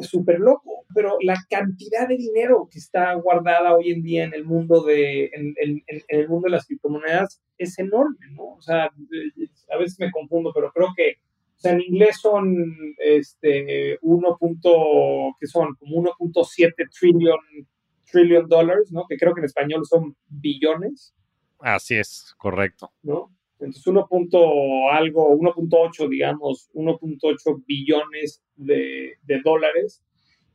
súper 0.00 0.38
loco, 0.38 0.84
pero 0.94 1.16
la 1.22 1.36
cantidad 1.50 2.06
de 2.06 2.16
dinero 2.16 2.68
que 2.70 2.78
está 2.78 3.14
guardada 3.14 3.74
hoy 3.74 3.90
en 3.90 4.02
día 4.02 4.22
en 4.22 4.32
el 4.32 4.44
mundo 4.44 4.84
de, 4.84 5.24
en, 5.34 5.82
el 6.06 6.28
mundo 6.28 6.46
de 6.46 6.52
las 6.52 6.66
criptomonedas 6.66 7.42
es 7.58 7.76
enorme, 7.80 8.26
¿no? 8.30 8.44
O 8.44 8.62
sea, 8.62 8.84
a 8.84 9.76
veces 9.76 9.98
me 9.98 10.12
confundo, 10.12 10.52
pero 10.54 10.70
creo 10.70 10.90
que, 10.96 11.16
sea, 11.62 11.72
en 11.72 11.80
inglés 11.80 12.18
son 12.20 12.74
este 12.98 13.98
1. 14.02 14.38
que 15.40 15.46
son 15.46 15.74
como 15.76 16.02
1.7 16.02 16.74
trillion 16.98 17.38
trillion 18.12 18.48
dólares, 18.48 18.92
¿no? 18.92 19.06
Que 19.08 19.16
creo 19.16 19.34
que 19.34 19.40
en 19.40 19.46
español 19.46 19.84
son 19.86 20.14
billones. 20.28 21.14
Así 21.58 21.96
es, 21.96 22.34
correcto. 22.36 22.92
¿No? 23.02 23.34
Entonces, 23.58 23.86
1. 23.86 24.08
algo, 24.90 25.36
1.8, 25.38 26.08
digamos, 26.08 26.68
1.8 26.74 27.64
billones 27.66 28.42
de, 28.56 29.16
dólares. 29.44 30.02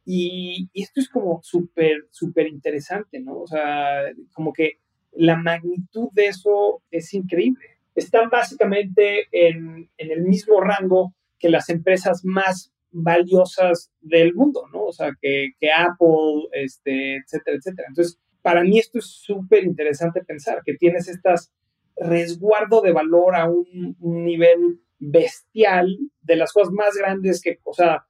Y, 0.06 0.70
esto 0.74 1.00
es 1.00 1.10
como 1.10 1.42
súper, 1.42 2.08
súper 2.12 2.48
interesante, 2.48 3.20
¿no? 3.20 3.40
O 3.40 3.48
sea, 3.48 4.04
como 4.34 4.54
que 4.54 4.80
la 5.14 5.38
magnitud 5.38 6.10
de 6.12 6.28
eso 6.28 6.82
es 6.92 7.14
increíble. 7.14 7.77
Están 7.98 8.30
básicamente 8.30 9.26
en, 9.32 9.90
el 9.98 10.22
mismo 10.22 10.62
rango 10.62 11.16
que 11.40 11.50
las 11.50 11.68
empresas 11.70 12.24
más 12.24 12.72
valiosas 12.92 13.92
del 14.02 14.36
mundo, 14.36 14.68
¿no? 14.72 14.86
O 14.86 14.94
sea, 14.94 15.14
que, 15.20 15.52
Apple, 15.76 16.48
este, 16.52 17.16
etcétera, 17.16 17.58
etcétera. 17.58 17.88
Entonces, 17.90 18.20
para 18.44 18.64
mí 18.64 18.78
esto 18.78 19.00
es 19.00 19.08
súper 19.08 19.64
interesante 19.64 20.24
pensar 20.24 20.62
que 20.64 20.76
tienes 20.76 21.08
estas 21.08 21.52
resguardo 21.96 22.82
de 22.82 22.92
valor 22.92 23.36
a 23.36 23.50
un, 23.50 23.98
nivel 24.00 24.80
bestial 25.00 25.98
de 26.22 26.36
las 26.36 26.54
cosas 26.54 26.72
más 26.72 26.96
grandes 26.96 27.42
que, 27.42 27.58
o 27.64 27.74
sea, 27.74 28.06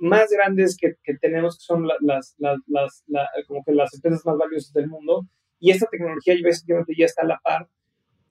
más 0.00 0.28
grandes 0.30 0.76
que, 0.76 0.96
tenemos, 1.18 1.56
que 1.56 1.64
son 1.64 1.88
las, 2.02 2.36
las, 2.36 3.04
como 3.48 3.64
que 3.64 3.72
las 3.72 3.94
empresas 3.94 4.26
más 4.26 4.36
valiosas 4.36 4.74
del 4.74 4.88
mundo. 4.88 5.26
Y 5.58 5.70
esta 5.70 5.86
tecnología 5.90 6.34
básicamente 6.44 6.92
ya 6.94 7.06
está 7.06 7.22
a 7.22 7.26
la 7.26 7.40
par. 7.42 7.68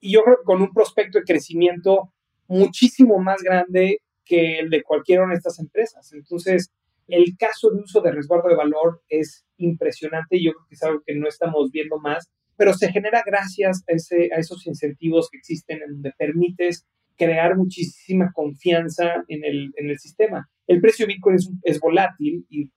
Y 0.00 0.12
yo 0.12 0.22
creo 0.22 0.38
que 0.38 0.44
con 0.44 0.62
un 0.62 0.72
prospecto 0.72 1.18
de 1.18 1.24
crecimiento 1.24 2.12
muchísimo 2.48 3.18
más 3.18 3.42
grande 3.42 3.98
que 4.24 4.58
el 4.58 4.70
de 4.70 4.82
cualquiera 4.82 5.26
de 5.26 5.34
estas 5.34 5.58
empresas. 5.58 6.12
Entonces, 6.12 6.70
el 7.06 7.36
caso 7.38 7.70
de 7.70 7.82
uso 7.82 8.00
de 8.00 8.12
resguardo 8.12 8.48
de 8.48 8.56
valor 8.56 9.02
es 9.08 9.44
impresionante 9.56 10.36
y 10.36 10.46
yo 10.46 10.52
creo 10.52 10.66
que 10.68 10.74
es 10.74 10.82
algo 10.82 11.02
que 11.04 11.14
no 11.14 11.28
estamos 11.28 11.70
viendo 11.70 11.98
más 11.98 12.30
pero 12.60 12.74
se 12.74 12.92
genera 12.92 13.22
gracias 13.24 13.82
a, 13.88 13.94
ese, 13.94 14.28
a 14.34 14.38
esos 14.38 14.66
incentivos 14.66 15.30
que 15.30 15.38
existen 15.38 15.80
en 15.82 15.94
donde 15.94 16.12
permites 16.12 16.86
crear 17.16 17.56
muchísima 17.56 18.32
confianza 18.34 19.24
en 19.28 19.46
el, 19.46 19.72
en 19.76 19.88
el 19.88 19.98
sistema. 19.98 20.46
El 20.66 20.82
precio 20.82 21.06
de 21.06 21.14
Bitcoin 21.14 21.36
es, 21.36 21.50
es 21.62 21.80
volátil 21.80 22.44
y, 22.50 22.68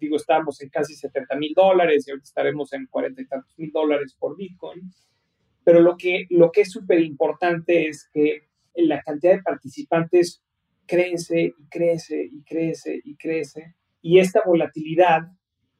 digo, 0.00 0.16
estábamos 0.16 0.60
en 0.60 0.70
casi 0.70 0.96
70 0.96 1.36
mil 1.36 1.52
dólares 1.54 2.04
y 2.04 2.10
ahorita 2.10 2.24
estaremos 2.24 2.72
en 2.72 2.86
40 2.90 3.22
y 3.22 3.26
tantos 3.28 3.56
mil 3.58 3.70
dólares 3.70 4.16
por 4.18 4.36
Bitcoin. 4.36 4.90
Pero 5.64 5.80
lo 5.80 5.96
que, 5.96 6.26
lo 6.30 6.50
que 6.50 6.62
es 6.62 6.70
súper 6.70 7.00
importante 7.00 7.88
es 7.88 8.08
que 8.12 8.48
la 8.74 9.00
cantidad 9.02 9.34
de 9.34 9.42
participantes 9.42 10.42
crece 10.86 11.54
y 11.58 11.68
crece 11.68 12.28
y 12.30 12.42
crece 12.42 13.00
y 13.04 13.16
crece. 13.16 13.74
Y 14.00 14.18
esta 14.18 14.40
volatilidad 14.44 15.22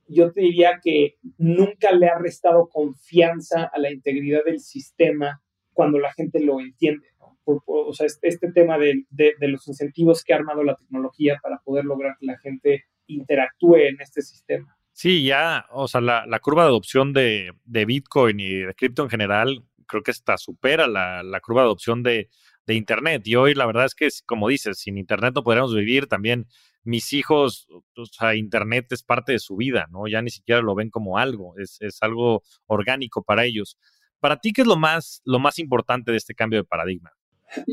yo 0.09 0.33
te 0.33 0.42
diría 0.42 0.81
que 0.83 1.16
nunca 1.38 1.92
le 1.92 2.09
ha 2.09 2.18
restado 2.18 2.68
confianza 2.68 3.64
a 3.73 3.79
la 3.79 3.90
integridad 3.90 4.45
del 4.45 4.61
sistema 4.61 5.40
cuando 5.73 5.99
la 5.99 6.12
gente 6.12 6.40
lo 6.40 6.61
entiende. 6.61 7.07
o 7.45 7.92
sea, 7.92 8.07
este, 8.07 8.29
este 8.29 8.53
tema 8.53 8.79
de, 8.79 9.05
los 9.40 9.66
incentivos 9.68 10.23
que 10.23 10.33
ha 10.33 10.37
armado 10.37 10.62
la 10.62 10.77
tecnología 10.77 11.38
para 11.42 11.59
poder 11.59 11.85
lograr 11.85 12.16
que 12.18 12.27
la 12.27 12.38
gente 12.38 12.85
interactúe 13.07 13.77
en 13.77 14.01
este 14.01 14.23
sistema. 14.23 14.77
Sí, 14.92 15.25
ya, 15.25 15.64
o 15.71 15.88
sea, 15.88 16.01
la, 16.03 16.38
curva 16.40 16.64
de 16.64 16.68
adopción 16.68 17.12
de, 17.12 17.53
Bitcoin 17.64 18.38
y 18.38 18.51
de 18.59 18.75
cripto 18.75 19.03
en 19.03 19.11
general, 19.11 19.64
creo 19.92 20.02
que 20.02 20.11
hasta 20.11 20.38
supera 20.38 20.87
la, 20.87 21.22
la 21.22 21.40
curva 21.40 21.61
de 21.61 21.66
adopción 21.66 22.02
de, 22.02 22.31
de 22.66 22.74
Internet. 22.74 23.22
Y 23.26 23.37
hoy 23.37 23.55
la 23.55 23.66
verdad 23.66 23.85
es 23.85 23.94
que, 23.94 24.09
como 24.26 24.48
dices, 24.48 24.78
sin 24.78 24.98
Internet 24.98 25.35
no 25.35 25.42
podríamos 25.42 25.74
vivir. 25.74 26.07
También 26.07 26.46
mis 26.85 27.12
hijos, 27.12 27.68
o 27.70 28.07
sea, 28.07 28.35
Internet 28.35 28.87
es 28.90 29.02
parte 29.02 29.33
de 29.33 29.38
su 29.38 29.57
vida, 29.57 29.87
¿no? 29.90 30.07
Ya 30.09 30.22
ni 30.22 30.31
siquiera 30.31 30.62
lo 30.62 30.74
ven 30.74 30.90
como 30.90 31.18
algo, 31.18 31.55
es, 31.59 31.78
algo 32.00 32.42
orgánico 32.66 33.22
para 33.22 33.44
ellos. 33.44 33.78
Para 34.20 34.38
ti, 34.38 34.52
¿qué 34.52 34.62
es 34.62 34.66
lo 34.66 34.76
más, 34.76 35.20
lo 35.24 35.38
más 35.38 35.59
importante 35.59 36.12
de 36.12 36.18
este 36.18 36.35
cambio 36.35 36.61
de 36.61 36.64
paradigma? 36.64 37.12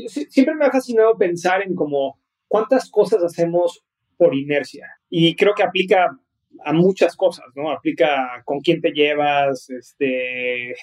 Siempre 0.06 0.54
me 0.54 0.66
ha 0.66 0.70
fascinado 0.70 1.16
pensar 1.16 1.62
en 1.62 1.74
cómo 1.74 2.20
cuántas 2.48 2.90
cosas 2.90 3.22
hacemos 3.22 3.84
por 4.16 4.34
inercia. 4.34 4.86
Y 5.08 5.34
creo 5.36 5.54
que 5.54 5.62
aplica 5.62 6.18
a 6.64 6.72
muchas 6.72 7.16
cosas, 7.16 7.46
¿no? 7.54 7.70
Aplica 7.70 8.42
con 8.44 8.60
quién 8.60 8.80
te 8.80 8.90
llevas, 8.90 9.70
este, 9.70 10.74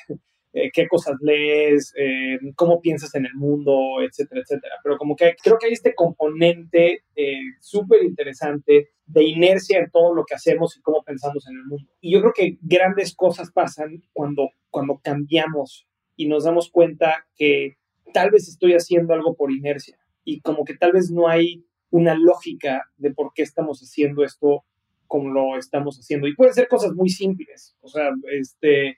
eh, 0.58 0.72
qué 0.74 0.88
cosas 0.88 1.16
lees, 1.22 1.94
eh, 1.96 2.40
cómo 2.56 2.82
piensas 2.82 3.14
en 3.14 3.26
el 3.26 3.36
mundo, 3.36 4.02
etcétera, 4.02 4.42
etcétera. 4.42 4.76
Pero 4.84 4.98
como 4.98 5.16
que 5.16 5.36
creo 5.42 5.58
que 5.60 5.68
hay 5.68 5.74
este 5.74 5.94
componente 5.94 7.04
eh, 7.16 7.42
súper 7.60 8.04
interesante 8.04 8.90
de 9.06 9.24
inercia 9.24 9.80
en 9.80 9.92
todo 9.92 10.16
lo 10.16 10.26
que 10.26 10.34
hacemos 10.34 10.76
y 10.76 10.82
cómo 10.82 11.04
pensamos 11.04 11.48
en 11.48 11.58
el 11.58 11.66
mundo. 11.66 11.92
Y 12.02 12.12
yo 12.12 12.22
creo 12.22 12.34
que 12.34 12.58
grandes 12.62 13.16
cosas 13.16 13.52
pasan 13.52 14.02
cuando, 14.14 14.50
cuando 14.72 15.00
cambiamos 15.04 15.88
y 16.16 16.28
nos 16.28 16.46
damos 16.46 16.72
cuenta 16.72 17.28
que 17.36 17.78
tal 18.14 18.32
vez 18.32 18.48
estoy 18.48 18.74
haciendo 18.74 19.14
algo 19.14 19.36
por 19.36 19.52
inercia 19.52 20.00
y 20.24 20.42
como 20.42 20.66
que 20.66 20.76
tal 20.76 20.92
vez 20.92 21.12
no 21.12 21.28
hay 21.28 21.66
una 21.92 22.16
lógica 22.16 22.90
de 22.98 23.14
por 23.14 23.32
qué 23.34 23.44
estamos 23.44 23.80
haciendo 23.82 24.24
esto 24.24 24.66
como 25.06 25.30
lo 25.30 25.58
estamos 25.58 25.98
haciendo. 25.98 26.28
Y 26.28 26.36
pueden 26.36 26.54
ser 26.54 26.68
cosas 26.68 26.94
muy 26.94 27.10
simples. 27.10 27.76
O 27.82 27.88
sea, 27.88 28.10
este, 28.32 28.98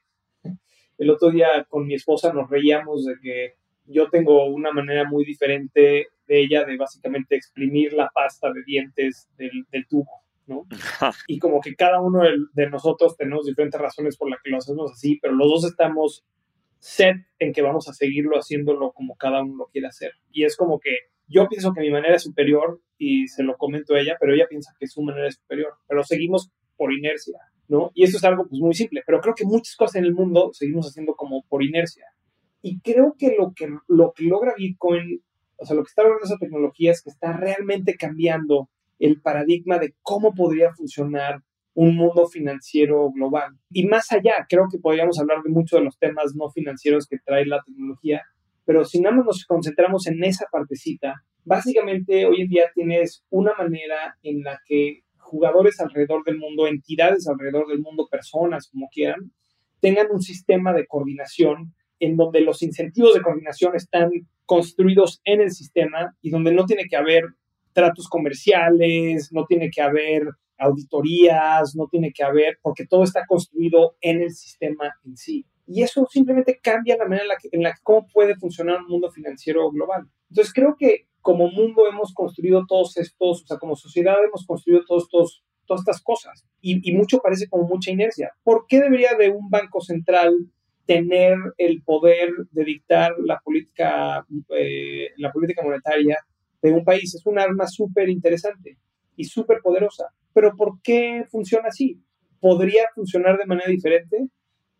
el 0.99 1.09
otro 1.09 1.31
día 1.31 1.65
con 1.69 1.88
mi 1.88 1.95
esposa 1.95 2.33
nos 2.33 2.49
reíamos 2.49 3.05
de 3.05 3.15
que 3.21 3.53
yo 3.85 4.09
tengo 4.09 4.45
una 4.45 4.71
manera 4.71 5.05
muy 5.09 5.25
diferente 5.25 6.07
de 6.27 6.41
ella 6.41 6.65
de 6.65 6.77
básicamente 6.77 7.35
exprimir 7.35 7.93
la 7.93 8.12
pasta 8.13 8.51
de 8.53 8.62
dientes 8.65 9.29
del, 9.38 9.65
tubo, 9.88 10.21
¿no? 10.45 10.67
y 11.27 11.39
como 11.39 11.62
que 11.62 11.75
cada 11.75 11.99
uno 12.01 12.21
de, 12.53 12.69
nosotros 12.69 13.15
tenemos 13.17 13.45
diferentes 13.45 13.79
razones 13.79 14.17
por 14.17 14.29
las 14.29 14.39
que 14.43 14.51
lo 14.51 14.57
hacemos 14.57 14.91
así, 14.91 15.17
pero 15.21 15.33
los 15.33 15.47
dos 15.49 15.65
estamos 15.71 16.25
set 16.77 17.15
en 17.39 17.53
que 17.53 17.62
vamos 17.62 17.89
a 17.89 17.93
seguirlo 17.93 18.38
haciéndolo 18.38 18.91
como 18.91 19.15
cada 19.15 19.41
uno 19.41 19.55
lo 19.55 19.65
quiere 19.67 19.88
hacer. 19.88 20.12
Y 20.31 20.43
es 20.43 20.55
como 20.55 20.79
que 20.79 20.97
yo 21.27 21.47
pienso 21.47 21.73
que 21.73 21.81
mi 21.81 21.91
manera 21.91 22.15
es 22.15 22.23
superior 22.23 22.81
y 22.97 23.27
se 23.27 23.43
lo 23.43 23.57
comento 23.57 23.95
a 23.95 24.01
ella, 24.01 24.17
pero 24.19 24.33
ella 24.33 24.47
piensa 24.49 24.73
que 24.77 24.88
su 24.88 25.01
manera 25.01 25.27
es 25.27 25.35
superior, 25.35 25.73
pero 25.88 26.03
seguimos 26.03 26.51
por 26.75 26.93
inercia. 26.93 27.39
¿No? 27.69 27.91
Y 27.93 28.03
esto 28.03 28.17
es 28.17 28.23
algo 28.25 28.45
pues 28.47 28.60
muy 28.60 28.73
simple, 28.73 29.03
pero 29.05 29.21
creo 29.21 29.36
que 29.36 29.45
muchas 29.45 29.75
cosas 29.75 29.97
en 29.97 30.05
el 30.05 30.13
mundo 30.13 30.49
seguimos 30.53 30.88
haciendo 30.88 31.13
como 31.13 31.43
por 31.47 31.63
inercia. 31.63 32.05
Y 32.62 32.82
creo 32.82 33.15
que 33.17 33.36
lo 33.38 33.53
que, 33.55 33.69
lo 33.88 34.12
que 34.13 34.25
logra 34.25 34.55
Bitcoin, 34.58 35.21
o 35.58 35.65
sea, 35.65 35.75
lo 35.75 35.84
que 35.84 35.89
está 35.89 36.03
logrando 36.03 36.25
esa 36.25 36.38
tecnología 36.38 36.91
es 36.91 37.01
que 37.01 37.12
está 37.12 37.32
realmente 37.32 37.95
cambiando 37.95 38.69
el 38.97 39.21
paradigma 39.21 39.77
de 39.77 39.93
cómo 40.01 40.34
podría 40.34 40.73
funcionar 40.73 41.41
un 41.75 41.95
mundo 41.95 42.27
financiero 42.27 43.12
global. 43.12 43.58
Y 43.71 43.86
más 43.86 44.12
allá, 44.12 44.45
creo 44.49 44.65
que 44.69 44.79
podríamos 44.79 45.19
hablar 45.19 45.41
de 45.43 45.51
muchos 45.51 45.79
de 45.79 45.86
los 45.86 45.97
temas 45.97 46.36
no 46.36 46.49
financieros 46.49 47.08
que 47.08 47.19
trae 47.23 47.45
la 47.45 47.62
tecnología, 47.65 48.23
pero 48.65 48.84
si 48.84 48.99
nada 48.99 49.15
más 49.15 49.25
nos 49.25 49.45
concentramos 49.45 50.08
en 50.08 50.23
esa 50.23 50.45
partecita, 50.51 51.23
básicamente 51.45 52.25
hoy 52.25 52.41
en 52.41 52.49
día 52.49 52.71
tienes 52.73 53.23
una 53.29 53.53
manera 53.53 54.17
en 54.23 54.43
la 54.43 54.60
que 54.65 55.03
jugadores 55.30 55.80
alrededor 55.80 56.24
del 56.24 56.38
mundo, 56.38 56.68
entidades 56.68 57.28
alrededor 57.28 57.68
del 57.68 57.80
mundo, 57.80 58.08
personas, 58.10 58.68
como 58.70 58.89
quieran, 58.89 59.32
tengan 59.80 60.08
un 60.12 60.22
sistema 60.22 60.74
de 60.74 60.88
coordinación 60.88 61.74
en 62.00 62.18
donde 62.18 62.42
los 62.42 62.62
incentivos 62.63 63.13
de 63.13 63.22
coordinación 63.22 63.76
están 63.76 64.10
construidos 64.46 65.22
en 65.26 65.42
el 65.42 65.52
sistema 65.52 66.15
y 66.22 66.30
donde 66.30 66.54
no 66.54 66.65
tiene 66.65 66.86
que 66.89 66.96
haber 66.96 67.24
tratos 67.74 68.08
comerciales, 68.08 69.30
no 69.32 69.46
tiene 69.46 69.70
que 69.70 69.82
haber 69.82 70.28
auditorías, 70.58 71.76
no 71.76 71.88
tiene 71.88 72.12
que 72.12 72.24
haber, 72.24 72.58
porque 72.62 72.86
todo 72.86 73.04
está 73.04 73.26
construido 73.26 73.96
en 74.02 74.22
el 74.22 74.32
sistema 74.32 74.94
en 75.06 75.15
sí. 75.15 75.46
Y 75.65 75.84
eso 75.84 76.08
simplemente 76.10 76.60
cambia 76.62 76.98
la 76.98 77.06
manera 77.06 77.24
en 77.24 77.28
la 77.30 77.36
que, 77.38 77.50
en 77.52 77.63
la 77.63 77.76
cómo 77.84 78.08
puede 78.12 78.36
funcionar 78.36 78.82
un 78.82 78.88
mundo 78.88 79.12
financiero 79.12 79.70
global. 79.72 80.10
Entonces 80.30 80.54
creo 80.54 80.76
que 80.78 81.06
como 81.21 81.49
mundo 81.49 81.84
hemos 81.88 82.13
construido 82.13 82.65
todos 82.67 82.97
estos, 82.97 83.43
o 83.43 83.45
sea, 83.45 83.58
como 83.58 83.75
sociedad 83.75 84.15
hemos 84.23 84.45
construido 84.45 84.84
todos 84.86 85.03
estos, 85.03 85.43
todas 85.65 85.82
estas 85.82 86.01
cosas 86.01 86.45
y, 86.62 86.91
mucho 86.93 87.19
parece 87.19 87.47
como 87.47 87.67
mucha 87.67 87.91
inercia. 87.91 88.32
¿Por 88.43 88.65
qué 88.67 88.79
debería 88.79 89.15
de 89.17 89.29
un 89.29 89.49
banco 89.49 89.82
central 89.82 90.34
tener 90.86 91.38
el 91.58 91.84
poder 91.84 92.32
de 92.51 92.63
dictar 92.63 93.13
la 93.23 93.39
política, 93.39 94.25
eh, 94.58 95.10
la 95.17 95.32
política 95.32 95.62
monetaria 95.63 96.17
de 96.62 96.71
un 96.71 96.84
país? 96.84 97.13
Es 97.13 97.25
un 97.25 97.38
arma 97.38 97.67
súper 97.67 98.10
interesante 98.10 98.77
y 99.15 99.25
súper 99.25 99.60
poderosa. 99.62 100.08
Pero 100.34 100.55
¿por 100.55 100.82
qué 100.82 101.25
funciona 101.29 101.67
así? 101.67 102.01
¿Podría 102.39 102.86
funcionar 102.95 103.38
de 103.38 103.45
manera 103.45 103.69
diferente? 103.69 104.29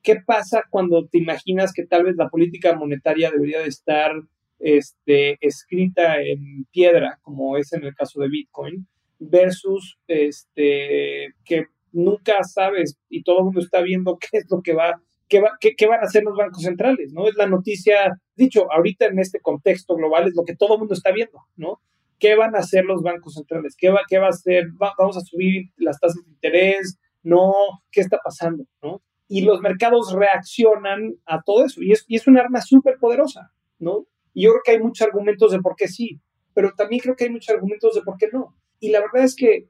¿Qué 0.02 0.16
pasa 0.26 0.64
cuando 0.70 1.08
te 1.08 1.18
imaginas 1.18 1.74
que 1.74 1.86
tal 1.86 2.06
vez 2.06 2.16
la 2.16 2.30
política 2.30 2.76
monetaria 2.76 3.32
debería 3.32 3.60
de 3.60 3.68
estar 3.68 4.14
este, 4.60 5.38
escrita 5.42 6.22
en 6.22 6.66
piedra, 6.72 7.20
como 7.22 7.58
es 7.58 7.74
en 7.74 7.84
el 7.84 7.96
caso 7.96 8.22
de 8.22 8.30
Bitcoin, 8.30 8.88
versus 9.20 9.98
este, 10.08 11.34
que 11.46 11.66
nunca 11.92 12.44
sabes 12.44 12.98
y 13.10 13.24
todo 13.24 13.40
el 13.40 13.46
mundo 13.46 13.62
está 13.62 13.82
viendo 13.82 14.18
qué 14.32 14.38
es 14.38 14.46
lo 14.50 14.62
que 14.62 14.74
va, 14.74 15.02
qué, 15.28 15.42
va, 15.42 15.52
qué, 15.60 15.76
qué 15.76 15.88
van 15.88 16.02
a 16.02 16.08
hacer 16.08 16.24
los 16.24 16.38
bancos 16.38 16.64
centrales, 16.64 17.14
¿no? 17.14 17.28
Es 17.28 17.36
la 17.36 17.48
noticia, 17.48 18.20
dicho, 18.36 18.72
ahorita 18.72 19.06
en 19.06 19.20
este 19.20 19.40
contexto 19.40 19.96
global 19.96 20.28
es 20.28 20.36
lo 20.36 20.44
que 20.44 20.56
todo 20.56 20.76
el 20.76 20.80
mundo 20.80 20.94
está 20.94 21.12
viendo, 21.12 21.40
¿no? 21.56 21.82
¿Qué 22.20 22.36
van 22.36 22.56
a 22.56 22.60
hacer 22.60 22.84
los 22.84 23.02
bancos 23.02 23.36
centrales? 23.36 23.76
¿Qué 23.78 23.90
va, 23.90 24.02
qué 24.08 24.20
va 24.20 24.28
a 24.28 24.32
hacer? 24.32 24.66
¿Vamos 24.74 25.16
a 25.16 25.22
subir 25.22 25.72
las 25.78 26.00
tasas 26.00 26.22
de 26.26 26.32
interés? 26.32 27.00
No, 27.24 27.54
¿qué 27.92 28.02
está 28.02 28.18
pasando? 28.22 28.66
¿no? 28.82 29.02
y 29.30 29.42
los 29.42 29.62
mercados 29.62 30.12
reaccionan 30.12 31.16
a 31.26 31.42
todo 31.44 31.64
eso. 31.64 31.82
Y 31.82 31.94
es, 31.94 32.04
y 32.08 32.16
es 32.18 32.28
un 32.28 32.38
arma 32.38 32.62
súper 32.62 32.98
poderosa, 33.00 33.54
¿no? 33.78 34.08
Y 34.34 34.44
yo 34.44 34.52
creo 34.52 34.62
que 34.64 34.72
hay 34.72 34.80
muchos 34.80 35.06
argumentos 35.06 35.52
de 35.52 35.60
por 35.60 35.76
qué 35.76 35.88
sí, 35.88 36.20
pero 36.54 36.74
también 36.76 37.02
creo 37.02 37.16
que 37.16 37.26
hay 37.26 37.30
muchos 37.30 37.54
argumentos 37.54 37.96
de 37.96 38.02
por 38.02 38.18
qué 38.18 38.28
no. 38.32 38.56
Y 38.80 38.90
la 38.90 39.02
verdad 39.02 39.24
es 39.24 39.36
que 39.36 39.68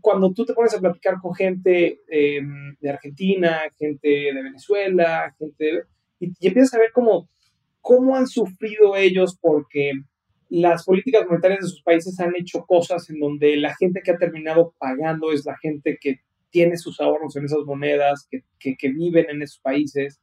cuando 0.00 0.32
tú 0.32 0.44
te 0.44 0.54
pones 0.54 0.74
a 0.74 0.80
platicar 0.80 1.20
con 1.20 1.34
gente 1.34 2.00
em, 2.08 2.76
de 2.80 2.90
Argentina, 2.90 3.62
gente 3.78 4.08
de 4.08 4.42
Venezuela, 4.42 5.34
gente 5.38 5.84
y, 6.20 6.26
y, 6.38 6.46
empiezas 6.48 6.74
a 6.74 6.78
ver 6.78 6.90
cómo, 6.92 7.28
cómo 7.80 8.16
han 8.16 8.26
sufrido 8.26 8.96
ellos 8.96 9.38
porque 9.40 9.92
las 10.50 10.84
políticas 10.84 11.26
monetarias 11.26 11.60
de 11.60 11.68
sus 11.68 11.82
países 11.82 12.18
han 12.20 12.34
hecho 12.36 12.64
cosas 12.66 13.08
en 13.10 13.20
donde 13.20 13.56
la 13.56 13.74
gente 13.76 14.00
que 14.02 14.12
ha 14.12 14.16
terminado 14.16 14.74
pagando 14.78 15.32
es 15.32 15.44
la 15.44 15.56
gente 15.58 15.98
que 16.00 16.20
tiene 16.50 16.78
sus 16.78 17.00
ahorros 17.00 17.36
en 17.36 17.44
esas 17.44 17.64
monedas, 17.66 18.26
que, 18.30 18.76
que, 18.76 18.88
viven 18.88 19.26
en 19.28 19.42
esos 19.42 19.60
países. 19.60 20.20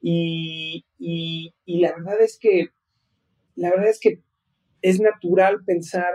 Y, 0.00 0.84
y, 0.98 1.52
y, 1.64 1.80
la 1.80 1.92
verdad 1.96 2.20
es 2.20 2.38
que, 2.40 2.68
la 3.54 3.70
verdad 3.70 3.88
es 3.88 4.00
que 4.00 4.22
es 4.82 5.00
natural 5.00 5.64
pensar, 5.64 6.12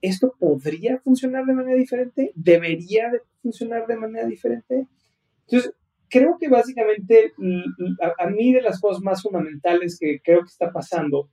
¿esto 0.00 0.34
podría 0.38 0.98
funcionar 1.00 1.44
de 1.44 1.54
manera 1.54 1.76
diferente? 1.76 2.32
¿Debería 2.34 3.10
de 3.10 3.20
funcionar 3.42 3.86
de 3.86 3.96
manera 3.96 4.26
diferente? 4.26 4.86
Entonces, 5.46 5.72
creo 6.08 6.36
que 6.38 6.48
básicamente 6.48 7.32
a, 8.00 8.24
a 8.24 8.26
mí 8.28 8.52
de 8.52 8.62
las 8.62 8.80
cosas 8.80 9.02
más 9.02 9.22
fundamentales 9.22 9.98
que 9.98 10.20
creo 10.22 10.40
que 10.40 10.50
está 10.50 10.72
pasando 10.72 11.30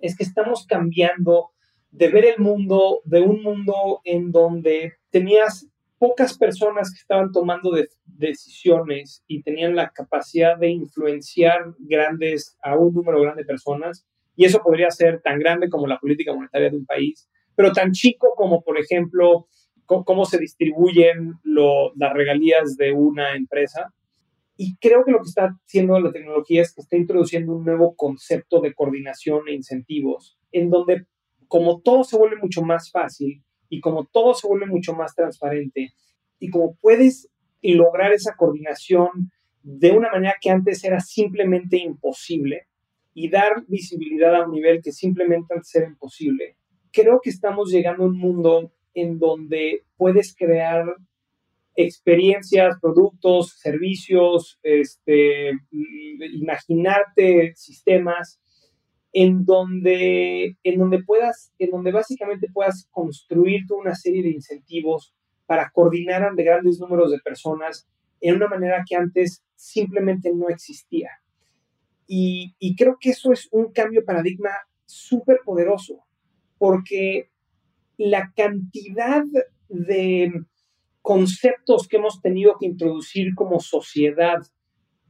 es 0.00 0.16
que 0.16 0.24
estamos 0.24 0.66
cambiando 0.66 1.50
de 1.92 2.08
ver 2.08 2.24
el 2.24 2.38
mundo, 2.38 3.00
de 3.04 3.20
un 3.20 3.42
mundo 3.42 4.00
en 4.04 4.32
donde 4.32 4.94
tenías 5.10 5.68
pocas 6.02 6.36
personas 6.36 6.90
que 6.90 6.98
estaban 6.98 7.30
tomando 7.30 7.70
decisiones 8.06 9.22
y 9.28 9.40
tenían 9.40 9.76
la 9.76 9.90
capacidad 9.90 10.58
de 10.58 10.68
influenciar 10.68 11.76
grandes 11.78 12.58
a 12.60 12.76
un 12.76 12.92
número 12.92 13.20
grande 13.20 13.42
de 13.42 13.46
personas, 13.46 14.04
y 14.34 14.44
eso 14.44 14.60
podría 14.64 14.90
ser 14.90 15.22
tan 15.22 15.38
grande 15.38 15.68
como 15.68 15.86
la 15.86 16.00
política 16.00 16.34
monetaria 16.34 16.70
de 16.70 16.76
un 16.76 16.86
país, 16.86 17.30
pero 17.54 17.70
tan 17.70 17.92
chico 17.92 18.34
como, 18.36 18.62
por 18.62 18.80
ejemplo, 18.80 19.46
cómo 19.86 20.24
se 20.24 20.38
distribuyen 20.38 21.34
las 21.44 22.12
regalías 22.12 22.76
de 22.76 22.92
una 22.92 23.36
empresa. 23.36 23.94
Y 24.56 24.74
creo 24.78 25.04
que 25.04 25.12
lo 25.12 25.18
que 25.18 25.28
está 25.28 25.56
haciendo 25.64 26.00
la 26.00 26.10
tecnología 26.10 26.62
es 26.62 26.74
que 26.74 26.80
está 26.80 26.96
introduciendo 26.96 27.54
un 27.54 27.64
nuevo 27.64 27.94
concepto 27.94 28.60
de 28.60 28.74
coordinación 28.74 29.46
e 29.46 29.54
incentivos, 29.54 30.36
en 30.50 30.68
donde 30.68 31.06
como 31.46 31.80
todo 31.80 32.02
se 32.02 32.18
vuelve 32.18 32.38
mucho 32.42 32.62
más 32.62 32.90
fácil, 32.90 33.44
y 33.72 33.80
como 33.80 34.04
todo 34.04 34.34
se 34.34 34.46
vuelve 34.46 34.66
mucho 34.66 34.92
más 34.92 35.14
transparente 35.14 35.94
y 36.38 36.50
como 36.50 36.74
puedes 36.74 37.30
lograr 37.62 38.12
esa 38.12 38.36
coordinación 38.36 39.32
de 39.62 39.92
una 39.92 40.10
manera 40.10 40.34
que 40.38 40.50
antes 40.50 40.84
era 40.84 41.00
simplemente 41.00 41.78
imposible 41.78 42.66
y 43.14 43.30
dar 43.30 43.64
visibilidad 43.68 44.34
a 44.34 44.44
un 44.44 44.52
nivel 44.52 44.82
que 44.82 44.92
simplemente 44.92 45.54
antes 45.54 45.74
era 45.74 45.86
imposible, 45.86 46.56
creo 46.92 47.18
que 47.22 47.30
estamos 47.30 47.70
llegando 47.70 48.02
a 48.02 48.08
un 48.08 48.18
mundo 48.18 48.70
en 48.92 49.18
donde 49.18 49.84
puedes 49.96 50.36
crear 50.36 50.84
experiencias, 51.74 52.78
productos, 52.78 53.58
servicios, 53.58 54.60
este, 54.62 55.52
imaginarte 55.70 57.54
sistemas 57.56 58.38
en 59.12 59.44
donde, 59.44 60.56
en 60.62 60.78
donde 60.78 61.02
puedas, 61.02 61.52
en 61.58 61.70
donde 61.70 61.92
básicamente 61.92 62.48
puedas 62.52 62.88
construir 62.90 63.66
toda 63.66 63.80
una 63.80 63.94
serie 63.94 64.22
de 64.22 64.30
incentivos 64.30 65.14
para 65.46 65.70
coordinar 65.70 66.22
ante 66.22 66.44
grandes 66.44 66.80
números 66.80 67.10
de 67.10 67.18
personas 67.18 67.86
en 68.20 68.36
una 68.36 68.48
manera 68.48 68.84
que 68.88 68.96
antes 68.96 69.44
simplemente 69.54 70.32
no 70.34 70.48
existía. 70.48 71.10
Y, 72.06 72.54
y 72.58 72.74
creo 72.74 72.96
que 73.00 73.10
eso 73.10 73.32
es 73.32 73.48
un 73.52 73.72
cambio 73.72 74.00
de 74.00 74.06
paradigma 74.06 74.50
súper 74.86 75.40
poderoso, 75.44 76.04
porque 76.58 77.30
la 77.98 78.32
cantidad 78.34 79.24
de 79.68 80.32
conceptos 81.02 81.88
que 81.88 81.96
hemos 81.96 82.20
tenido 82.22 82.56
que 82.58 82.66
introducir 82.66 83.34
como 83.34 83.60
sociedad 83.60 84.38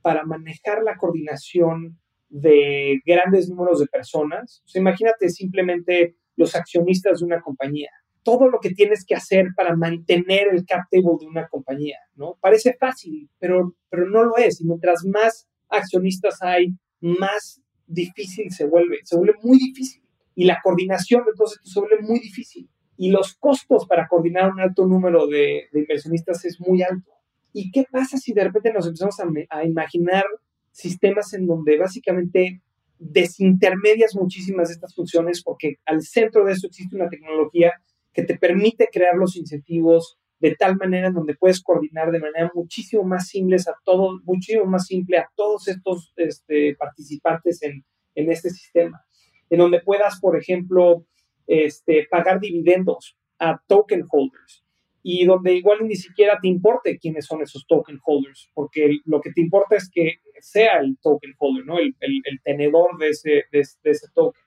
para 0.00 0.24
manejar 0.24 0.82
la 0.82 0.96
coordinación 0.96 1.98
de 2.32 3.00
grandes 3.04 3.48
números 3.48 3.78
de 3.78 3.86
personas. 3.86 4.62
imagínate 4.74 5.28
simplemente 5.28 6.16
los 6.36 6.56
accionistas 6.56 7.20
de 7.20 7.26
una 7.26 7.42
compañía. 7.42 7.90
Todo 8.22 8.48
lo 8.48 8.58
que 8.58 8.70
tienes 8.70 9.04
que 9.04 9.14
hacer 9.14 9.48
para 9.54 9.76
mantener 9.76 10.48
el 10.50 10.64
cap 10.64 10.82
de 10.90 11.00
una 11.00 11.46
compañía, 11.48 11.98
¿no? 12.14 12.38
Parece 12.40 12.74
fácil, 12.80 13.28
pero, 13.38 13.76
pero 13.90 14.08
no 14.08 14.24
lo 14.24 14.36
es. 14.38 14.60
Y 14.60 14.64
mientras 14.64 15.04
más 15.04 15.46
accionistas 15.68 16.40
hay, 16.40 16.74
más 17.00 17.60
difícil 17.86 18.50
se 18.50 18.64
vuelve. 18.64 19.00
Se 19.02 19.16
vuelve 19.16 19.34
muy 19.42 19.58
difícil. 19.58 20.02
Y 20.34 20.44
la 20.44 20.60
coordinación 20.62 21.24
de 21.26 21.32
todo 21.36 21.48
esto 21.48 21.60
se 21.64 21.80
vuelve 21.80 22.00
muy 22.00 22.20
difícil. 22.20 22.70
Y 22.96 23.10
los 23.10 23.34
costos 23.34 23.86
para 23.86 24.06
coordinar 24.08 24.50
un 24.50 24.60
alto 24.60 24.86
número 24.86 25.26
de, 25.26 25.64
inversionistas 25.74 26.44
es 26.46 26.60
muy 26.60 26.82
alto. 26.82 27.10
¿Y 27.52 27.70
qué 27.70 27.84
pasa 27.90 28.16
si 28.16 28.32
de 28.32 28.44
repente 28.44 28.72
nos 28.72 28.86
empezamos 28.86 29.16
a 29.50 29.64
imaginar 29.64 30.24
sistemas 30.72 31.32
en 31.34 31.46
donde 31.46 31.78
básicamente 31.78 32.62
desintermedias 32.98 34.14
muchísimas 34.14 34.68
de 34.68 34.74
estas 34.74 34.94
funciones 34.94 35.42
porque 35.42 35.76
al 35.86 36.02
centro 36.02 36.44
de 36.44 36.52
eso 36.52 36.66
existe 36.66 36.96
una 36.96 37.08
tecnología 37.08 37.72
que 38.12 38.22
te 38.22 38.38
permite 38.38 38.88
crear 38.92 39.16
los 39.16 39.36
incentivos 39.36 40.18
de 40.38 40.56
tal 40.56 40.76
manera 40.76 41.06
en 41.06 41.14
donde 41.14 41.36
puedes 41.36 41.62
coordinar 41.62 42.10
de 42.10 42.18
manera 42.18 42.50
muchísimo 42.52 43.04
más 43.04 43.28
simple 43.28 43.56
a 43.56 43.74
todos, 43.84 44.20
muchísimo 44.24 44.64
más 44.64 44.86
simple 44.86 45.18
a 45.18 45.30
todos 45.36 45.68
estos 45.68 46.12
este, 46.16 46.74
participantes 46.74 47.62
en, 47.62 47.84
en, 48.16 48.30
este 48.30 48.50
sistema, 48.50 49.04
en 49.50 49.58
donde 49.60 49.80
puedas, 49.80 50.18
por 50.18 50.36
ejemplo, 50.36 51.06
este, 51.46 52.08
pagar 52.10 52.40
dividendos 52.40 53.16
a 53.38 53.62
token 53.68 54.04
holders, 54.10 54.61
y 55.02 55.24
donde 55.24 55.54
igual 55.54 55.78
ni 55.82 55.96
siquiera 55.96 56.38
te 56.40 56.48
importe 56.48 56.98
quiénes 56.98 57.26
son 57.26 57.42
esos 57.42 57.66
token 57.66 57.98
holders, 58.04 58.50
porque 58.54 58.98
lo 59.04 59.20
que 59.20 59.32
te 59.32 59.40
importa 59.40 59.76
es 59.76 59.90
que 59.92 60.20
sea 60.38 60.78
el 60.78 60.96
token 61.02 61.34
holder, 61.38 61.66
¿no? 61.66 61.78
El, 61.78 61.94
el, 62.00 62.40
tenedor 62.42 62.96
de 62.98 63.08
ese, 63.08 63.44
de, 63.50 63.60
ese 63.60 64.06
token. 64.14 64.42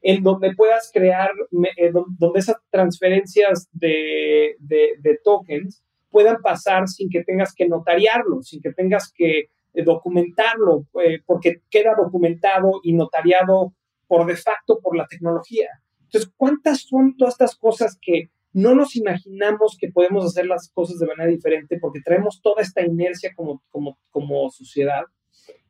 En 0.00 0.22
donde 0.22 0.54
puedas 0.54 0.90
crear, 0.92 1.30
eh, 1.76 1.92
donde 1.92 2.38
esas 2.38 2.56
transferencias 2.70 3.68
de, 3.72 4.56
de, 4.58 4.94
de, 4.98 5.18
tokens 5.22 5.84
puedan 6.10 6.40
pasar 6.42 6.88
sin 6.88 7.08
que 7.08 7.22
tengas 7.22 7.54
que 7.54 7.68
notariarlo, 7.68 8.42
sin 8.42 8.60
que 8.60 8.72
tengas 8.72 9.12
que 9.14 9.50
eh, 9.74 9.84
documentarlo, 9.84 10.86
eh, 11.04 11.20
porque 11.24 11.60
queda 11.70 11.94
documentado 11.96 12.80
y 12.82 12.94
notariado 12.94 13.74
por 14.08 14.26
de 14.26 14.36
facto 14.36 14.80
por 14.82 14.96
la 14.96 15.06
tecnología. 15.06 15.68
Entonces, 16.04 16.32
¿cuántas 16.36 16.82
son 16.82 17.16
todas 17.16 17.34
estas 17.34 17.56
cosas 17.56 17.98
que 18.00 18.30
no 18.52 18.74
nos 18.74 18.96
imaginamos 18.96 19.76
que 19.78 19.90
podemos 19.90 20.24
hacer 20.24 20.46
las 20.46 20.70
cosas 20.72 20.98
de 20.98 21.06
manera 21.06 21.30
diferente 21.30 21.78
porque 21.80 22.00
traemos 22.04 22.40
toda 22.42 22.62
esta 22.62 22.82
inercia 22.82 23.32
como, 23.34 23.62
como, 23.70 23.98
como 24.10 24.50
sociedad, 24.50 25.04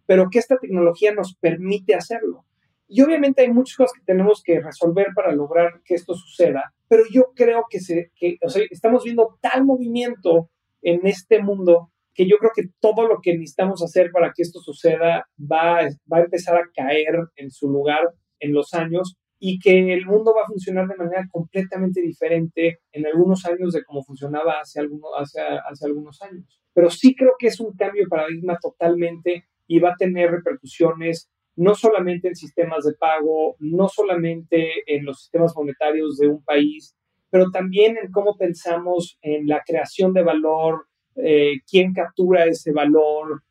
pero 0.06 0.28
que 0.30 0.38
esta 0.38 0.58
tecnología 0.58 1.12
nos 1.14 1.36
permite 1.36 1.94
hacerlo. 1.94 2.44
Y 2.88 3.00
obviamente 3.00 3.42
hay 3.42 3.50
muchas 3.52 3.76
cosas 3.76 3.92
que 3.94 4.04
tenemos 4.04 4.42
que 4.44 4.60
resolver 4.60 5.08
para 5.14 5.32
lograr 5.32 5.80
que 5.84 5.94
esto 5.94 6.14
suceda, 6.14 6.74
pero 6.88 7.04
yo 7.10 7.32
creo 7.34 7.64
que, 7.70 7.80
se, 7.80 8.10
que 8.16 8.36
estamos 8.70 9.04
viendo 9.04 9.38
tal 9.40 9.64
movimiento 9.64 10.50
en 10.82 11.06
este 11.06 11.40
mundo 11.42 11.90
que 12.14 12.28
yo 12.28 12.36
creo 12.36 12.50
que 12.54 12.68
todo 12.80 13.06
lo 13.06 13.20
que 13.22 13.32
necesitamos 13.32 13.82
hacer 13.82 14.10
para 14.12 14.32
que 14.34 14.42
esto 14.42 14.60
suceda 14.60 15.26
va, 15.40 15.88
va 16.12 16.18
a 16.18 16.24
empezar 16.24 16.56
a 16.56 16.68
caer 16.74 17.16
en 17.36 17.50
su 17.50 17.70
lugar 17.70 18.02
en 18.40 18.52
los 18.52 18.74
años 18.74 19.16
y 19.44 19.58
que 19.58 19.92
el 19.92 20.06
mundo 20.06 20.32
va 20.36 20.42
a 20.42 20.46
funcionar 20.46 20.86
de 20.86 20.94
manera 20.94 21.26
completamente 21.28 22.00
diferente 22.00 22.78
en 22.92 23.06
algunos 23.06 23.44
años 23.44 23.72
de 23.72 23.82
cómo 23.82 24.04
funcionaba 24.04 24.60
hace, 24.60 24.78
algunos, 24.78 25.10
hace, 25.18 25.40
hace 25.40 25.84
algunos 25.84 26.22
años. 26.22 26.62
Pero 26.72 26.88
sí 26.90 27.16
creo 27.16 27.32
que 27.36 27.48
es 27.48 27.58
un 27.58 27.74
cambio 27.74 28.04
de 28.04 28.08
paradigma 28.08 28.56
totalmente 28.62 29.48
y 29.66 29.80
va 29.80 29.90
a 29.90 29.96
tener 29.96 30.30
repercusiones 30.30 31.28
no 31.56 31.74
solamente 31.74 32.28
en 32.28 32.36
sistemas 32.36 32.84
de 32.84 32.94
pago, 32.94 33.56
no 33.58 33.88
solamente 33.88 34.84
en 34.86 35.04
los 35.04 35.22
sistemas 35.22 35.54
monetarios 35.56 36.18
de 36.18 36.28
un 36.28 36.44
país, 36.44 36.94
pero 37.28 37.50
también 37.50 37.96
en 38.00 38.12
cómo 38.12 38.36
pensamos 38.36 39.18
en 39.22 39.48
la 39.48 39.64
creación 39.66 40.12
de 40.12 40.22
valor, 40.22 40.86
eh, 41.16 41.54
quién 41.68 41.92
captura 41.92 42.44
ese 42.44 42.70
valor, 42.70 43.42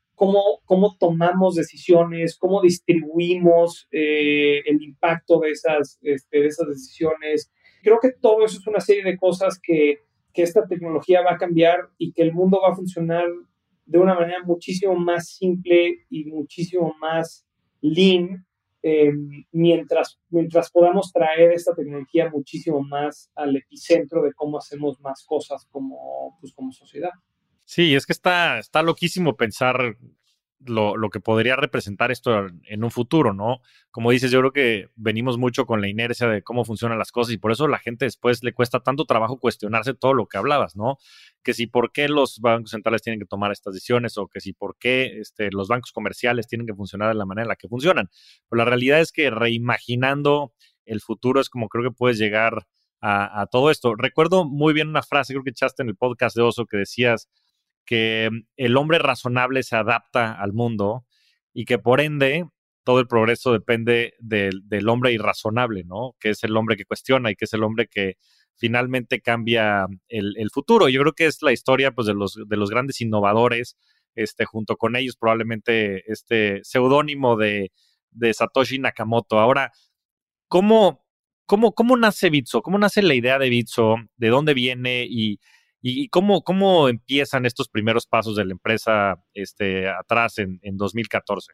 cómo, 0.65 0.97
tomamos 0.99 1.55
decisiones, 1.55 2.37
cómo 2.37 2.61
distribuimos 2.61 3.87
eh, 3.91 4.61
el 4.65 4.81
impacto 4.83 5.39
de 5.39 5.49
esas, 5.49 5.97
este, 6.03 6.41
de 6.41 6.47
esas 6.47 6.67
decisiones. 6.67 7.51
Creo 7.81 7.97
que 7.99 8.11
todo 8.11 8.45
eso 8.45 8.59
es 8.59 8.67
una 8.67 8.79
serie 8.79 9.03
de 9.03 9.17
cosas 9.17 9.59
que, 9.61 9.99
esta 10.33 10.65
tecnología 10.65 11.21
va 11.21 11.33
a 11.33 11.37
cambiar 11.37 11.89
y 11.99 12.13
que 12.13 12.23
el 12.23 12.33
mundo 12.33 12.59
va 12.63 12.71
a 12.71 12.75
funcionar 12.75 13.25
de 13.85 13.99
una 13.99 14.15
manera 14.15 14.41
muchísimo 14.43 14.95
más 14.95 15.35
simple 15.35 16.05
y 16.09 16.23
muchísimo 16.25 16.95
más 16.99 17.45
lean 17.81 18.47
em, 18.81 19.45
mientras, 19.51 20.17
podamos 20.71 21.11
traer 21.11 21.51
esta 21.51 21.75
tecnología 21.75 22.29
muchísimo 22.29 22.81
más 22.81 23.29
al 23.35 23.55
epicentro 23.55 24.23
de 24.23 24.33
cómo 24.33 24.57
hacemos 24.57 24.99
más 25.01 25.23
cosas 25.27 25.67
como, 25.69 26.37
pues, 26.39 26.53
como 26.53 26.71
sociedad. 26.71 27.11
Sí, 27.71 27.95
es 27.95 28.05
que 28.05 28.11
está, 28.11 28.59
está 28.59 28.81
loquísimo 28.83 29.37
pensar 29.37 29.95
lo, 30.59 30.97
lo, 30.97 31.09
que 31.09 31.21
podría 31.21 31.55
representar 31.55 32.11
esto 32.11 32.47
en 32.65 32.83
un 32.83 32.91
futuro, 32.91 33.33
¿no? 33.33 33.61
Como 33.91 34.11
dices, 34.11 34.29
yo 34.29 34.39
creo 34.39 34.51
que 34.51 34.89
venimos 34.95 35.37
mucho 35.37 35.65
con 35.65 35.79
la 35.79 35.87
inercia 35.87 36.27
de 36.27 36.43
cómo 36.43 36.65
funcionan 36.65 36.99
las 36.99 37.13
cosas 37.13 37.33
y 37.33 37.37
por 37.37 37.53
eso 37.53 37.69
la 37.69 37.79
gente 37.79 38.03
después 38.03 38.43
le 38.43 38.51
cuesta 38.51 38.81
tanto 38.81 39.05
trabajo 39.05 39.39
cuestionarse 39.39 39.93
todo 39.93 40.13
lo 40.13 40.27
que 40.27 40.37
hablabas, 40.37 40.75
¿no? 40.75 40.97
Que 41.43 41.53
si 41.53 41.65
por 41.65 41.93
qué 41.93 42.09
los 42.09 42.39
bancos 42.41 42.71
centrales 42.71 43.03
tienen 43.03 43.21
que 43.21 43.25
tomar 43.25 43.53
estas 43.53 43.73
decisiones 43.73 44.17
o 44.17 44.27
que 44.27 44.41
si 44.41 44.51
por 44.51 44.75
qué 44.77 45.21
este, 45.21 45.49
los 45.49 45.69
bancos 45.69 45.93
comerciales 45.93 46.47
tienen 46.47 46.67
que 46.67 46.73
funcionar 46.73 47.07
de 47.07 47.15
la 47.15 47.25
manera 47.25 47.43
en 47.43 47.49
la 47.49 47.55
que 47.55 47.69
funcionan. 47.69 48.09
Pero 48.49 48.57
la 48.57 48.65
realidad 48.65 48.99
es 48.99 49.13
que 49.13 49.29
reimaginando 49.29 50.53
el 50.85 50.99
futuro 50.99 51.39
es 51.39 51.49
como 51.49 51.69
creo 51.69 51.85
que 51.85 51.95
puedes 51.95 52.17
llegar 52.17 52.67
a, 53.01 53.47
todo 53.51 53.71
esto. 53.71 53.95
Recuerdo 53.95 54.45
muy 54.45 54.73
bien 54.73 54.89
una 54.89 55.01
frase, 55.01 55.33
creo 55.33 55.43
que 55.43 55.49
echaste 55.51 55.83
en 55.83 55.89
el 55.89 55.95
podcast 55.95 56.35
de 56.35 56.43
Oso, 56.43 56.65
que 56.65 56.77
decías, 56.77 57.29
que 57.85 58.29
el 58.57 58.77
hombre 58.77 58.99
razonable 58.99 59.63
se 59.63 59.75
adapta 59.75 60.33
al 60.33 60.53
mundo 60.53 61.05
y 61.53 61.65
que 61.65 61.79
por 61.79 62.01
ende 62.01 62.45
todo 62.83 62.99
el 62.99 63.07
progreso 63.07 63.53
depende 63.53 64.15
del, 64.19 64.89
hombre 64.89 65.13
irrazonable, 65.13 65.83
¿no? 65.83 66.15
Que 66.19 66.29
es 66.29 66.43
el 66.43 66.55
hombre 66.57 66.77
que 66.77 66.85
cuestiona 66.85 67.31
y 67.31 67.35
que 67.35 67.45
es 67.45 67.53
el 67.53 67.63
hombre 67.63 67.87
que 67.87 68.17
finalmente 68.55 69.21
cambia 69.21 69.87
el, 70.07 70.49
futuro. 70.51 70.89
Yo 70.89 71.01
creo 71.01 71.13
que 71.13 71.25
es 71.25 71.41
la 71.41 71.51
historia 71.51 71.91
pues, 71.91 72.07
de, 72.07 72.13
los, 72.13 72.39
de 72.47 72.57
los 72.57 72.69
grandes 72.69 73.01
innovadores, 73.01 73.77
este, 74.15 74.45
junto 74.45 74.77
con 74.77 74.95
ellos 74.95 75.15
probablemente 75.15 76.11
este 76.11 76.61
seudónimo 76.63 77.37
de, 77.37 77.71
de 78.11 78.33
Satoshi 78.33 78.79
Nakamoto. 78.79 79.39
Ahora, 79.39 79.71
¿cómo, 80.47 81.05
cómo, 81.45 81.73
¿cómo 81.73 81.97
nace 81.97 82.29
Bitso? 82.29 82.61
¿Cómo 82.61 82.77
nace 82.77 83.01
la 83.01 83.13
idea 83.13 83.39
de 83.39 83.49
Bitso? 83.49 83.95
¿De 84.17 84.29
dónde 84.29 84.53
viene? 84.53 85.05
Y, 85.09 85.39
¿Y 85.81 86.09
cómo, 86.09 86.43
cómo 86.43 86.89
empiezan 86.89 87.45
estos 87.45 87.67
primeros 87.67 88.05
pasos 88.05 88.35
de 88.35 88.45
la 88.45 88.51
empresa 88.51 89.23
este, 89.33 89.89
atrás 89.89 90.37
en, 90.37 90.59
en 90.61 90.77
2014? 90.77 91.53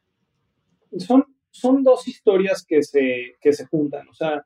Son, 0.98 1.26
son 1.50 1.84
dos 1.84 2.08
historias 2.08 2.66
que 2.66 2.84
se, 2.84 3.36
que 3.40 3.54
se 3.54 3.66
juntan. 3.68 4.08
O 4.10 4.14
sea, 4.14 4.46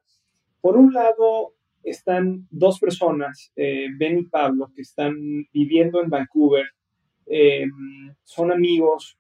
por 0.62 0.78
un 0.78 0.94
lado 0.94 1.56
están 1.84 2.48
dos 2.52 2.80
personas, 2.80 3.52
eh, 3.56 3.88
Ben 3.98 4.20
y 4.20 4.26
Pablo, 4.26 4.72
que 4.76 4.84
están 4.84 5.16
viviendo 5.52 6.02
en 6.04 6.10
Vancouver. 6.10 6.66
Eh, 7.26 7.66
son 8.24 8.52
amigos. 8.52 9.18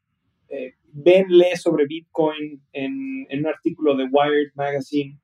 Eh, 0.47 0.75
ben 0.83 1.25
lee 1.29 1.55
sobre 1.55 1.87
Bitcoin 1.87 2.61
en, 2.73 3.25
en 3.29 3.39
un 3.39 3.47
artículo 3.47 3.95
de 3.95 4.03
Wired 4.03 4.51
Magazine 4.53 5.17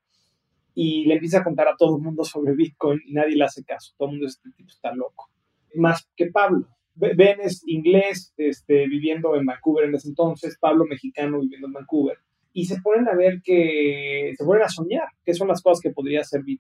y 0.80 1.06
le 1.06 1.16
empieza 1.16 1.40
a 1.40 1.44
contar 1.44 1.68
a 1.68 1.76
todo 1.76 1.98
el 1.98 2.04
mundo 2.04 2.24
sobre 2.24 2.54
Bitcoin 2.54 3.02
y 3.04 3.14
nadie 3.14 3.36
le 3.36 3.46
hace 3.46 3.64
caso. 3.64 3.96
Todo 3.98 4.10
el 4.10 4.12
mundo 4.14 4.28
este 4.28 4.52
tipo 4.52 4.70
está 4.70 4.94
loco. 4.94 5.32
Más 5.74 6.08
que 6.16 6.28
Pablo. 6.28 6.68
Ben 6.94 7.40
es 7.42 7.64
inglés, 7.66 8.32
este, 8.38 8.88
viviendo 8.88 9.36
en 9.36 9.48
Vancouver 9.48 9.86
en 9.86 9.96
ese 9.96 10.10
entonces, 10.10 10.56
Pablo 10.60 10.86
mexicano 10.86 11.40
viviendo 11.40 11.66
en 11.66 11.74
Vancouver. 11.74 12.20
Y 12.54 12.66
se 12.66 12.80
ponen 12.80 13.08
a 13.08 13.16
ver 13.16 13.42
que, 13.44 14.34
se 14.38 14.46
ponen 14.46 14.62
a 14.62 14.70
soñar 14.70 15.08
qué 15.26 15.34
son 15.34 15.48
las 15.48 15.64
cosas 15.64 15.82
que 15.82 15.90
podría 15.90 16.22
Bitcoin. 16.22 16.60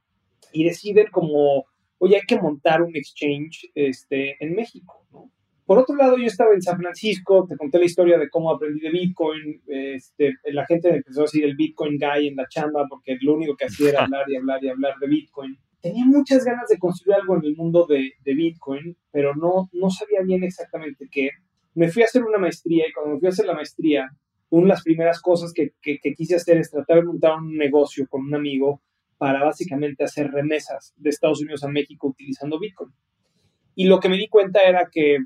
Y 0.52 0.64
deciden 0.64 1.08
como, 1.12 1.66
oye, 2.00 2.16
hay 2.16 2.26
que 2.28 2.42
montar 2.42 2.82
un 2.82 2.96
exchange 2.96 3.70
este, 3.76 4.44
en 4.44 4.56
México. 4.56 5.06
Por 5.68 5.80
otro 5.80 5.98
lado, 5.98 6.18
yo 6.18 6.24
estaba 6.24 6.54
en 6.54 6.62
San 6.62 6.78
Francisco, 6.78 7.46
te 7.46 7.58
conté 7.58 7.78
la 7.78 7.84
historia 7.84 8.18
de 8.18 8.30
cómo 8.30 8.52
aprendí 8.52 8.80
de 8.80 8.90
Bitcoin. 8.90 9.62
Este, 9.68 10.36
la 10.46 10.66
gente 10.66 10.96
empezó 10.96 11.20
a 11.20 11.24
decir 11.24 11.44
el 11.44 11.58
Bitcoin 11.58 11.98
guy 12.00 12.30
en 12.30 12.38
la 12.38 12.48
chamba 12.48 12.86
porque 12.90 13.18
lo 13.20 13.34
único 13.34 13.58
que 13.58 13.66
hacía 13.66 13.90
era 13.90 14.04
hablar 14.06 14.24
y 14.30 14.38
hablar 14.38 14.64
y 14.64 14.70
hablar 14.70 14.94
de 15.02 15.08
Bitcoin. 15.08 15.58
Tenía 15.82 16.06
muchas 16.06 16.46
ganas 16.46 16.70
de 16.70 16.78
construir 16.78 17.16
algo 17.16 17.36
en 17.36 17.44
el 17.44 17.58
mundo 17.58 17.86
de, 17.86 18.14
de 18.24 18.34
Bitcoin, 18.34 18.96
pero 19.12 19.36
no, 19.36 19.70
no 19.74 19.90
sabía 19.90 20.22
bien 20.22 20.46
exactamente 20.46 21.10
qué. 21.12 21.32
Me 21.76 21.90
fui 21.90 22.02
a 22.02 22.06
hacer 22.06 22.24
una 22.24 22.38
maestría 22.38 22.88
y 22.88 22.94
cuando 22.94 23.16
me 23.16 23.20
fui 23.20 23.28
a 23.28 23.32
hacer 23.32 23.46
la 23.46 23.54
maestría, 23.54 24.10
una 24.50 24.64
de 24.64 24.70
las 24.70 24.84
primeras 24.84 25.22
cosas 25.22 25.52
que, 25.52 25.74
que, 25.82 26.00
que 26.00 26.14
quise 26.14 26.36
hacer 26.36 26.60
es 26.60 26.72
tratar 26.72 27.00
de 27.00 27.04
montar 27.04 27.40
un 27.40 27.58
negocio 27.58 28.08
con 28.08 28.22
un 28.22 28.34
amigo 28.34 28.82
para 29.18 29.44
básicamente 29.44 30.06
hacer 30.06 30.32
remesas 30.32 30.94
de 30.96 31.10
Estados 31.10 31.42
Unidos 31.42 31.66
a 31.66 31.68
México 31.68 32.08
utilizando 32.08 32.58
Bitcoin. 32.58 32.94
Y 33.76 33.86
lo 33.88 34.00
que 34.00 34.08
me 34.08 34.16
di 34.16 34.30
cuenta 34.30 34.62
era 34.62 34.88
que 34.90 35.18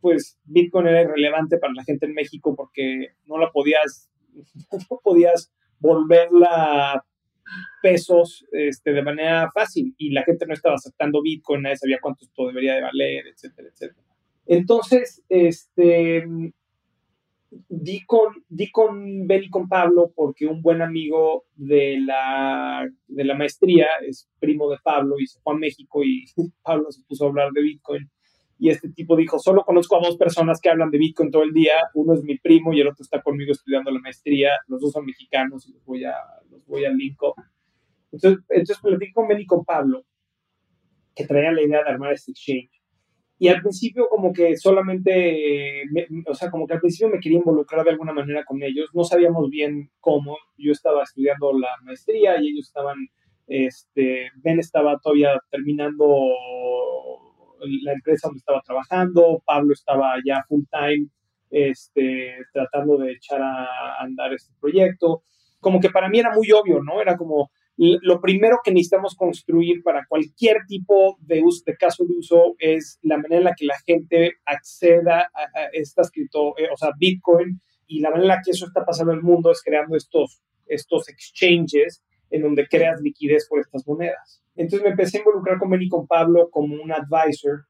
pues 0.00 0.38
Bitcoin 0.44 0.86
era 0.86 1.02
irrelevante 1.02 1.58
para 1.58 1.72
la 1.74 1.84
gente 1.84 2.06
en 2.06 2.14
México 2.14 2.54
porque 2.56 3.14
no 3.26 3.38
la 3.38 3.50
podías, 3.50 4.10
no 4.90 5.00
podías 5.02 5.52
volverla 5.78 7.04
pesos 7.82 8.46
este, 8.52 8.92
de 8.92 9.02
manera 9.02 9.50
fácil 9.52 9.94
y 9.96 10.10
la 10.10 10.22
gente 10.22 10.46
no 10.46 10.54
estaba 10.54 10.74
aceptando 10.74 11.22
Bitcoin, 11.22 11.62
nadie 11.62 11.76
sabía 11.76 11.98
cuánto 12.00 12.24
esto 12.24 12.46
debería 12.46 12.74
de 12.74 12.82
valer, 12.82 13.26
etcétera, 13.28 13.68
etcétera. 13.68 14.06
Entonces, 14.46 15.22
este, 15.28 16.24
di 17.50 18.04
con, 18.04 18.44
di 18.48 18.70
con 18.70 19.26
Ben 19.26 19.44
y 19.44 19.50
con 19.50 19.68
Pablo 19.68 20.12
porque 20.14 20.46
un 20.46 20.62
buen 20.62 20.82
amigo 20.82 21.44
de 21.54 21.98
la, 22.00 22.88
de 23.06 23.24
la 23.24 23.34
maestría 23.34 23.86
es 24.06 24.28
primo 24.38 24.70
de 24.70 24.78
Pablo 24.82 25.16
y 25.18 25.26
se 25.26 25.40
fue 25.40 25.54
a 25.54 25.58
México 25.58 26.02
y 26.04 26.24
Pablo 26.62 26.90
se 26.90 27.02
puso 27.04 27.24
a 27.24 27.28
hablar 27.28 27.52
de 27.52 27.62
Bitcoin 27.62 28.10
y 28.58 28.70
este 28.70 28.90
tipo 28.90 29.16
dijo, 29.16 29.38
solo 29.38 29.62
conozco 29.64 29.96
a 29.96 30.00
dos 30.00 30.16
personas 30.16 30.60
que 30.60 30.68
hablan 30.68 30.90
de 30.90 30.98
Bitcoin 30.98 31.30
todo 31.30 31.44
el 31.44 31.52
día, 31.52 31.74
uno 31.94 32.14
es 32.14 32.24
mi 32.24 32.38
primo 32.38 32.72
y 32.72 32.80
el 32.80 32.88
otro 32.88 33.02
está 33.02 33.22
conmigo 33.22 33.52
estudiando 33.52 33.90
la 33.90 34.00
maestría, 34.00 34.50
los 34.66 34.80
dos 34.80 34.92
son 34.92 35.06
mexicanos 35.06 35.68
y 35.68 35.72
los 35.72 35.84
voy 35.84 36.04
a, 36.04 36.14
los 36.50 36.66
voy 36.66 36.84
a 36.84 36.90
link 36.90 37.22
up. 37.22 37.34
Entonces, 38.10 38.44
entonces 38.48 38.78
platiqué 38.82 39.12
con 39.12 39.28
con 39.46 39.64
Pablo, 39.64 40.04
que 41.14 41.24
traían 41.24 41.54
la 41.54 41.62
idea 41.62 41.84
de 41.84 41.90
armar 41.90 42.12
este 42.12 42.32
exchange. 42.32 42.70
Y 43.40 43.46
al 43.46 43.60
principio 43.60 44.08
como 44.08 44.32
que 44.32 44.56
solamente, 44.56 45.84
o 46.26 46.34
sea, 46.34 46.50
como 46.50 46.66
que 46.66 46.74
al 46.74 46.80
principio 46.80 47.08
me 47.08 47.20
quería 47.20 47.38
involucrar 47.38 47.84
de 47.84 47.90
alguna 47.90 48.12
manera 48.12 48.44
con 48.44 48.60
ellos, 48.64 48.90
no 48.92 49.04
sabíamos 49.04 49.48
bien 49.50 49.90
cómo, 50.00 50.36
yo 50.56 50.72
estaba 50.72 51.04
estudiando 51.04 51.52
la 51.56 51.68
maestría 51.84 52.42
y 52.42 52.48
ellos 52.48 52.66
estaban, 52.66 52.96
este, 53.46 54.30
Ben 54.42 54.58
estaba 54.58 54.98
todavía 54.98 55.40
terminando 55.52 56.04
la 57.60 57.92
empresa 57.92 58.28
donde 58.28 58.38
estaba 58.38 58.62
trabajando, 58.62 59.42
Pablo 59.44 59.72
estaba 59.72 60.14
ya 60.24 60.44
full 60.48 60.64
time 60.70 61.08
este, 61.50 62.36
tratando 62.52 62.98
de 62.98 63.12
echar 63.12 63.40
a 63.40 64.00
andar 64.00 64.32
este 64.32 64.52
proyecto. 64.60 65.22
Como 65.60 65.80
que 65.80 65.90
para 65.90 66.08
mí 66.08 66.18
era 66.20 66.34
muy 66.34 66.50
obvio, 66.52 66.82
¿no? 66.82 67.00
Era 67.00 67.16
como 67.16 67.50
lo 67.78 68.20
primero 68.20 68.58
que 68.64 68.72
necesitamos 68.72 69.14
construir 69.14 69.84
para 69.84 70.04
cualquier 70.08 70.66
tipo 70.66 71.16
de, 71.20 71.42
uso, 71.42 71.62
de 71.64 71.76
caso 71.76 72.04
de 72.04 72.14
uso 72.14 72.56
es 72.58 72.98
la 73.02 73.18
manera 73.18 73.36
en 73.36 73.44
la 73.44 73.54
que 73.56 73.66
la 73.66 73.78
gente 73.86 74.34
acceda 74.44 75.30
a, 75.32 75.66
esta 75.72 76.02
escrito, 76.02 76.58
eh, 76.58 76.68
o 76.72 76.76
sea, 76.76 76.90
Bitcoin, 76.98 77.60
y 77.86 78.00
la 78.00 78.10
manera 78.10 78.24
en 78.24 78.36
la 78.36 78.42
que 78.44 78.50
eso 78.50 78.66
está 78.66 78.84
pasando 78.84 79.12
en 79.12 79.18
el 79.18 79.24
mundo 79.24 79.52
es 79.52 79.62
creando 79.62 79.96
estos, 79.96 80.42
estos 80.66 81.08
exchanges 81.08 82.02
en 82.30 82.42
donde 82.42 82.66
creas 82.66 83.00
liquidez 83.00 83.46
por 83.48 83.60
estas 83.60 83.86
monedas. 83.86 84.42
Entonces 84.58 84.82
me 84.82 84.90
empecé 84.90 85.18
a 85.18 85.20
involucrar 85.20 85.56
con 85.56 85.70
Ben 85.70 85.82
y 85.82 85.88
con 85.88 86.06
Pablo 86.08 86.50
como 86.50 86.74
un 86.82 86.90
advisor 86.90 87.66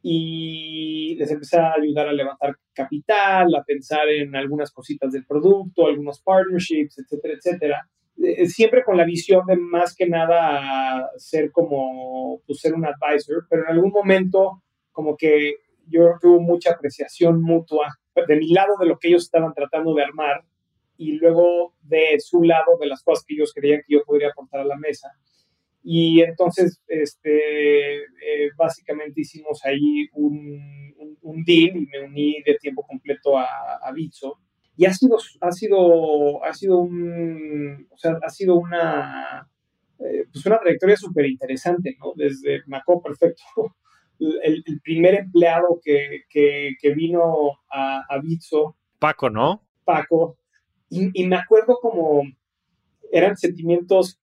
y 0.00 1.16
les 1.16 1.28
empecé 1.32 1.58
a 1.58 1.72
ayudar 1.72 2.06
a 2.06 2.12
levantar 2.12 2.54
capital, 2.72 3.52
a 3.56 3.64
pensar 3.64 4.08
en 4.08 4.36
algunas 4.36 4.70
cositas 4.70 5.12
del 5.12 5.26
producto, 5.26 5.88
algunos 5.88 6.22
partnerships, 6.22 7.00
etcétera, 7.00 7.34
etcétera. 7.34 7.88
Eh, 8.22 8.46
siempre 8.46 8.84
con 8.84 8.96
la 8.96 9.04
visión 9.04 9.46
de 9.46 9.56
más 9.56 9.96
que 9.96 10.08
nada 10.08 11.10
ser 11.16 11.50
como, 11.50 12.40
pues, 12.46 12.60
ser 12.60 12.72
un 12.72 12.86
advisor, 12.86 13.44
pero 13.50 13.64
en 13.64 13.72
algún 13.72 13.90
momento 13.90 14.62
como 14.92 15.16
que 15.16 15.54
yo 15.88 16.02
creo 16.04 16.18
que 16.20 16.26
hubo 16.28 16.40
mucha 16.40 16.70
apreciación 16.72 17.42
mutua 17.42 17.88
de 18.14 18.36
mi 18.36 18.52
lado 18.52 18.76
de 18.78 18.86
lo 18.86 18.98
que 18.98 19.08
ellos 19.08 19.24
estaban 19.24 19.54
tratando 19.54 19.92
de 19.92 20.04
armar 20.04 20.44
y 20.96 21.12
luego 21.12 21.74
de 21.82 22.16
su 22.20 22.42
lado 22.42 22.78
de 22.80 22.86
las 22.86 23.02
cosas 23.02 23.24
que 23.26 23.34
ellos 23.34 23.52
creían 23.52 23.80
que 23.86 23.94
yo 23.94 24.04
podría 24.04 24.28
aportar 24.28 24.60
a 24.60 24.64
la 24.64 24.76
mesa. 24.76 25.08
Y 25.82 26.20
entonces, 26.22 26.82
este, 26.88 27.96
eh, 27.96 28.50
básicamente 28.56 29.20
hicimos 29.20 29.64
ahí 29.64 30.08
un, 30.12 30.94
un, 31.22 31.44
deal 31.44 31.76
y 31.76 31.86
me 31.86 32.04
uní 32.04 32.42
de 32.44 32.56
tiempo 32.56 32.84
completo 32.86 33.38
a, 33.38 33.46
a 33.82 33.92
Bitso. 33.92 34.38
Y 34.76 34.86
ha 34.86 34.92
sido, 34.92 35.16
ha 35.40 35.52
sido, 35.52 36.44
ha 36.44 36.52
sido 36.52 36.78
un, 36.78 37.86
o 37.90 37.98
sea, 37.98 38.18
ha 38.22 38.28
sido 38.28 38.56
una, 38.56 39.48
eh, 40.00 40.24
pues 40.32 40.46
una 40.46 40.58
trayectoria 40.60 40.96
súper 40.96 41.26
interesante, 41.26 41.96
¿no? 41.98 42.12
Desde, 42.14 42.62
acuerdo 42.76 43.02
perfecto, 43.02 43.42
el, 44.18 44.62
el 44.66 44.80
primer 44.80 45.14
empleado 45.14 45.80
que, 45.82 46.22
que, 46.28 46.74
que 46.80 46.94
vino 46.94 47.52
a, 47.70 48.04
a 48.08 48.20
Bitso. 48.20 48.76
Paco, 48.98 49.30
¿no? 49.30 49.62
Paco. 49.84 50.36
Y, 50.90 51.10
y 51.20 51.26
me 51.26 51.36
acuerdo 51.36 51.78
como 51.80 52.22
eran 53.10 53.36
sentimientos 53.36 54.17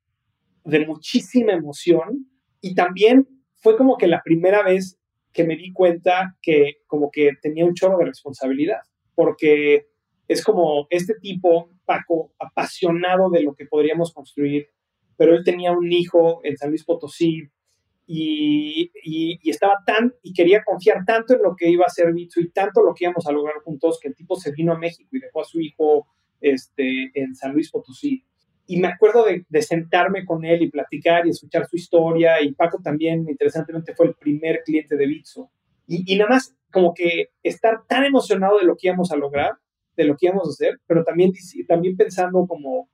de 0.66 0.86
muchísima 0.86 1.54
emoción 1.54 2.28
y 2.60 2.76
también 2.76 3.28
fue 3.56 3.78
como 3.78 3.98
que 3.98 4.08
la 4.08 4.22
primera 4.24 4.64
vez 4.64 5.00
que 5.32 5.44
me 5.44 5.56
di 5.56 5.72
cuenta 5.72 6.36
que 6.42 6.78
como 6.88 7.10
que 7.12 7.32
tenía 7.42 7.66
un 7.66 7.74
chorro 7.74 7.98
de 8.00 8.06
responsabilidad, 8.06 8.80
porque 9.14 9.88
es 10.28 10.44
como 10.44 10.88
este 10.90 11.14
tipo, 11.22 11.70
Paco, 11.86 12.34
apasionado 12.40 13.30
de 13.30 13.44
lo 13.44 13.54
que 13.54 13.66
podríamos 13.66 14.14
construir, 14.14 14.68
pero 15.18 15.36
él 15.36 15.44
tenía 15.44 15.72
un 15.72 15.92
hijo 15.92 16.42
en 16.44 16.58
San 16.58 16.70
Luis 16.70 16.84
Potosí 16.84 17.44
y, 18.08 18.92
y, 19.04 19.50
estaba 19.50 19.76
tan 19.86 20.14
y 20.22 20.34
quería 20.34 20.64
confiar 20.64 21.06
tanto 21.06 21.36
en 21.36 21.44
lo 21.44 21.56
que 21.56 21.70
iba 21.70 21.86
a 21.86 21.90
ser 21.90 22.14
Bitsu 22.14 22.42
y 22.42 22.50
tanto 22.50 22.82
lo 22.82 22.94
que 22.94 23.06
íbamos 23.06 23.26
a 23.28 23.32
lograr 23.32 23.56
juntos 23.64 24.00
que 24.02 24.10
el 24.10 24.16
tipo 24.16 24.36
se 24.36 24.52
vino 24.52 24.74
a 24.74 24.78
México 24.78 25.10
y 25.12 25.20
dejó 25.20 25.42
a 25.42 25.46
su 25.46 25.60
hijo 25.60 26.08
este, 26.42 27.12
en 27.14 27.36
San 27.36 27.54
Luis 27.54 27.72
Potosí. 27.72 28.26
Y 28.68 28.78
me 28.78 28.88
acuerdo 28.88 29.26
de, 29.26 29.62
sentarme 29.62 30.26
con 30.26 30.44
él 30.44 30.64
y 30.64 30.72
platicar 30.72 31.26
y 31.26 31.30
escuchar 31.30 31.68
su 31.68 31.76
historia. 31.76 32.42
Y 32.42 32.54
Paco 32.54 32.80
también, 32.84 33.28
interesantemente, 33.30 33.94
fue 33.96 34.08
el 34.08 34.16
primer 34.16 34.64
cliente 34.64 34.96
de 34.96 35.06
Bitso. 35.06 35.52
Y, 35.88 36.12
y 36.12 36.18
nada 36.18 36.32
más 36.32 36.56
como 36.72 36.94
que 36.94 37.30
estar 37.44 37.86
tan 37.88 38.04
emocionado 38.04 38.58
de 38.60 38.66
lo 38.66 38.76
que 38.76 38.88
íbamos 38.88 39.12
a 39.12 39.16
lograr, 39.18 39.54
de 39.96 40.04
lo 40.04 40.18
que 40.18 40.28
íbamos 40.28 40.48
a 40.48 40.52
hacer, 40.52 40.80
pero 40.88 41.04
también, 41.04 41.32
también 41.68 41.96
pensando 41.96 42.46
como, 42.48 42.90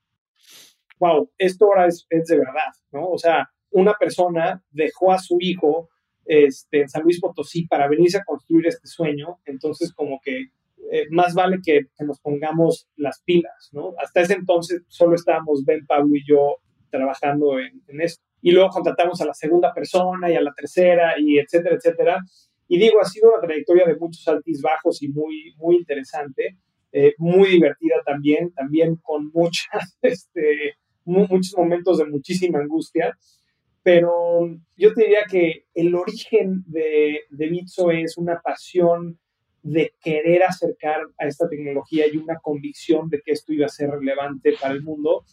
wow, 1.00 1.30
esto 1.38 1.66
ahora 1.66 1.88
es, 1.88 2.06
es 2.10 2.28
de 2.28 2.38
verdad, 2.38 2.72
¿no? 2.92 3.08
O 3.08 3.18
sea, 3.18 3.50
una 3.72 3.94
persona 3.94 4.64
dejó 4.70 5.12
a 5.12 5.18
su 5.18 5.38
hijo 5.40 5.90
este, 6.26 6.82
en 6.82 6.90
San 6.90 7.04
Luis 7.04 7.20
Potosí 7.20 7.66
para 7.66 7.88
venirse 7.88 8.18
a 8.18 8.24
construir 8.24 8.68
este 8.68 8.88
sueño, 8.88 9.40
entonces 9.46 9.92
como 9.94 10.20
que 10.24 10.52
eh, 10.94 11.08
más 11.10 11.34
vale 11.34 11.60
que, 11.64 11.88
nos 12.00 12.20
pongamos 12.20 12.90
las 12.98 13.22
pilas, 13.24 13.70
¿no? 13.72 13.94
Hasta 13.98 14.20
ese 14.20 14.34
entonces 14.34 14.84
solo 14.90 15.16
estábamos 15.16 15.64
Ben, 15.64 15.86
Pablo 15.86 16.18
y 16.18 16.28
yo 16.28 16.58
trabajando 16.90 17.58
en, 17.60 18.02
esto. 18.02 18.22
Y 18.42 18.52
luego 18.52 18.72
contratamos 18.72 19.22
a 19.22 19.26
la 19.26 19.34
segunda 19.34 19.74
persona 19.74 20.30
y 20.30 20.36
a 20.36 20.42
la 20.42 20.52
tercera 20.54 21.14
y 21.18 21.40
etcétera, 21.40 21.78
etcétera. 21.78 22.20
Y 22.68 22.78
digo, 22.78 23.00
ha 23.00 23.06
sido 23.06 23.30
una 23.30 23.40
trayectoria 23.42 23.86
de 23.86 23.96
muchos 23.96 24.28
altibajos 24.28 25.02
y 25.02 25.08
muy, 25.08 25.54
muy 25.56 25.78
interesante, 25.78 26.58
eh, 26.92 27.14
muy 27.20 27.52
divertida 27.52 27.96
también, 28.06 28.52
también 28.52 28.98
con 28.98 29.32
muchas, 29.34 29.98
este, 30.02 30.76
muchos 31.06 31.54
momentos 31.56 32.00
de 32.00 32.06
muchísima 32.08 32.60
angustia. 32.60 33.18
Pero 33.82 34.46
yo 34.76 34.94
te 34.94 35.04
diría 35.04 35.24
que 35.30 35.68
el 35.74 35.96
origen 35.96 36.66
de, 36.68 37.22
de 37.30 37.48
Bitso 37.48 37.92
es 37.92 38.18
una 38.18 38.42
pasión 38.42 39.22
de 39.64 39.94
querer 40.02 40.44
acercar 40.44 41.02
a 41.18 41.28
esta 41.28 41.48
tecnología 41.48 42.06
y 42.12 42.18
una 42.18 42.38
convicción 42.38 43.10
de 43.10 43.22
que 43.22 43.32
esto 43.32 43.54
iba 43.54 43.66
a 43.66 43.70
ser 43.70 43.92
relevante 43.92 44.54
para 44.60 44.74
el 44.74 44.82
mundo. 44.82 45.24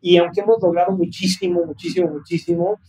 Y 0.00 0.16
aunque 0.16 0.40
hemos 0.40 0.62
logrado 0.62 0.92
muchísimo, 0.92 1.64
muchísimo, 1.64 2.08
muchísimo, 2.08 2.80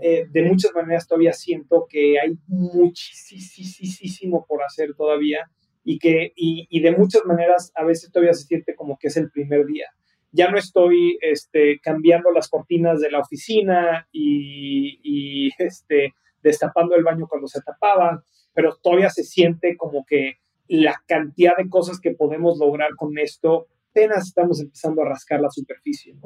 eh, 0.00 0.26
de 0.30 0.42
muchas 0.42 0.72
maneras 0.74 1.06
todavía 1.06 1.32
siento 1.32 1.86
que 1.88 2.20
hay 2.20 2.38
muchísimo 2.46 4.46
por 4.46 4.62
hacer 4.62 4.94
todavía 4.94 5.50
y 5.84 5.98
que 5.98 6.32
y, 6.36 6.80
de 6.80 6.92
muchas 6.92 7.24
maneras 7.24 7.72
a 7.74 7.84
veces 7.84 8.12
todavía 8.12 8.34
se 8.34 8.46
siente 8.46 8.76
como 8.76 8.98
que 8.98 9.08
es 9.08 9.16
el 9.16 9.30
primer 9.30 9.66
día. 9.66 9.86
Ya 10.30 10.50
no 10.50 10.58
estoy 10.58 11.18
este, 11.22 11.80
cambiando 11.80 12.30
las 12.30 12.48
cortinas 12.48 13.00
de 13.00 13.10
la 13.10 13.20
oficina 13.20 14.06
y, 14.12 15.00
y 15.02 15.50
este, 15.58 16.12
destapando 16.42 16.94
el 16.96 17.04
baño 17.04 17.26
cuando 17.28 17.48
se 17.48 17.60
tapaba 17.60 18.22
pero 18.58 18.76
todavía 18.82 19.08
se 19.08 19.22
siente 19.22 19.76
como 19.76 20.04
que 20.04 20.40
la 20.66 21.00
cantidad 21.06 21.56
de 21.56 21.68
cosas 21.68 22.00
que 22.00 22.10
podemos 22.10 22.58
lograr 22.58 22.90
con 22.96 23.16
esto, 23.16 23.68
apenas 23.92 24.26
estamos 24.26 24.60
empezando 24.60 25.02
a 25.02 25.08
rascar 25.10 25.40
la 25.40 25.48
superficie. 25.48 26.16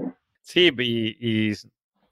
Sí, 0.40 0.70
y, 0.78 1.16
y, 1.20 1.52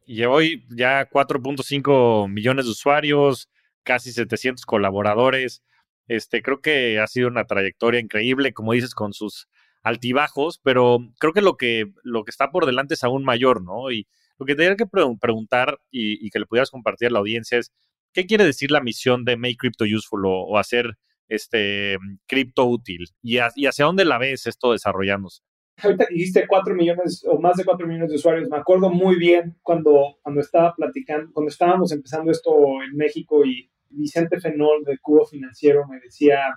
y 0.04 0.24
hoy 0.24 0.66
ya 0.68 1.08
4.5 1.08 2.28
millones 2.28 2.66
de 2.66 2.70
usuarios, 2.72 3.48
casi 3.82 4.12
700 4.12 4.66
colaboradores. 4.66 5.62
Este, 6.06 6.42
creo 6.42 6.60
que 6.60 7.00
ha 7.00 7.06
sido 7.06 7.28
una 7.28 7.46
trayectoria 7.46 7.98
increíble, 7.98 8.52
como 8.52 8.74
dices, 8.74 8.94
con 8.94 9.14
sus 9.14 9.48
altibajos, 9.82 10.60
pero 10.62 10.98
creo 11.18 11.32
que 11.32 11.40
lo 11.40 11.56
que, 11.56 11.90
lo 12.02 12.24
que 12.24 12.30
está 12.30 12.50
por 12.50 12.66
delante 12.66 12.92
es 12.92 13.04
aún 13.04 13.24
mayor, 13.24 13.62
¿no? 13.62 13.90
Y 13.90 14.06
lo 14.38 14.44
que 14.44 14.54
tendría 14.54 14.76
que 14.76 14.86
preguntar 14.86 15.78
y, 15.90 16.26
y, 16.26 16.28
que 16.28 16.40
le 16.40 16.46
pudieras 16.46 16.70
compartir 16.70 17.08
a 17.08 17.10
la 17.12 17.20
audiencia 17.20 17.56
es, 17.56 17.72
¿Qué 18.12 18.26
quiere 18.26 18.44
decir 18.44 18.70
la 18.70 18.80
misión 18.80 19.24
de 19.24 19.36
Make 19.36 19.56
Crypto 19.58 19.84
Useful 19.84 20.24
o, 20.26 20.58
hacer 20.58 20.96
este 21.28 21.96
cripto 22.26 22.66
útil? 22.66 23.06
¿Y, 23.22 23.38
hacia 23.38 23.84
dónde 23.84 24.04
la 24.04 24.18
ves 24.18 24.46
esto 24.46 24.72
desarrollándose? 24.72 25.42
Ahorita 25.82 26.06
dijiste 26.10 26.46
4 26.46 26.74
millones 26.74 27.24
o 27.26 27.40
más 27.40 27.56
de 27.56 27.64
4 27.64 27.86
millones 27.86 28.10
de 28.10 28.16
usuarios. 28.16 28.50
Me 28.50 28.58
acuerdo 28.58 28.90
muy 28.90 29.16
bien 29.16 29.56
cuando, 29.62 30.18
cuando 30.22 30.40
estaba 30.40 30.74
platicando, 30.74 31.32
cuando 31.32 31.48
estábamos 31.48 31.92
empezando 31.92 32.30
esto 32.30 32.52
en 32.82 32.96
México 32.96 33.46
y 33.46 33.70
Vicente 33.90 34.40
Fenol 34.40 34.84
de 34.84 34.98
Cubo 34.98 35.26
Financiero 35.26 35.86
me 35.88 35.98
decía, 36.00 36.54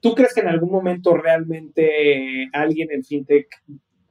¿tú 0.00 0.14
crees 0.14 0.34
que 0.34 0.40
en 0.40 0.48
algún 0.48 0.70
momento 0.70 1.16
realmente 1.16 2.48
alguien 2.52 2.90
en 2.90 3.04
FinTech 3.04 3.46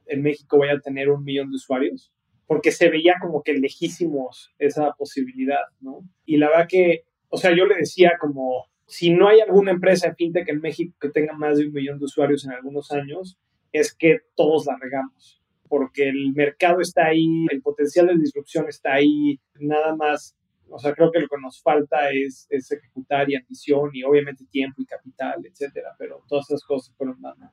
en 0.06 0.22
México 0.22 0.58
vaya 0.58 0.74
a 0.74 0.80
tener 0.80 1.10
un 1.10 1.24
millón 1.24 1.50
de 1.50 1.56
usuarios? 1.56 2.12
Porque 2.48 2.72
se 2.72 2.88
veía 2.88 3.16
como 3.20 3.42
que 3.42 3.52
lejísimos 3.52 4.54
esa 4.58 4.92
posibilidad, 4.94 5.60
¿no? 5.80 6.00
Y 6.24 6.38
la 6.38 6.48
verdad 6.48 6.66
que, 6.66 7.04
o 7.28 7.36
sea, 7.36 7.54
yo 7.54 7.66
le 7.66 7.76
decía 7.76 8.12
como, 8.18 8.64
si 8.86 9.10
no 9.10 9.28
hay 9.28 9.40
alguna 9.40 9.70
empresa 9.70 10.08
de 10.08 10.14
fintech 10.14 10.48
en 10.48 10.62
México 10.62 10.96
que 10.98 11.10
tenga 11.10 11.34
más 11.34 11.58
de 11.58 11.66
un 11.66 11.74
millón 11.74 11.98
de 11.98 12.06
usuarios 12.06 12.46
en 12.46 12.52
algunos 12.52 12.90
años, 12.90 13.38
es 13.70 13.94
que 13.94 14.20
todos 14.34 14.64
la 14.64 14.78
regamos, 14.80 15.42
porque 15.68 16.08
el 16.08 16.32
mercado 16.32 16.80
está 16.80 17.08
ahí, 17.08 17.46
el 17.50 17.60
potencial 17.60 18.06
de 18.06 18.16
disrupción 18.16 18.64
está 18.66 18.94
ahí, 18.94 19.38
nada 19.60 19.94
más, 19.94 20.34
o 20.70 20.78
sea, 20.78 20.94
creo 20.94 21.12
que 21.12 21.20
lo 21.20 21.28
que 21.28 21.36
nos 21.42 21.60
falta 21.62 22.10
es, 22.12 22.46
es 22.48 22.72
ejecutar 22.72 23.28
y 23.30 23.36
ambición 23.36 23.90
y 23.92 24.04
obviamente 24.04 24.46
tiempo 24.50 24.80
y 24.80 24.86
capital, 24.86 25.44
etcétera, 25.44 25.94
pero 25.98 26.24
todas 26.26 26.48
esas 26.48 26.64
cosas 26.64 26.94
fueron 26.96 27.20
dando. 27.20 27.44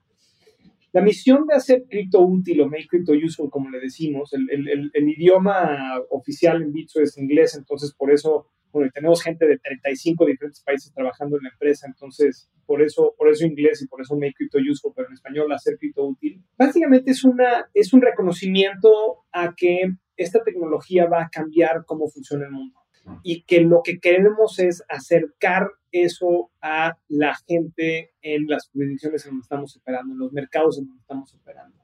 La 0.95 1.01
misión 1.01 1.45
de 1.45 1.55
hacer 1.55 1.83
cripto 1.89 2.21
útil 2.21 2.61
o 2.61 2.69
make 2.69 2.87
crypto 2.87 3.11
useful, 3.11 3.49
como 3.49 3.69
le 3.69 3.81
decimos, 3.81 4.31
el, 4.31 4.49
el, 4.49 4.91
el, 4.93 5.09
idioma 5.09 5.99
oficial 6.09 6.61
en 6.61 6.71
Bitso 6.71 7.01
es 7.01 7.17
inglés, 7.17 7.53
entonces 7.57 7.93
por 7.93 8.13
eso 8.13 8.47
bueno, 8.71 8.89
tenemos 8.93 9.21
gente 9.21 9.45
de 9.45 9.57
35 9.57 10.25
diferentes 10.25 10.63
países 10.63 10.93
trabajando 10.93 11.35
en 11.35 11.43
la 11.43 11.49
empresa, 11.49 11.85
entonces 11.85 12.49
por 12.65 12.81
eso, 12.81 13.13
por 13.17 13.27
eso 13.27 13.45
inglés 13.45 13.81
y 13.81 13.87
por 13.87 13.99
eso 13.99 14.15
make 14.15 14.35
crypto 14.37 14.57
useful, 14.57 14.93
pero 14.95 15.09
en 15.09 15.15
español 15.15 15.51
hacer 15.51 15.77
cripto 15.77 16.05
útil. 16.05 16.41
Básicamente 16.57 17.11
es, 17.11 17.25
una, 17.25 17.69
es 17.73 17.91
un 17.91 18.01
reconocimiento 18.01 19.25
a 19.33 19.53
que 19.53 19.81
esta 20.15 20.45
tecnología 20.45 21.07
va 21.07 21.23
a 21.23 21.29
cambiar 21.29 21.83
cómo 21.85 22.07
funciona 22.07 22.45
el 22.45 22.51
mundo 22.53 22.84
y 23.23 23.43
que 23.43 23.61
lo 23.61 23.81
que 23.83 23.99
queremos 23.99 24.59
es 24.59 24.83
acercar 24.89 25.69
eso 25.91 26.51
a 26.61 26.97
la 27.07 27.35
gente 27.47 28.11
en 28.21 28.47
las 28.47 28.69
jurisdicciones 28.69 29.25
en 29.25 29.31
donde 29.31 29.43
estamos 29.43 29.77
operando, 29.77 30.13
en 30.13 30.19
los 30.19 30.33
mercados 30.33 30.77
en 30.77 30.87
donde 30.87 31.01
estamos 31.01 31.33
operando. 31.33 31.77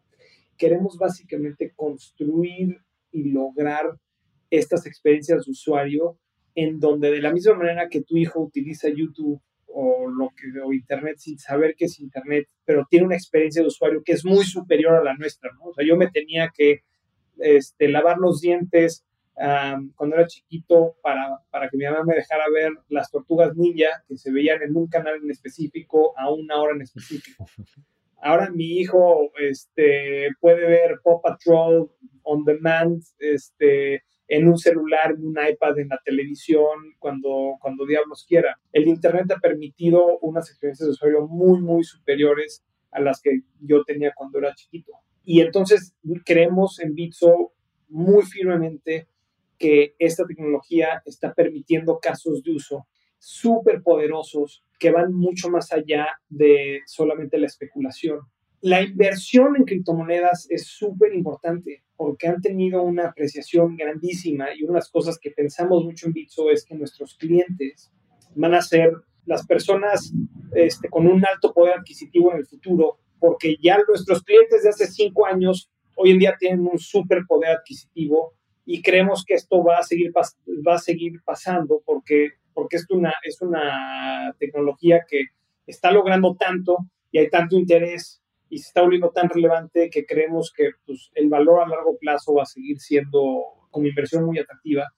Queremos 0.57 0.97
básicamente 0.97 1.72
construir 1.76 2.78
y 3.11 3.32
lograr 3.32 3.97
estas 4.49 4.86
experiencias 4.86 5.45
de 5.45 5.51
usuario 5.51 6.17
en 6.55 6.80
donde 6.80 7.11
de 7.11 7.22
la 7.22 7.32
misma 7.32 7.55
manera 7.55 7.89
que 7.89 8.01
tu 8.01 8.17
hijo 8.17 8.41
utiliza 8.41 8.89
YouTube 8.89 9.41
o 9.74 10.07
lo 10.09 10.30
que 10.36 10.59
o 10.59 10.74
internet 10.74 11.17
sin 11.17 11.39
saber 11.39 11.76
qué 11.78 11.86
es 11.86 11.99
internet, 11.99 12.47
pero 12.65 12.86
tiene 12.89 13.05
una 13.05 13.15
experiencia 13.15 13.61
de 13.61 13.69
usuario 13.69 14.03
que 14.03 14.11
es 14.11 14.26
muy 14.26 14.43
superior 14.43 14.95
a 14.95 15.03
la 15.03 15.15
nuestra, 15.15 15.49
¿no? 15.53 15.69
O 15.69 15.74
sea, 15.74 15.86
yo 15.86 15.95
me 15.95 16.09
tenía 16.09 16.51
que 16.53 16.82
este, 17.38 17.88
lavar 17.88 18.17
los 18.17 18.41
dientes 18.41 19.05
cuando 19.96 20.16
era 20.16 20.28
chiquito 20.28 20.96
para, 21.02 21.40
para 21.50 21.70
que 21.70 21.78
mi 21.78 21.86
mamá 21.86 22.04
me 22.04 22.16
dejara 22.16 22.44
ver 22.54 22.72
las 22.90 23.10
tortugas 23.10 23.56
ninja 23.56 24.04
que 24.08 24.18
se 24.18 24.32
veían 24.32 24.62
en 24.62 24.76
un 24.76 24.88
canal 24.88 25.16
en 25.22 25.32
específico 25.32 26.14
a 26.18 26.32
una 26.32 26.60
hora 26.60 26.76
en 26.76 26.82
específico. 26.82 27.46
Ahora 28.24 28.52
mi 28.52 28.78
hijo 28.78 29.32
este, 29.40 30.30
puede 30.40 30.68
ver 30.68 31.00
Paw 31.04 31.22
Patrol 31.22 31.90
on 32.22 32.44
demand 32.46 33.02
este, 33.18 34.04
en 34.28 34.48
un 34.48 34.60
celular, 34.60 35.12
en 35.12 35.26
un 35.26 35.36
iPad, 35.36 35.80
en 35.80 35.90
la 35.90 36.00
televisión, 36.06 36.94
cuando, 37.00 37.58
cuando 37.60 37.86
diablos 37.86 38.26
quiera. 38.28 38.60
El 38.72 38.88
Internet 38.88 39.32
ha 39.32 39.40
permitido 39.40 40.20
unas 40.20 40.50
experiencias 40.50 40.88
de 40.88 40.92
usuario 40.92 41.28
muy, 41.28 41.60
muy 41.62 41.84
superiores 41.84 42.64
a 42.92 43.02
las 43.02 43.22
que 43.22 43.42
yo 43.60 43.84
tenía 43.84 44.14
cuando 44.16 44.38
era 44.38 44.54
chiquito. 44.54 44.94
Y 45.26 45.42
entonces 45.42 45.96
creemos 46.24 46.80
en 46.80 46.94
Bitso 46.94 47.54
muy 47.90 48.24
firmemente 48.24 49.08
que 49.62 49.93
esta 49.99 50.26
tecnología 50.26 51.03
está 51.05 51.36
permitiendo 51.36 51.99
casos 51.99 52.41
de 52.41 52.53
uso 52.53 52.88
súper 53.20 53.84
poderosos 53.84 54.66
que 54.80 54.89
van 54.89 55.14
mucho 55.14 55.51
más 55.51 55.72
allá 55.72 56.07
de 56.30 56.80
solamente 56.88 57.38
la 57.38 57.45
especulación. 57.45 58.22
La 58.62 58.82
inversión 58.82 59.55
en 59.55 59.66
criptomonedas 59.66 60.47
es 60.49 60.66
súper 60.66 61.14
importante 61.14 61.84
porque 61.95 62.28
han 62.28 62.41
tenido 62.41 62.82
una 62.82 63.09
apreciación 63.09 63.78
grandísima 63.78 64.47
y 64.55 64.64
una 64.64 64.74
de 64.74 64.80
las 64.80 64.89
cosas 64.89 65.20
que 65.20 65.30
pensamos 65.30 65.84
mucho 65.84 66.07
en 66.07 66.14
Bitso 66.14 66.49
es 66.49 66.66
que 66.66 66.74
nuestros 66.74 67.14
clientes 67.14 67.91
van 68.34 68.55
a 68.55 68.64
ser 68.64 68.91
las 69.28 69.45
personas 69.45 70.12
este, 70.55 70.89
con 70.89 71.05
un 71.05 71.24
alto 71.24 71.53
poder 71.53 71.76
adquisitivo 71.78 72.32
en 72.32 72.39
el 72.39 72.47
futuro, 72.47 72.97
porque 73.20 73.57
ya 73.62 73.78
nuestros 73.88 74.24
clientes 74.24 74.64
de 74.64 74.70
hace 74.70 74.88
cinco 74.88 75.28
años 75.28 75.70
hoy 75.95 76.09
en 76.09 76.18
día 76.18 76.36
tienen 76.39 76.62
un 76.62 76.80
súper 76.80 77.20
poder 77.28 77.57
adquisitivo 77.57 78.34
y 78.66 78.82
creemos 78.82 79.24
que 79.26 79.34
esto 79.34 79.64
va 79.64 79.80
a 79.80 79.84
seguir, 79.84 80.12
va 80.16 80.76
a 80.76 80.80
seguir 80.80 81.22
pasando 81.24 81.82
porque, 81.86 82.34
porque 82.53 82.78
es, 82.78 82.86
una, 82.89 83.14
es 83.24 83.41
una 83.41 84.36
tecnología 84.39 85.01
que 85.07 85.26
está 85.66 85.91
logrando 85.91 86.36
tanto 86.36 86.78
y 87.12 87.20
hay 87.20 87.30
tanto 87.30 87.57
interés 87.57 88.22
y 88.49 88.59
se 88.59 88.68
está 88.68 88.82
volviendo 88.82 89.12
tan 89.12 89.30
relevante 89.30 89.89
que 89.89 90.05
creemos 90.05 90.51
que 90.55 90.72
pues, 90.86 91.09
el 91.16 91.30
valor 91.30 91.62
a 91.62 91.68
largo 91.68 91.97
plazo 91.97 92.34
va 92.34 92.43
a 92.43 92.45
seguir 92.45 92.80
siendo 92.80 93.43
como 93.70 93.88
inversión 93.88 94.26
muy 94.26 94.38
atractiva, 94.39 94.91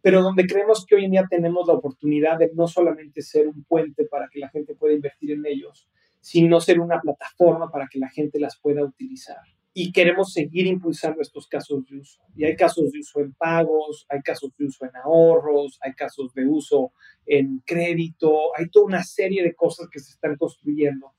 pero 0.00 0.22
donde 0.22 0.46
creemos 0.46 0.86
que 0.86 0.94
hoy 0.94 1.06
en 1.06 1.10
día 1.12 1.26
tenemos 1.28 1.66
la 1.66 1.74
oportunidad 1.74 2.38
de 2.38 2.52
no 2.54 2.68
solamente 2.68 3.22
ser 3.22 3.48
un 3.48 3.64
puente 3.64 4.04
para 4.04 4.28
que 4.28 4.38
la 4.38 4.48
gente 4.48 4.74
pueda 4.74 4.94
invertir 4.94 5.32
en 5.32 5.44
ellos, 5.44 5.88
sino 6.20 6.60
ser 6.60 6.78
una 6.78 7.00
plataforma 7.00 7.70
para 7.70 7.88
que 7.90 7.98
la 7.98 8.08
gente 8.08 8.38
las 8.38 8.58
pueda 8.60 8.84
utilizar 8.84 9.38
y 9.76 9.90
queremos 9.90 10.32
seguir 10.32 10.68
impulsando 10.68 11.20
estos 11.20 11.48
casos 11.48 11.84
de 11.86 11.98
uso. 11.98 12.20
Y 12.36 12.44
hay 12.44 12.54
casos 12.54 12.92
de 12.92 13.00
uso 13.00 13.18
en 13.18 13.32
pagos, 13.32 14.06
hay 14.08 14.20
casos 14.22 14.52
de 14.56 14.66
uso 14.66 14.84
en 14.84 14.92
ahorros, 14.94 15.80
hay 15.82 15.92
casos 15.94 16.32
de 16.32 16.46
uso 16.46 16.92
en 17.26 17.60
crédito, 17.66 18.56
hay 18.56 18.68
toda 18.70 18.86
una 18.86 19.02
serie 19.02 19.42
de 19.42 19.52
cosas 19.52 19.88
que 19.90 19.98
se 19.98 20.12
están 20.12 20.36
construyendo. 20.36 21.12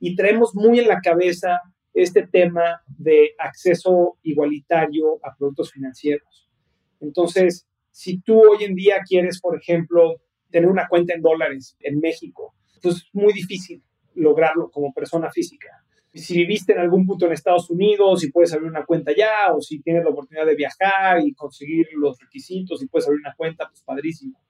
Y 0.00 0.16
traemos 0.16 0.56
muy 0.56 0.80
en 0.80 0.88
la 0.88 1.00
cabeza 1.00 1.60
este 1.94 2.26
tema 2.26 2.82
de 2.88 3.36
acceso 3.38 4.18
igualitario 4.24 5.20
a 5.24 5.36
productos 5.36 5.70
financieros. 5.70 6.50
Entonces, 6.98 7.68
si 7.92 8.18
tú 8.20 8.40
hoy 8.40 8.64
en 8.64 8.74
día 8.74 8.96
quieres, 9.08 9.40
por 9.40 9.56
ejemplo, 9.56 10.20
tener 10.50 10.68
una 10.68 10.88
cuenta 10.88 11.14
en 11.14 11.22
dólares 11.22 11.76
en 11.78 12.00
México, 12.00 12.56
pues 12.82 12.96
es 12.96 13.08
muy 13.12 13.32
difícil 13.32 13.84
lograrlo 14.16 14.68
como 14.72 14.92
persona 14.92 15.30
física 15.30 15.83
si 16.20 16.34
viviste 16.34 16.72
en 16.72 16.78
algún 16.78 17.06
punto 17.06 17.26
en 17.26 17.32
Estados 17.32 17.68
Unidos 17.70 18.22
y 18.22 18.30
puedes 18.30 18.52
abrir 18.52 18.70
una 18.70 18.84
cuenta 18.84 19.12
ya, 19.16 19.52
o 19.52 19.60
si 19.60 19.80
tienes 19.80 20.04
la 20.04 20.10
oportunidad 20.10 20.46
de 20.46 20.54
viajar 20.54 21.20
y 21.26 21.34
conseguir 21.34 21.88
los 21.94 22.18
requisitos 22.20 22.82
y 22.82 22.86
puedes 22.86 23.06
abrir 23.06 23.20
una 23.20 23.34
cuenta, 23.34 23.68
pues 23.68 23.82
padrísimo. 23.82 24.40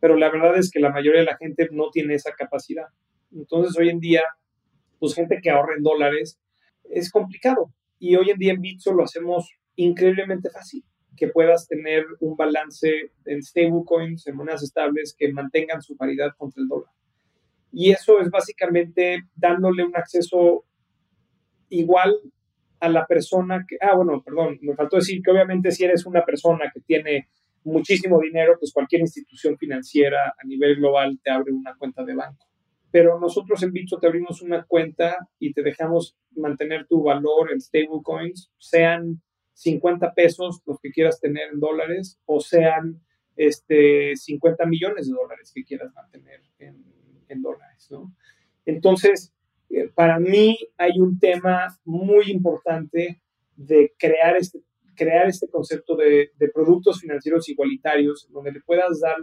Pero 0.00 0.16
la 0.16 0.30
verdad 0.30 0.56
es 0.58 0.70
que 0.70 0.80
la 0.80 0.90
mayoría 0.90 1.20
de 1.20 1.26
la 1.26 1.36
gente 1.36 1.68
no 1.70 1.90
tiene 1.90 2.14
esa 2.14 2.32
capacidad. 2.32 2.86
Entonces 3.32 3.76
hoy 3.78 3.90
en 3.90 4.00
día, 4.00 4.22
pues 4.98 5.14
gente 5.14 5.40
que 5.40 5.50
ahorra 5.50 5.74
en 5.76 5.82
dólares 5.82 6.40
es 6.90 7.10
complicado. 7.10 7.72
Y 8.00 8.16
hoy 8.16 8.30
en 8.30 8.38
día 8.38 8.52
en 8.52 8.60
Bitso 8.60 8.92
lo 8.92 9.04
hacemos 9.04 9.50
increíblemente 9.76 10.50
fácil, 10.50 10.84
que 11.16 11.28
puedas 11.28 11.68
tener 11.68 12.04
un 12.20 12.36
balance 12.36 13.12
en 13.24 13.42
stablecoins, 13.42 14.26
en 14.26 14.36
monedas 14.36 14.62
estables 14.62 15.14
que 15.16 15.32
mantengan 15.32 15.82
su 15.82 15.96
paridad 15.96 16.30
contra 16.36 16.62
el 16.62 16.68
dólar. 16.68 16.90
Y 17.72 17.90
eso 17.90 18.20
es 18.20 18.30
básicamente 18.30 19.24
dándole 19.36 19.84
un 19.84 19.96
acceso 19.96 20.64
igual 21.70 22.18
a 22.80 22.88
la 22.88 23.06
persona 23.06 23.64
que, 23.66 23.76
ah, 23.80 23.94
bueno, 23.96 24.22
perdón, 24.22 24.58
me 24.62 24.74
faltó 24.74 24.96
decir 24.96 25.20
que 25.22 25.30
obviamente 25.30 25.70
si 25.72 25.84
eres 25.84 26.06
una 26.06 26.24
persona 26.24 26.70
que 26.72 26.80
tiene 26.80 27.28
muchísimo 27.64 28.20
dinero, 28.20 28.56
pues 28.58 28.72
cualquier 28.72 29.02
institución 29.02 29.58
financiera 29.58 30.34
a 30.38 30.46
nivel 30.46 30.76
global 30.76 31.18
te 31.22 31.30
abre 31.30 31.52
una 31.52 31.74
cuenta 31.76 32.04
de 32.04 32.14
banco. 32.14 32.46
Pero 32.90 33.18
nosotros 33.20 33.62
en 33.62 33.72
Bitso 33.72 33.98
te 33.98 34.06
abrimos 34.06 34.40
una 34.40 34.64
cuenta 34.64 35.28
y 35.38 35.52
te 35.52 35.62
dejamos 35.62 36.16
mantener 36.36 36.86
tu 36.86 37.02
valor 37.02 37.52
en 37.52 37.60
stablecoins, 37.60 38.50
sean 38.58 39.20
50 39.54 40.14
pesos 40.14 40.62
los 40.66 40.78
que 40.80 40.90
quieras 40.90 41.20
tener 41.20 41.50
en 41.52 41.60
dólares 41.60 42.18
o 42.24 42.40
sean 42.40 43.00
este, 43.36 44.14
50 44.16 44.64
millones 44.66 45.08
de 45.08 45.14
dólares 45.14 45.52
que 45.54 45.64
quieras 45.64 45.92
mantener 45.94 46.40
en, 46.60 46.82
en 47.28 47.42
dólares, 47.42 47.88
¿no? 47.90 48.14
Entonces, 48.64 49.34
eh, 49.70 49.90
para 49.94 50.18
mí 50.18 50.56
hay 50.76 50.98
un 50.98 51.18
tema 51.18 51.78
muy 51.84 52.30
importante 52.30 53.20
de 53.56 53.92
crear 53.98 54.36
este, 54.36 54.60
crear 54.98 55.28
este 55.28 55.48
concepto 55.48 55.96
de, 55.96 56.30
productos 56.52 57.00
financieros 57.00 57.48
igualitarios, 57.48 58.28
donde 58.30 58.52
le 58.52 58.60
puedas 58.60 59.00
dar 59.00 59.16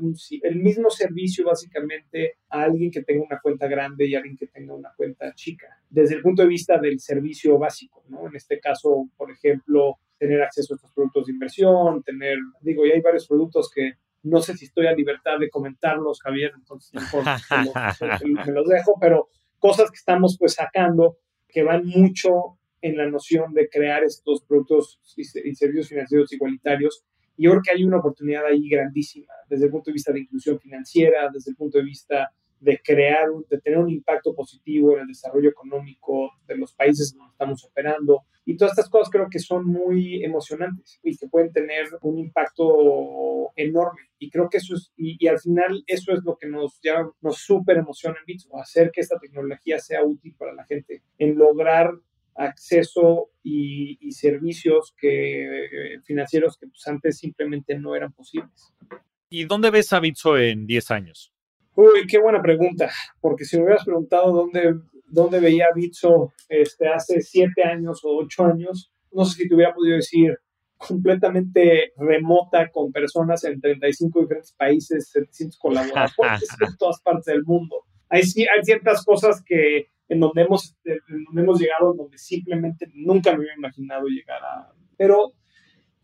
el 0.43 0.55
mismo 0.55 0.89
servicio 0.89 1.45
básicamente 1.45 2.37
a 2.49 2.63
alguien 2.63 2.89
que 2.89 3.03
tenga 3.03 3.25
una 3.25 3.39
cuenta 3.41 3.67
grande 3.67 4.07
y 4.07 4.15
a 4.15 4.19
alguien 4.19 4.37
que 4.37 4.47
tenga 4.47 4.73
una 4.73 4.93
cuenta 4.95 5.33
chica, 5.35 5.67
desde 5.89 6.15
el 6.15 6.21
punto 6.21 6.43
de 6.43 6.47
vista 6.47 6.79
del 6.79 6.99
servicio 6.99 7.59
básico, 7.59 8.03
¿no? 8.07 8.27
En 8.27 8.35
este 8.35 8.59
caso, 8.59 9.09
por 9.17 9.29
ejemplo, 9.29 9.97
tener 10.17 10.41
acceso 10.41 10.73
a 10.73 10.77
estos 10.77 10.93
productos 10.93 11.25
de 11.25 11.33
inversión, 11.33 12.01
tener, 12.03 12.37
digo, 12.61 12.85
y 12.85 12.91
hay 12.91 13.01
varios 13.01 13.27
productos 13.27 13.69
que 13.69 13.93
no 14.23 14.41
sé 14.41 14.55
si 14.55 14.65
estoy 14.65 14.87
a 14.87 14.93
libertad 14.93 15.37
de 15.39 15.49
comentarlos, 15.49 16.21
Javier, 16.21 16.53
entonces 16.55 16.91
mejor 16.93 17.23
me 18.45 18.51
los 18.53 18.67
dejo, 18.67 18.97
pero 18.99 19.29
cosas 19.59 19.89
que 19.89 19.97
estamos 19.97 20.37
pues 20.39 20.53
sacando 20.53 21.17
que 21.47 21.63
van 21.63 21.85
mucho 21.85 22.59
en 22.81 22.97
la 22.97 23.09
noción 23.09 23.53
de 23.53 23.69
crear 23.69 24.03
estos 24.03 24.43
productos 24.43 24.99
y, 25.15 25.23
servicios 25.23 25.89
financieros 25.89 26.31
igualitarios. 26.33 27.03
Y 27.37 27.45
yo 27.45 27.51
creo 27.51 27.61
que 27.63 27.71
hay 27.71 27.83
una 27.83 27.97
oportunidad 27.97 28.45
ahí 28.45 28.69
grandísima 28.69 29.33
desde 29.49 29.65
el 29.65 29.71
punto 29.71 29.89
de 29.89 29.93
vista 29.93 30.13
de 30.13 30.19
inclusión 30.19 30.59
financiera, 30.59 31.29
desde 31.33 31.51
el 31.51 31.57
punto 31.57 31.77
de 31.77 31.83
vista 31.83 32.31
de 32.59 32.79
crear, 32.83 33.27
de 33.49 33.59
tener 33.59 33.79
un 33.79 33.89
impacto 33.89 34.33
positivo 34.33 34.93
en 34.93 35.01
el 35.01 35.07
desarrollo 35.07 35.49
económico 35.49 36.31
de 36.47 36.57
los 36.57 36.73
países 36.73 37.13
donde 37.13 37.31
estamos 37.31 37.63
operando. 37.65 38.21
Y 38.45 38.57
todas 38.57 38.73
estas 38.73 38.89
cosas 38.89 39.09
creo 39.11 39.27
que 39.29 39.39
son 39.39 39.65
muy 39.65 40.23
emocionantes 40.23 40.99
y 41.03 41.17
que 41.17 41.27
pueden 41.27 41.51
tener 41.51 41.87
un 42.01 42.19
impacto 42.19 43.51
enorme. 43.55 44.01
Y 44.19 44.29
creo 44.29 44.49
que 44.49 44.57
eso 44.57 44.75
es, 44.75 44.91
y, 44.95 45.27
al 45.27 45.39
final 45.39 45.83
eso 45.87 46.13
es 46.13 46.23
lo 46.23 46.37
que 46.37 46.47
nos, 46.47 46.79
ya 46.81 47.07
nos 47.21 47.37
súper 47.37 47.77
emociona 47.77 48.17
en 48.19 48.25
Bitso, 48.25 48.57
hacer 48.59 48.91
que 48.91 49.01
esta 49.01 49.19
tecnología 49.19 49.79
sea 49.79 50.03
útil 50.03 50.35
para 50.37 50.53
la 50.53 50.65
gente, 50.65 51.03
en 51.17 51.37
lograr 51.37 51.91
acceso 52.35 53.29
y, 53.43 54.11
servicios 54.11 54.93
que, 54.97 55.99
financieros 56.05 56.57
que 56.57 56.67
pues, 56.67 56.87
antes 56.87 57.17
simplemente 57.17 57.77
no 57.77 57.95
eran 57.95 58.13
posibles. 58.13 58.73
¿Y 59.29 59.45
dónde 59.45 59.71
ves 59.71 59.91
a 59.93 59.99
Bitso 59.99 60.37
en 60.37 60.65
10 60.65 60.91
años? 60.91 61.34
Uy, 61.75 62.07
qué 62.07 62.19
buena 62.19 62.41
pregunta, 62.41 62.89
porque 63.19 63.45
si 63.45 63.57
me 63.57 63.63
hubieras 63.63 63.83
preguntado 63.83 64.31
dónde, 64.31 64.75
dónde 65.07 65.39
veía 65.39 65.67
Bitso 65.75 66.33
este, 66.47 66.87
hace 66.87 67.21
siete 67.21 67.63
años 67.63 68.01
o 68.03 68.17
ocho 68.17 68.45
años, 68.45 68.91
no 69.11 69.25
sé 69.25 69.43
si 69.43 69.49
te 69.49 69.55
hubiera 69.55 69.73
podido 69.73 69.97
decir 69.97 70.37
completamente 70.77 71.93
remota 71.97 72.69
con 72.71 72.91
personas 72.91 73.43
en 73.45 73.59
35 73.59 74.21
diferentes 74.21 74.53
países, 74.53 75.09
700 75.09 75.57
colaboradores 75.57 76.11
en 76.59 76.77
todas 76.77 77.01
partes 77.01 77.25
del 77.25 77.43
mundo. 77.43 77.83
Hay, 78.09 78.21
hay 78.21 78.63
ciertas 78.63 79.03
cosas 79.03 79.43
que 79.43 79.87
en 80.07 80.19
donde 80.19 80.43
hemos, 80.43 80.77
en 80.85 81.23
donde 81.25 81.41
hemos 81.41 81.59
llegado, 81.59 81.93
donde 81.93 82.17
simplemente 82.17 82.87
nunca 82.93 83.31
me 83.31 83.39
hubiera 83.39 83.55
imaginado 83.55 84.05
llegar 84.07 84.43
a... 84.43 84.73
Pero 84.97 85.33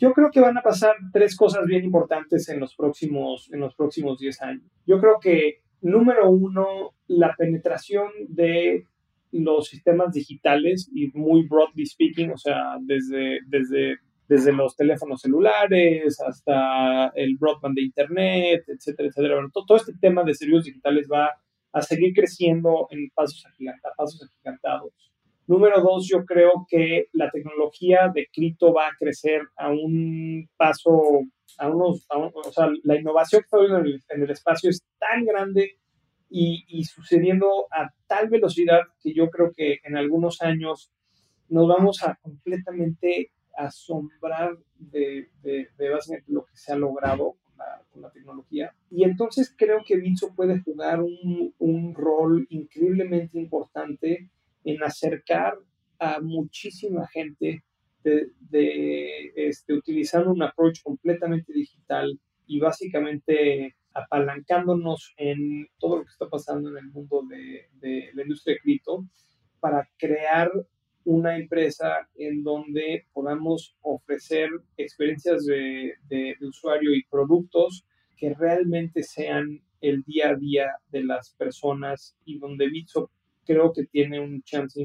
yo 0.02 0.14
creo 0.14 0.32
que 0.32 0.40
van 0.40 0.58
a 0.58 0.64
pasar 0.64 0.96
tres 1.14 1.36
cosas 1.36 1.66
bien 1.66 1.84
importantes 1.84 2.50
en 2.50 2.60
los 2.60 2.76
próximos, 2.76 3.50
en 3.54 3.60
los 3.60 3.76
próximos 3.76 4.18
10 4.18 4.42
años. 4.42 4.64
Yo 4.88 5.00
creo 5.00 5.20
que, 5.22 5.61
número 5.82 6.30
uno, 6.30 6.94
la 7.08 7.36
penetración 7.38 8.10
de 8.28 8.86
los 9.32 9.68
sistemas 9.68 10.14
digitales 10.14 10.90
y 10.94 11.08
muy 11.14 11.48
broadly 11.48 11.86
speaking, 11.86 12.32
o 12.32 12.38
sea, 12.38 12.78
desde, 12.82 13.40
desde, 13.48 13.98
desde 14.28 14.52
los 14.52 14.76
teléfonos 14.76 15.22
celulares 15.22 16.20
hasta 16.22 17.08
el 17.16 17.38
broadband 17.38 17.76
de 17.76 17.82
Internet, 17.84 18.64
etcétera, 18.68 19.10
etcétera. 19.10 19.50
Todo, 19.54 19.78
este 19.78 19.94
tema 20.00 20.24
de 20.24 20.34
servicios 20.34 20.66
digitales 20.66 21.08
va 21.12 21.32
a 21.74 21.82
seguir 21.82 22.14
creciendo 22.14 22.88
en 22.92 23.10
pasos 23.16 23.46
agigantados. 23.46 25.12
Número 25.48 25.82
dos, 25.82 26.08
yo 26.08 26.24
creo 26.26 26.66
que 26.70 27.08
la 27.14 27.30
tecnología 27.30 28.12
de 28.14 28.28
cripto 28.32 28.74
va 28.74 28.88
a 28.88 28.96
crecer 28.98 29.42
a 29.58 29.70
un 29.70 30.48
paso 30.56 31.24
a 31.60 31.70
unos, 31.70 32.06
o 32.10 32.52
sea, 32.52 32.70
la 32.84 33.00
innovación 33.00 33.42
que 33.42 33.46
está 33.46 33.58
habiendo 33.58 33.80
en 34.10 34.24
el, 34.24 34.30
espacio 34.30 34.70
es 34.70 34.84
tan 35.00 35.26
grande 35.26 35.78
y, 36.30 36.64
y, 36.68 36.84
sucediendo 36.86 37.68
a 37.72 37.90
tal 38.08 38.30
velocidad 38.30 38.82
que 39.02 39.14
yo 39.14 39.30
creo 39.30 39.52
que 39.56 39.80
en 39.84 39.98
algunos 39.98 40.42
años 40.42 40.92
nos 41.50 41.68
vamos 41.68 42.04
a 42.04 42.18
completamente 42.22 43.32
asombrar 43.58 44.58
de, 44.78 45.30
de, 45.44 45.68
de 45.78 45.90
básicamente 45.90 46.32
lo 46.32 46.46
que 46.46 46.56
se 46.56 46.72
ha 46.72 46.76
logrado 46.76 47.36
con 47.92 48.02
la, 48.02 48.12
tecnología. 48.12 48.74
Y 48.90 49.04
entonces 49.04 49.54
creo 49.56 49.84
que 49.86 49.98
Bitso 49.98 50.34
puede 50.34 50.62
jugar 50.62 51.02
un, 51.02 51.54
un 51.60 51.94
rol 51.94 52.48
increíblemente 52.50 53.40
importante 53.40 54.30
en 54.64 54.84
acercar 54.84 55.58
a 56.00 56.20
muchísima 56.20 57.08
gente 57.08 57.64
de, 58.04 58.32
de 58.40 59.32
este, 59.36 59.74
utilizando 59.74 60.32
un 60.32 60.44
approach 60.44 60.82
completamente 60.84 61.54
digital 61.54 62.20
y 62.48 62.60
básicamente 62.60 63.76
apalancándonos 63.94 65.14
en 65.18 65.68
todo 65.78 65.98
lo 65.98 66.04
que 66.04 66.12
está 66.12 66.30
pasando 66.30 66.70
en 66.70 66.78
el 66.78 66.92
mundo 66.92 67.24
de, 67.30 67.70
de 67.80 68.10
la 68.14 68.24
industria 68.24 68.56
de 68.56 68.62
cripto 68.62 69.06
para 69.60 69.88
crear 69.98 70.52
una 71.04 71.38
empresa 71.38 72.08
en 72.16 72.44
donde 72.44 73.06
podamos 73.14 73.76
ofrecer 73.82 74.50
experiencias 74.78 75.46
de, 75.46 75.94
de, 76.08 76.36
usuario 76.42 76.94
y 76.94 77.04
productos 77.06 77.86
que 78.18 78.34
realmente 78.34 79.04
sean 79.04 79.62
el 79.82 80.04
día 80.04 80.30
a 80.30 80.36
día 80.36 80.68
de 80.90 81.04
las 81.04 81.34
personas 81.36 82.16
y 82.24 82.38
donde 82.38 82.70
Bitso 82.70 83.10
creo 83.46 83.74
que 83.74 83.86
tiene 83.86 84.20
un 84.20 84.44
chance, 84.44 84.80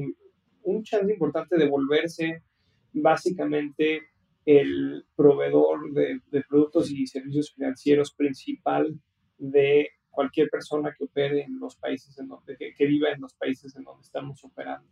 un 0.63 0.83
chance 0.83 1.11
importante 1.11 1.55
de 1.57 1.69
volverse 1.69 2.41
básicamente 3.01 4.01
el 4.45 5.05
proveedor 5.15 5.91
de, 5.93 6.21
productos 6.47 6.89
y 6.91 7.05
servicios 7.07 7.53
financieros 7.53 8.13
principal 8.13 8.99
de 9.37 9.89
cualquier 10.09 10.49
persona 10.49 10.93
que 10.97 11.03
opere 11.03 11.43
en 11.43 11.59
los 11.59 11.75
países 11.75 12.17
en 12.17 12.27
donde, 12.27 12.57
que 12.57 12.85
viva 12.85 13.09
en 13.09 13.21
los 13.21 13.33
países 13.35 13.75
en 13.75 13.83
donde 13.83 14.01
estamos 14.03 14.43
operando 14.43 14.87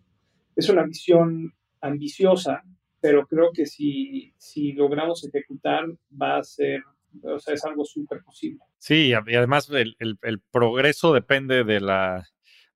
es 0.55 0.69
una 0.69 0.83
visión 0.83 1.53
ambiciosa, 1.81 2.63
pero 3.01 3.27
creo 3.27 3.51
que 3.53 3.65
si, 3.65 4.33
si 4.37 4.73
logramos 4.73 5.23
ejecutar 5.25 5.85
va 6.19 6.37
a 6.37 6.43
ser, 6.43 6.81
o 7.23 7.39
sea, 7.39 7.53
es 7.53 7.65
algo 7.65 7.85
súper 7.85 8.23
posible. 8.23 8.63
Sí, 8.77 9.09
y 9.09 9.13
además 9.13 9.69
el, 9.69 9.95
el, 9.99 10.39
progreso 10.51 11.13
depende 11.13 11.63
de 11.63 11.81
la, 11.81 12.27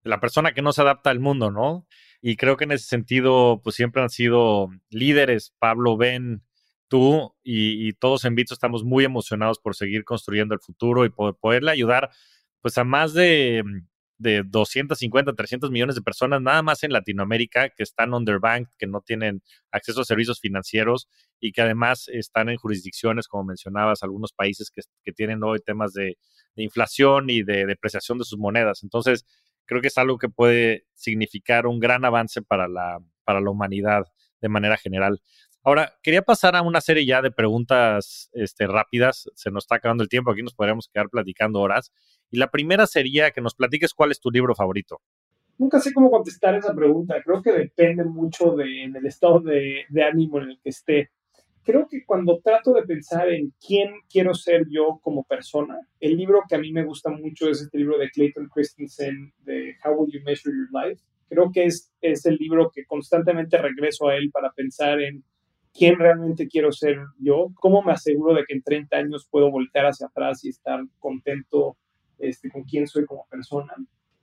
de 0.03 0.09
la 0.09 0.19
persona 0.19 0.53
que 0.53 0.61
no 0.61 0.73
se 0.73 0.81
adapta 0.81 1.09
al 1.09 1.19
mundo, 1.19 1.51
¿no? 1.51 1.87
Y 2.21 2.35
creo 2.35 2.57
que 2.57 2.65
en 2.65 2.71
ese 2.71 2.85
sentido, 2.85 3.61
pues 3.63 3.75
siempre 3.75 4.01
han 4.01 4.09
sido 4.09 4.69
líderes, 4.89 5.53
Pablo, 5.59 5.97
Ben, 5.97 6.43
tú 6.87 7.35
y, 7.43 7.87
y 7.87 7.93
todos 7.93 8.25
en 8.25 8.35
Bitso 8.35 8.53
estamos 8.53 8.83
muy 8.83 9.05
emocionados 9.05 9.59
por 9.59 9.75
seguir 9.75 10.03
construyendo 10.03 10.53
el 10.53 10.59
futuro 10.59 11.05
y 11.05 11.09
poder, 11.09 11.35
poderle 11.39 11.71
ayudar 11.71 12.09
pues 12.61 12.77
a 12.77 12.83
más 12.83 13.13
de 13.13 13.63
de 14.19 14.43
250, 14.45 15.33
300 15.33 15.71
millones 15.71 15.95
de 15.95 16.01
personas 16.01 16.41
nada 16.41 16.61
más 16.61 16.83
en 16.83 16.91
Latinoamérica 16.91 17.69
que 17.69 17.83
están 17.83 18.13
underbanked, 18.13 18.71
que 18.77 18.85
no 18.85 19.01
tienen 19.01 19.41
acceso 19.71 20.01
a 20.01 20.05
servicios 20.05 20.41
financieros 20.41 21.07
y 21.39 21.53
que 21.53 21.61
además 21.61 22.09
están 22.09 22.49
en 22.49 22.57
jurisdicciones, 22.57 23.29
como 23.29 23.45
mencionabas, 23.45 24.03
algunos 24.03 24.33
países 24.33 24.69
que, 24.71 24.83
tienen 25.13 25.43
hoy 25.43 25.59
temas 25.65 25.93
de, 25.93 26.17
inflación 26.55 27.29
y 27.29 27.41
de 27.41 27.65
depreciación 27.65 28.17
de 28.17 28.25
sus 28.25 28.37
monedas. 28.37 28.83
Entonces, 28.83 29.25
creo 29.69 29.81
que 29.81 29.87
es 29.89 29.97
algo 29.99 30.17
que 30.17 30.29
puede 30.29 30.87
significar 30.95 31.67
un 31.67 31.79
gran 31.79 32.03
avance 32.03 32.41
para 32.41 32.67
la, 32.67 32.99
para 33.23 33.39
la 33.39 33.51
humanidad 33.51 34.07
de 34.41 34.49
manera 34.49 34.77
general. 34.77 35.21
Ahora, 35.63 35.93
quería 36.01 36.23
pasar 36.23 36.55
a 36.55 36.63
una 36.63 36.81
serie 36.81 37.05
ya 37.05 37.21
de 37.21 37.29
preguntas 37.29 38.31
este, 38.33 38.65
rápidas. 38.65 39.29
Se 39.35 39.51
nos 39.51 39.65
está 39.65 39.75
acabando 39.75 40.01
el 40.01 40.09
tiempo, 40.09 40.31
aquí 40.31 40.41
nos 40.41 40.55
podríamos 40.55 40.89
quedar 40.91 41.09
platicando 41.09 41.61
horas. 41.61 41.93
Y 42.31 42.39
la 42.39 42.49
primera 42.49 42.87
sería 42.87 43.29
que 43.29 43.41
nos 43.41 43.53
platiques 43.53 43.93
cuál 43.93 44.09
es 44.09 44.19
tu 44.19 44.31
libro 44.31 44.55
favorito. 44.55 45.01
Nunca 45.59 45.79
sé 45.79 45.93
cómo 45.93 46.09
contestar 46.09 46.55
esa 46.55 46.73
pregunta. 46.73 47.21
Creo 47.23 47.43
que 47.43 47.51
depende 47.51 48.03
mucho 48.05 48.55
del 48.55 49.05
estado 49.05 49.41
de, 49.41 49.85
de, 49.89 50.03
ánimo 50.03 50.39
en 50.39 50.49
el 50.49 50.59
que 50.63 50.69
esté. 50.69 51.11
Creo 51.63 51.87
que 51.87 52.03
cuando 52.05 52.39
trato 52.39 52.73
de 52.73 52.83
pensar 52.83 53.29
en 53.29 53.53
quién 53.65 53.91
quiero 54.09 54.33
ser 54.33 54.65
yo 54.69 54.99
como 55.03 55.23
persona, 55.23 55.79
el 55.99 56.17
libro 56.17 56.41
que 56.47 56.55
a 56.55 56.59
mí 56.59 56.71
me 56.71 56.85
gusta 56.85 57.11
mucho 57.11 57.49
es 57.49 57.61
este 57.61 57.77
libro 57.77 57.97
de 57.97 58.09
Clayton 58.09 58.49
Christensen 58.49 59.33
de 59.39 59.75
How 59.83 59.93
Will 59.93 60.11
You 60.11 60.21
Measure 60.23 60.55
Your 60.55 60.69
Life. 60.71 61.03
Creo 61.27 61.51
que 61.51 61.65
es, 61.65 61.91
es 62.01 62.25
el 62.25 62.35
libro 62.37 62.71
que 62.73 62.85
constantemente 62.85 63.57
regreso 63.57 64.07
a 64.07 64.15
él 64.15 64.31
para 64.31 64.51
pensar 64.51 64.99
en 64.99 65.23
quién 65.73 65.97
realmente 65.97 66.47
quiero 66.47 66.71
ser 66.71 66.97
yo, 67.19 67.51
cómo 67.55 67.81
me 67.81 67.91
aseguro 67.91 68.33
de 68.33 68.43
que 68.45 68.53
en 68.53 68.63
30 68.63 68.97
años 68.97 69.27
puedo 69.29 69.51
voltear 69.51 69.85
hacia 69.85 70.07
atrás 70.07 70.43
y 70.43 70.49
estar 70.49 70.81
contento 70.99 71.77
este, 72.17 72.49
con 72.49 72.63
quién 72.63 72.87
soy 72.87 73.05
como 73.05 73.25
persona. 73.29 73.73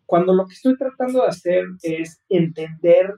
Cuando 0.05 0.35
lo 0.35 0.47
que 0.47 0.55
estoy 0.55 0.77
tratando 0.77 1.23
de 1.23 1.29
hacer 1.29 1.65
es 1.83 2.23
entender, 2.29 3.15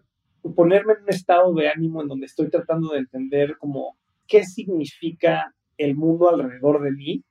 ponerme 0.55 0.95
en 0.95 1.03
un 1.03 1.09
estado 1.11 1.55
de 1.55 1.69
ánimo 1.69 2.01
en 2.01 2.09
donde 2.09 2.27
estoy 2.27 2.49
tratando 2.49 2.93
de 2.93 3.01
entender 3.01 3.57
como 3.59 3.97
qué 4.29 4.45
significa 4.45 5.55
el 5.79 5.97
mundo 5.97 6.29
alrededor 6.29 6.83
de 6.83 6.93
mí. 6.93 7.25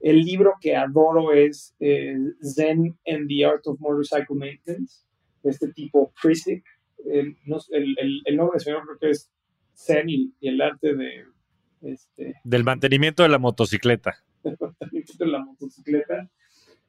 El 0.00 0.22
libro 0.22 0.54
que 0.60 0.74
adoro 0.74 1.32
es 1.32 1.74
eh, 1.78 2.16
Zen 2.42 2.98
and 3.06 3.28
the 3.28 3.44
Art 3.44 3.66
of 3.66 3.78
Motorcycle 3.80 4.36
Maintenance, 4.36 5.04
de 5.42 5.50
este 5.50 5.72
tipo 5.72 6.12
Prisic. 6.20 6.64
El, 7.04 7.36
el, 7.70 8.22
el, 8.24 8.36
nombre 8.36 8.54
del 8.54 8.60
señor 8.60 8.82
creo 8.84 8.98
que 8.98 9.10
es 9.10 9.30
Zen 9.74 10.08
y, 10.08 10.32
el 10.40 10.60
arte 10.60 10.94
de... 10.94 11.24
Este, 11.82 12.34
del 12.44 12.64
mantenimiento 12.64 13.22
de 13.22 13.30
la 13.30 13.38
motocicleta. 13.38 14.16
Del 14.42 14.56
mantenimiento 14.58 15.24
de 15.24 15.26
la 15.26 15.38
motocicleta. 15.44 16.30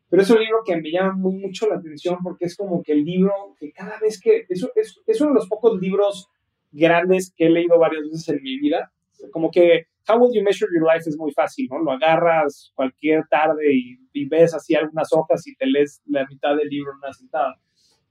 Pero 0.10 0.22
es 0.22 0.30
un 0.30 0.40
libro 0.40 0.60
que 0.66 0.76
me 0.76 0.92
llama 0.92 1.14
muy, 1.14 1.36
mucho 1.36 1.68
la 1.68 1.76
atención 1.76 2.18
porque 2.22 2.46
es 2.46 2.58
como 2.58 2.84
que 2.84 2.92
el 2.92 3.04
libro 3.06 3.56
que 3.60 3.72
cada 3.72 3.98
vez 4.00 4.20
que... 4.20 4.46
Es, 4.50 4.66
es, 4.76 5.02
es 5.06 5.22
uno 5.22 5.32
de 5.32 5.36
los 5.36 5.48
pocos 5.48 5.80
libros 5.80 6.30
grandes 6.72 7.34
que 7.36 7.46
he 7.46 7.50
leído 7.50 7.78
varias 7.78 8.04
veces 8.04 8.28
en 8.30 8.44
mi 8.44 8.58
vida. 8.60 8.92
Como 9.32 9.52
que 9.52 9.88
How 10.08 10.18
Will 10.20 10.34
You 10.34 10.44
Measure 10.44 10.72
Your 10.74 10.88
Life 10.92 11.10
es 11.10 11.18
muy 11.18 11.32
fácil, 11.32 11.68
¿no? 11.70 11.80
Lo 11.80 11.92
agarras 11.92 12.72
cualquier 12.76 13.28
tarde 13.30 13.74
y, 13.74 14.00
y 14.14 14.28
ves 14.28 14.54
así 14.54 14.76
algunas 14.76 15.14
hojas 15.14 15.46
y 15.48 15.56
te 15.56 15.68
lees 15.68 16.02
la 16.06 16.26
mitad 16.28 16.56
del 16.56 16.68
libro 16.68 16.92
en 16.92 16.98
una 16.98 17.14
sentada. 17.14 17.56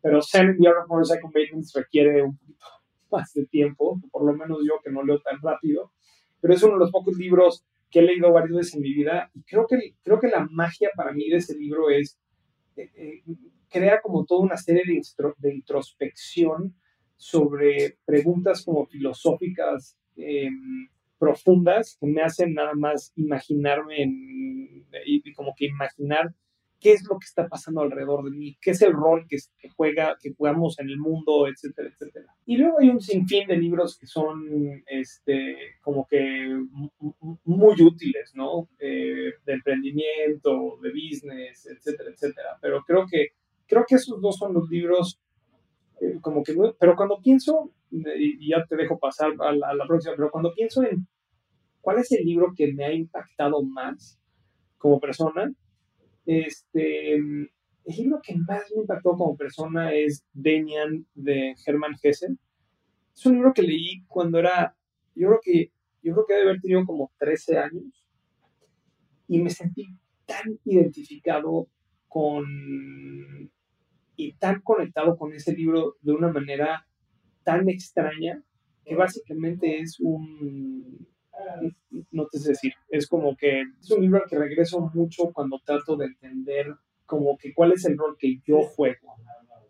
Pero 0.03 0.23
Zen 0.23 0.57
the 0.59 0.69
Art 0.69 0.79
of 0.83 0.89
Motorcycle 0.89 1.31
Maintenance 1.35 1.79
requiere 1.79 2.23
un 2.23 2.37
poquito 2.37 2.67
más 3.11 3.33
de 3.35 3.47
tiempo, 3.47 4.01
por 4.11 4.25
lo 4.25 4.33
menos 4.35 4.59
yo 4.67 4.75
que 4.83 4.91
no 4.91 5.03
leo 5.03 5.21
tan 5.21 5.41
rápido. 5.43 5.93
Pero 6.41 6.55
es 6.55 6.63
uno 6.63 6.75
de 6.75 6.81
los 6.81 6.91
pocos 6.91 7.17
libros 7.17 7.67
que 7.91 7.99
he 7.99 8.03
leído 8.03 8.33
varias 8.33 8.57
veces 8.57 8.75
en 8.77 8.83
mi 8.83 8.95
vida 8.95 9.31
y 9.35 9.43
creo 9.43 9.67
que, 9.67 9.97
creo 10.03 10.21
que 10.21 10.29
la 10.29 10.47
magia 10.51 10.91
para 10.95 11.13
mí 11.13 11.29
de 11.29 11.37
ese 11.37 11.59
libro 11.59 11.91
es, 11.91 12.19
eh, 12.77 12.91
eh, 12.95 13.23
crea 13.69 14.01
como 14.01 14.25
toda 14.25 14.43
una 14.43 14.57
serie 14.57 14.83
de, 14.87 15.03
de, 15.39 15.55
introspección 15.55 16.77
sobre 17.17 17.99
preguntas 18.05 18.65
como 18.65 18.87
filosóficas 18.87 19.99
em, 20.17 20.89
profundas 21.21 21.99
que 22.01 22.07
me 22.07 22.23
hacen 22.23 22.55
nada 22.55 22.73
más 22.75 23.13
imaginarme 23.15 24.03
en, 24.03 24.87
como 25.37 25.55
que 25.55 25.67
imaginar 25.67 26.35
qué 26.81 26.93
es 26.93 27.07
lo 27.09 27.19
que 27.19 27.27
está 27.27 27.47
pasando 27.47 27.83
alrededor 27.83 28.25
de 28.25 28.31
mí, 28.31 28.57
qué 28.61 28.71
es 28.71 28.81
el 28.81 28.95
rol 28.95 29.27
que, 29.29 29.37
juega, 29.77 30.17
que 30.19 30.33
jugamos 30.33 30.79
en 30.81 30.89
el 30.89 30.97
mundo, 30.97 31.47
etcétera, 31.47 31.91
etcétera. 31.91 32.35
Y 32.47 32.57
luego 32.57 32.79
hay 32.81 32.89
un 32.89 33.03
sinfín 33.03 33.47
de 33.47 33.59
libros 33.59 33.99
que 33.99 34.07
son, 34.07 34.83
este, 34.87 35.57
como 35.83 36.07
que 36.09 36.59
muy 37.45 37.83
útiles, 37.83 38.33
¿no? 38.35 38.71
Eh, 38.79 39.35
de 39.45 39.53
emprendimiento, 39.53 40.79
de 40.83 40.91
business, 40.91 41.67
etcétera, 41.67 42.11
etcétera. 42.13 42.57
Pero 42.63 42.83
creo 42.87 43.05
que, 43.07 43.29
creo 43.67 43.85
que 43.87 43.97
esos 43.97 44.19
dos 44.23 44.39
son 44.39 44.55
los 44.55 44.71
libros, 44.71 45.21
eh, 46.01 46.19
como 46.21 46.43
que, 46.43 46.55
pero 46.79 46.97
cuando 46.97 47.21
pienso, 47.21 47.71
y 47.91 48.49
ya 48.49 48.65
te 48.65 48.77
dejo 48.77 48.99
pasar 48.99 49.33
a 49.41 49.53
la, 49.53 49.69
a 49.69 49.75
la 49.75 49.87
próxima, 49.87 50.15
pero 50.17 50.31
cuando 50.31 50.55
pienso 50.55 50.83
en 50.83 51.07
cuál 51.81 51.99
es 51.99 52.11
el 52.13 52.25
libro 52.25 52.53
que 52.57 52.73
me 52.73 52.85
ha 52.85 52.93
impactado 52.93 53.63
más 53.63 54.19
como 54.79 55.01
persona, 55.01 55.53
este, 56.27 57.17
el 57.17 57.51
libro 57.85 58.21
que 58.23 58.37
más 58.37 58.63
me 58.75 58.83
impactó 58.83 59.11
como 59.13 59.37
persona 59.37 59.93
es 59.93 60.25
Demian 60.33 61.07
de 61.15 61.55
Hermann 61.67 61.97
Hesse. 62.03 62.37
Es 63.15 63.27
un 63.27 63.35
libro 63.35 63.53
que 63.53 63.63
leí 63.63 64.05
cuando 64.07 64.39
era, 64.39 64.77
yo 65.15 65.29
creo 65.29 65.41
que, 65.43 65.73
yo 66.03 66.15
creo 66.15 66.27
que 66.27 66.35
debe 66.35 66.51
haber 66.51 66.61
tenido 66.61 66.87
como 66.87 67.11
13 67.19 67.59
años 67.59 68.07
y 69.29 69.41
me 69.41 69.51
sentí 69.51 69.89
tan 70.27 70.59
identificado 70.65 71.69
con 72.09 72.45
y 74.27 74.33
tan 74.35 74.61
conectado 74.61 75.17
con 75.17 75.33
ese 75.33 75.53
libro 75.55 75.97
de 76.03 76.13
una 76.13 76.29
manera 76.29 76.87
tan 77.43 77.69
extraña 77.69 78.43
que 78.85 78.95
básicamente 78.95 79.81
es 79.81 79.99
un 80.01 81.07
no 82.11 82.27
te 82.27 82.39
sé 82.39 82.51
decir, 82.51 82.73
es 82.89 83.07
como 83.07 83.37
que 83.37 83.63
es 83.81 83.91
un 83.91 84.03
libro 84.03 84.23
al 84.23 84.29
que 84.29 84.39
regreso 84.39 84.91
mucho 84.93 85.31
cuando 85.33 85.61
trato 85.65 85.97
de 85.97 86.07
entender 86.07 86.75
como 87.07 87.37
que 87.39 87.53
cuál 87.55 87.73
es 87.73 87.85
el 87.85 87.97
rol 87.97 88.17
que 88.19 88.41
yo 88.45 88.63
juego 88.63 89.17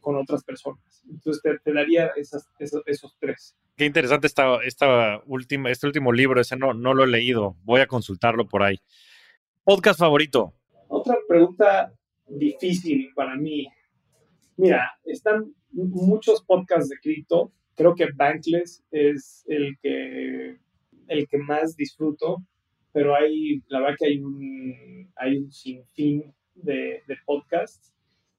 con 0.01 0.17
otras 0.17 0.45
personas. 0.45 1.03
Entonces 1.09 1.43
te, 1.63 1.73
daría 1.73 2.09
esas, 2.17 2.49
esos, 2.59 2.83
esos, 2.87 3.17
tres. 3.19 3.57
Qué 3.77 3.85
interesante 3.85 4.27
esta, 4.27 4.63
esta 4.65 5.23
última, 5.27 5.71
este 5.71 5.87
último 5.87 6.13
libro, 6.13 6.41
ese 6.41 6.57
no, 6.57 6.75
no 6.75 6.95
lo 6.95 7.05
he 7.05 7.09
leído, 7.09 7.57
voy 7.63 7.81
a 7.81 7.87
consultarlo 7.87 8.47
por 8.49 8.63
ahí. 8.63 8.81
¿Podcast 9.65 9.99
favorito? 9.99 10.55
Otra 10.89 11.17
pregunta 11.29 11.93
difícil 12.27 13.11
para 13.15 13.37
mí. 13.37 13.69
Mira, 14.61 14.91
están 15.05 15.55
muchos 15.73 16.43
podcasts 16.45 16.91
de 16.91 16.99
cripto. 16.99 17.53
Creo 17.75 17.95
que 17.95 18.09
Bankless 18.15 18.85
es 18.91 19.43
el 19.47 19.79
que, 19.81 20.59
el 21.09 21.29
que 21.29 21.39
más 21.39 21.77
disfruto, 21.77 22.45
pero 22.93 23.15
hay, 23.15 23.63
la 23.69 23.81
verdad 23.81 23.97
que 23.99 24.07
hay 24.07 24.19
un, 24.19 25.11
hay 25.17 25.39
un 25.39 25.51
sinfín 25.51 26.35
de, 26.55 27.03
de 27.07 27.17
podcasts. 27.25 27.95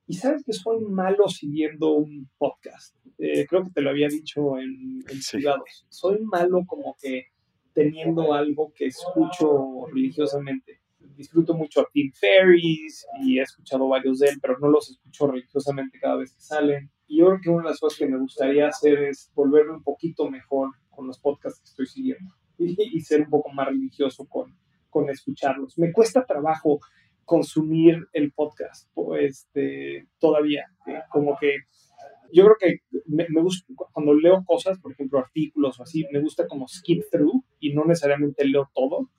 Y 0.06 0.14
sabes 0.14 0.44
que 0.44 0.54
soy 0.54 0.84
malo 0.86 1.28
siguiendo 1.28 1.94
un 1.94 2.30
podcast. 2.38 2.96
Eh, 3.18 3.46
creo 3.48 3.64
que 3.64 3.72
te 3.72 3.82
lo 3.82 3.90
había 3.90 4.08
dicho 4.08 4.60
en, 4.60 5.04
en 5.10 5.22
Soy 5.90 6.20
malo 6.22 6.66
como 6.68 6.96
que 7.02 7.28
teniendo 7.74 8.34
algo 8.34 8.74
que 8.76 8.88
escucho 8.88 9.86
religiosamente 9.92 10.81
disfruto 11.22 11.54
mucho 11.54 11.82
a 11.82 11.88
Tim 11.94 12.12
Ferris 12.14 13.06
y 13.24 13.40
he 13.40 13.44
escuchado 13.44 13.88
varios 13.88 14.20
de 14.20 14.30
él, 14.30 14.40
pero 14.42 14.58
no 14.60 14.68
los 14.68 14.90
escucho 14.90 15.28
religiosamente 15.28 16.00
cada 16.00 16.18
vez 16.18 16.34
que 16.34 16.42
salen. 16.42 16.92
Y 17.08 17.20
yo 17.20 17.28
creo 17.28 17.40
que 17.42 17.50
una 17.50 17.64
de 17.64 17.70
las 17.70 17.80
cosas 17.80 18.00
que 18.00 18.08
me 18.08 18.18
gustaría 18.18 18.68
hacer 18.68 19.04
es 19.04 19.32
volverme 19.36 19.74
un 19.74 19.84
poquito 19.84 20.30
mejor 20.30 20.72
con 20.90 21.08
los 21.08 21.20
podcasts 21.20 21.60
que 21.60 21.70
estoy 21.70 21.86
siguiendo 21.88 22.34
y, 22.58 23.00
ser 23.02 23.22
un 23.22 23.30
poco 23.30 23.50
más 23.52 23.68
religioso 23.68 24.28
con, 24.28 24.56
con 24.90 25.10
escucharlos. 25.10 25.78
Me 25.78 25.92
cuesta 25.92 26.26
trabajo 26.26 26.80
consumir 27.24 28.08
el 28.14 28.32
podcast 28.32 28.90
este, 29.20 30.08
todavía, 30.20 30.66
¿eh? 30.88 31.02
como 31.10 31.38
que 31.40 31.56
yo 32.34 32.46
creo 32.46 32.56
que 32.60 33.02
me, 33.08 33.28
me, 33.30 33.42
gusta, 33.42 33.66
cuando 33.92 34.14
leo 34.14 34.44
cosas, 34.46 34.80
por 34.80 34.94
ejemplo, 34.94 35.20
artículos 35.20 35.80
o 35.80 35.84
así, 35.84 36.06
me 36.12 36.22
gusta 36.22 36.48
como 36.48 36.68
skip 36.68 37.04
through 37.12 37.44
y 37.60 37.74
no 37.74 37.86
necesariamente 37.86 38.46
leo 38.46 38.70
todo 38.74 39.10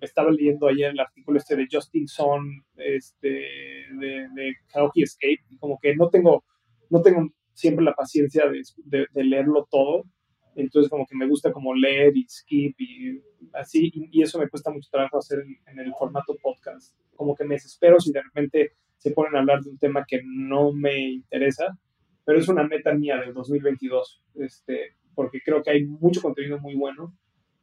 estaba 0.00 0.30
leyendo 0.30 0.68
ayer 0.68 0.90
el 0.90 1.00
artículo 1.00 1.38
este 1.38 1.56
de 1.56 1.68
Justin 1.70 2.06
Son, 2.08 2.64
este, 2.76 3.28
de, 3.28 4.28
de 4.34 4.54
How 4.74 4.90
He 4.94 5.02
Escaped, 5.02 5.50
y 5.50 5.58
como 5.58 5.78
que 5.80 5.94
no 5.96 6.08
tengo, 6.08 6.44
no 6.90 7.02
tengo 7.02 7.28
siempre 7.52 7.84
la 7.84 7.94
paciencia 7.94 8.44
de, 8.48 9.06
de, 9.12 9.24
leerlo 9.24 9.66
todo, 9.70 10.04
entonces 10.56 10.90
como 10.90 11.06
que 11.06 11.16
me 11.16 11.26
gusta 11.26 11.52
como 11.52 11.74
leer 11.74 12.16
y 12.16 12.26
skip 12.28 12.74
y 12.78 13.20
así, 13.54 13.90
y, 13.94 14.22
eso 14.22 14.38
me 14.38 14.48
cuesta 14.48 14.70
mucho 14.70 14.88
trabajo 14.90 15.18
hacer 15.18 15.44
en, 15.66 15.78
el 15.78 15.92
formato 15.98 16.34
podcast, 16.42 16.96
como 17.14 17.34
que 17.34 17.44
me 17.44 17.54
desespero 17.54 18.00
si 18.00 18.12
de 18.12 18.22
repente 18.22 18.72
se 18.96 19.10
ponen 19.10 19.36
a 19.36 19.40
hablar 19.40 19.62
de 19.62 19.70
un 19.70 19.78
tema 19.78 20.04
que 20.06 20.20
no 20.24 20.72
me 20.72 20.98
interesa, 20.98 21.78
pero 22.24 22.38
es 22.38 22.48
una 22.48 22.64
meta 22.64 22.94
mía 22.94 23.16
del 23.16 23.34
2022, 23.34 24.22
este, 24.36 24.96
porque 25.14 25.40
creo 25.44 25.62
que 25.62 25.70
hay 25.70 25.84
mucho 25.84 26.22
contenido 26.22 26.58
muy 26.60 26.74
bueno 26.76 27.12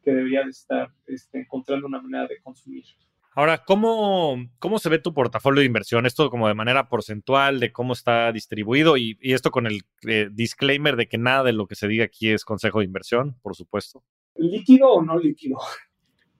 que 0.02 0.12
debería 0.12 0.44
de 0.44 0.50
estar 0.50 0.92
este, 1.06 1.40
encontrando 1.40 1.86
una 1.86 2.00
manera 2.00 2.26
de 2.26 2.40
consumir. 2.42 2.84
Ahora, 3.32 3.64
¿cómo, 3.64 4.36
¿cómo 4.58 4.78
se 4.78 4.88
ve 4.88 4.98
tu 4.98 5.14
portafolio 5.14 5.60
de 5.60 5.66
inversión? 5.66 6.04
Esto 6.04 6.30
como 6.30 6.48
de 6.48 6.54
manera 6.54 6.88
porcentual, 6.88 7.60
de 7.60 7.72
cómo 7.72 7.92
está 7.92 8.32
distribuido 8.32 8.96
y, 8.96 9.18
esto 9.20 9.52
con 9.52 9.66
el 9.66 9.82
eh, 10.08 10.28
disclaimer 10.32 10.96
de 10.96 11.08
que 11.08 11.16
nada 11.16 11.44
de 11.44 11.52
lo 11.52 11.66
que 11.66 11.76
se 11.76 11.86
diga 11.86 12.04
aquí 12.04 12.30
es 12.30 12.44
consejo 12.44 12.80
de 12.80 12.86
inversión, 12.86 13.36
por 13.40 13.54
supuesto. 13.54 14.02
¿Líquido 14.34 14.90
o 14.90 15.02
no 15.02 15.18
líquido? 15.18 15.58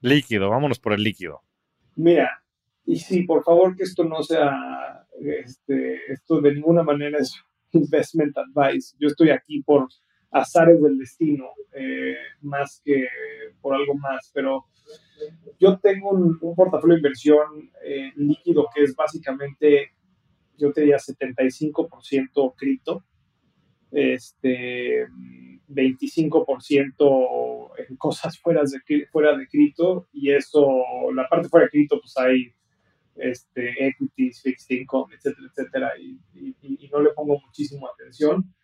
Líquido, 0.00 0.50
vámonos 0.50 0.80
por 0.80 0.92
el 0.92 1.04
líquido. 1.04 1.42
Mira, 1.94 2.42
y 2.84 2.96
sí, 2.96 3.22
por 3.22 3.44
favor 3.44 3.76
que 3.76 3.84
esto 3.84 4.02
no 4.04 4.22
sea, 4.22 5.06
este, 5.20 6.12
esto 6.12 6.40
de 6.40 6.54
ninguna 6.54 6.82
manera 6.82 7.18
es 7.18 7.34
investment 7.72 8.36
advice. 8.36 8.96
Yo 8.98 9.08
estoy 9.08 9.30
aquí 9.30 9.62
por 9.62 9.88
azares 10.30 10.80
del 10.80 10.98
destino, 10.98 11.50
eh, 11.72 12.14
más 12.42 12.80
que 12.84 13.08
por 13.60 13.74
algo 13.74 13.94
más, 13.94 14.30
pero 14.32 14.66
yo 15.58 15.78
tengo 15.78 16.10
un, 16.10 16.38
portafolio 16.54 16.94
de 16.94 17.00
inversión 17.00 17.70
eh, 17.84 18.12
líquido 18.16 18.68
que 18.74 18.84
es 18.84 18.94
básicamente, 18.94 19.90
yo 20.56 20.72
te 20.72 20.82
diría 20.82 20.96
75% 20.96 22.54
cripto, 22.56 23.04
este, 23.90 25.08
25% 25.68 27.70
en 27.88 27.96
cosas 27.96 28.38
fuera 28.38 28.62
de, 28.62 29.06
fuera 29.06 29.36
de 29.36 29.48
cripto 29.48 30.08
y 30.12 30.30
eso, 30.30 30.64
la 31.14 31.28
parte 31.28 31.48
fuera 31.48 31.66
de 31.66 31.70
cripto, 31.70 32.00
pues 32.00 32.16
hay 32.16 32.54
este, 33.16 33.86
equities, 33.86 34.42
fixed 34.42 34.76
income, 34.76 35.12
etcétera, 35.14 35.48
etcétera, 35.48 35.92
y, 35.98 36.20
y 36.62 36.88
no 36.88 37.00
le 37.00 37.10
pongo 37.10 37.40
muchísimo 37.44 37.88
atención 37.88 38.54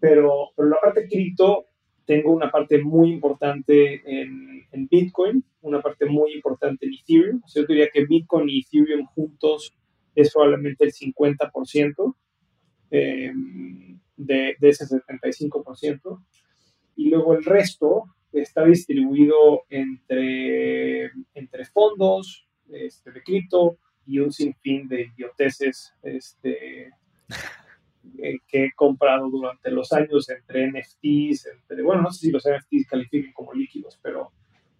pero, 0.00 0.50
pero 0.56 0.68
la 0.68 0.78
parte 0.80 1.08
cripto, 1.08 1.66
tengo 2.04 2.32
una 2.32 2.50
parte 2.50 2.82
muy 2.82 3.10
importante 3.12 4.02
en, 4.04 4.66
en, 4.70 4.86
Bitcoin, 4.86 5.44
una 5.62 5.80
parte 5.80 6.06
muy 6.06 6.34
importante 6.34 6.86
en 6.86 6.94
Ethereum. 6.94 7.42
O 7.44 7.48
yo 7.52 7.66
diría 7.66 7.88
que 7.92 8.04
Bitcoin 8.04 8.48
y 8.48 8.60
Ethereum 8.60 9.06
juntos 9.06 9.76
es 10.14 10.32
probablemente 10.32 10.84
el 10.84 10.92
50% 10.92 12.14
eh, 12.92 13.32
de, 14.16 14.56
de, 14.58 14.68
ese 14.68 14.84
75%. 14.86 16.24
Y 16.94 17.10
luego 17.10 17.34
el 17.34 17.44
resto 17.44 18.04
está 18.32 18.64
distribuido 18.64 19.64
entre, 19.68 21.10
entre 21.34 21.64
fondos 21.66 22.46
este, 22.70 23.12
de 23.12 23.22
cripto 23.22 23.78
y 24.06 24.18
un 24.20 24.32
sinfín 24.32 24.88
de 24.88 25.10
idioteces 25.16 25.92
este, 26.02 26.92
eh, 28.18 28.38
que 28.46 28.64
he 28.64 28.72
comprado 28.72 29.28
durante 29.30 29.70
los 29.70 29.92
años 29.92 30.28
entre 30.28 30.68
NFTs, 30.68 31.46
entre, 31.46 31.82
bueno, 31.82 32.02
no 32.02 32.10
sé 32.10 32.26
si 32.26 32.30
los 32.30 32.44
NFTs 32.44 32.88
califiquen 32.88 33.32
como 33.32 33.52
líquidos, 33.52 33.98
pero 34.02 34.32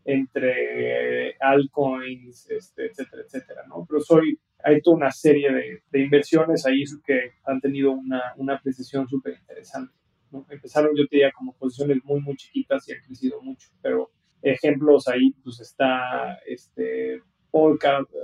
entre 0.04 1.36
altcoins, 1.40 2.48
este, 2.50 2.86
etcétera, 2.86 3.22
etcétera, 3.22 3.62
¿no? 3.66 3.84
Pero 3.88 4.00
soy, 4.00 4.38
hay 4.62 4.80
toda 4.80 4.96
una 4.96 5.10
serie 5.10 5.52
de, 5.52 5.82
de 5.90 6.00
inversiones 6.00 6.64
ahí 6.64 6.84
que 7.04 7.32
han 7.44 7.60
tenido 7.60 7.90
una, 7.90 8.22
una 8.36 8.54
apreciación 8.54 9.08
súper 9.08 9.36
interesante. 9.40 9.92
¿no? 10.30 10.46
Empezaron, 10.48 10.96
yo 10.96 11.06
te 11.08 11.16
diría, 11.16 11.32
como 11.32 11.54
posiciones 11.54 11.98
muy, 12.04 12.20
muy 12.20 12.36
chiquitas 12.36 12.88
y 12.88 12.92
han 12.92 13.02
crecido 13.02 13.42
mucho, 13.42 13.68
pero 13.82 14.10
ejemplos 14.42 15.08
ahí, 15.08 15.32
pues 15.42 15.60
está 15.60 16.38
este, 16.46 17.20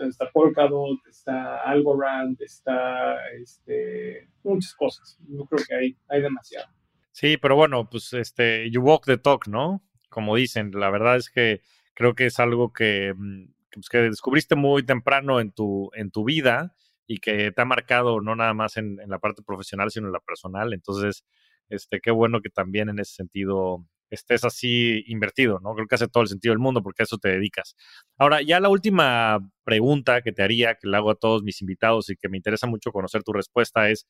está 0.09 0.31
Polkadot, 0.31 0.99
está 1.09 1.63
Algorand, 1.63 2.41
está 2.41 3.17
este, 3.35 4.29
muchas 4.43 4.75
cosas. 4.75 5.19
Yo 5.29 5.45
creo 5.47 5.65
que 5.67 5.75
hay, 5.75 5.97
hay 6.09 6.23
demasiado. 6.23 6.69
Sí, 7.13 7.37
pero 7.37 7.57
bueno, 7.57 7.89
pues 7.89 8.13
este, 8.15 8.71
you 8.71 8.81
walk 8.81 9.05
the 9.05 9.19
talk, 9.19 9.47
¿no? 9.47 9.83
Como 10.09 10.37
dicen, 10.37 10.71
la 10.73 10.91
verdad 10.91 11.17
es 11.17 11.31
que 11.31 11.61
creo 11.95 12.15
que 12.15 12.27
es 12.27 12.39
algo 12.41 12.73
que, 12.73 13.15
mm, 13.17 13.53
pues, 13.73 13.89
que 13.89 13.99
descubriste 13.99 14.57
muy 14.57 14.83
temprano 14.83 15.41
en 15.41 15.53
tu, 15.53 15.91
en 15.95 16.11
tu 16.11 16.25
vida 16.25 16.75
y 17.07 17.19
que 17.19 17.53
te 17.53 17.63
ha 17.63 17.65
marcado 17.65 18.21
no 18.21 18.35
nada 18.35 18.55
más 18.55 18.77
en, 18.77 18.99
en, 19.01 19.11
la 19.11 19.19
parte 19.19 19.43
profesional, 19.43 19.91
sino 19.91 20.07
en 20.07 20.13
la 20.13 20.21
personal. 20.21 20.73
Entonces, 20.73 21.25
este, 21.69 22.01
qué 22.01 22.11
bueno 22.11 22.41
que 22.41 22.51
también 22.51 22.89
en 22.89 22.99
ese 22.99 23.15
sentido 23.15 23.87
estés 24.15 24.45
así 24.45 25.03
invertido, 25.07 25.59
¿no? 25.61 25.75
Creo 25.75 25.87
que 25.87 25.95
hace 25.95 26.09
todo 26.09 26.23
el 26.23 26.29
sentido 26.29 26.53
del 26.53 26.59
mundo 26.59 26.83
porque 26.83 27.03
a 27.03 27.05
eso 27.05 27.19
te 27.19 27.29
dedicas. 27.29 27.77
Ahora, 28.19 28.43
ya 28.43 28.61
la 28.61 28.69
última 28.69 29.39
pregunta 29.65 30.23
que 30.23 30.33
te 30.33 30.43
haría, 30.43 30.75
que 30.75 30.89
le 30.89 30.97
hago 30.97 31.11
a 31.11 31.15
todos 31.15 31.43
mis 31.43 31.61
invitados 31.63 32.11
y 32.11 32.17
que 32.17 32.29
me 32.29 32.37
interesa 32.37 32.67
mucho 32.67 32.93
conocer 32.93 33.23
tu 33.23 33.33
respuesta 33.33 33.89
es, 33.91 34.07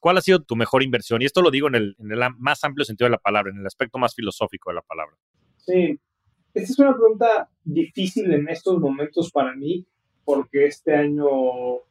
¿cuál 0.00 0.18
ha 0.18 0.22
sido 0.22 0.42
tu 0.42 0.56
mejor 0.56 0.82
inversión? 0.82 1.22
Y 1.22 1.26
esto 1.26 1.42
lo 1.42 1.50
digo 1.50 1.68
en 1.68 1.74
el, 1.74 1.96
en 1.98 2.12
el 2.12 2.20
más 2.38 2.64
amplio 2.64 2.84
sentido 2.84 3.06
de 3.06 3.12
la 3.12 3.18
palabra, 3.18 3.52
en 3.52 3.58
el 3.58 3.66
aspecto 3.66 3.98
más 3.98 4.14
filosófico 4.14 4.70
de 4.70 4.76
la 4.76 4.82
palabra. 4.82 5.16
Sí, 5.58 5.98
esta 6.54 6.72
es 6.72 6.78
una 6.78 6.94
pregunta 6.94 7.50
difícil 7.64 8.32
en 8.32 8.48
estos 8.48 8.78
momentos 8.78 9.30
para 9.30 9.54
mí 9.54 9.86
porque 10.24 10.66
este 10.66 10.94
año 10.94 11.26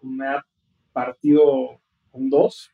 me 0.01 0.27
ha 0.27 0.45
partido 0.93 1.79
en 2.13 2.29
dos 2.29 2.71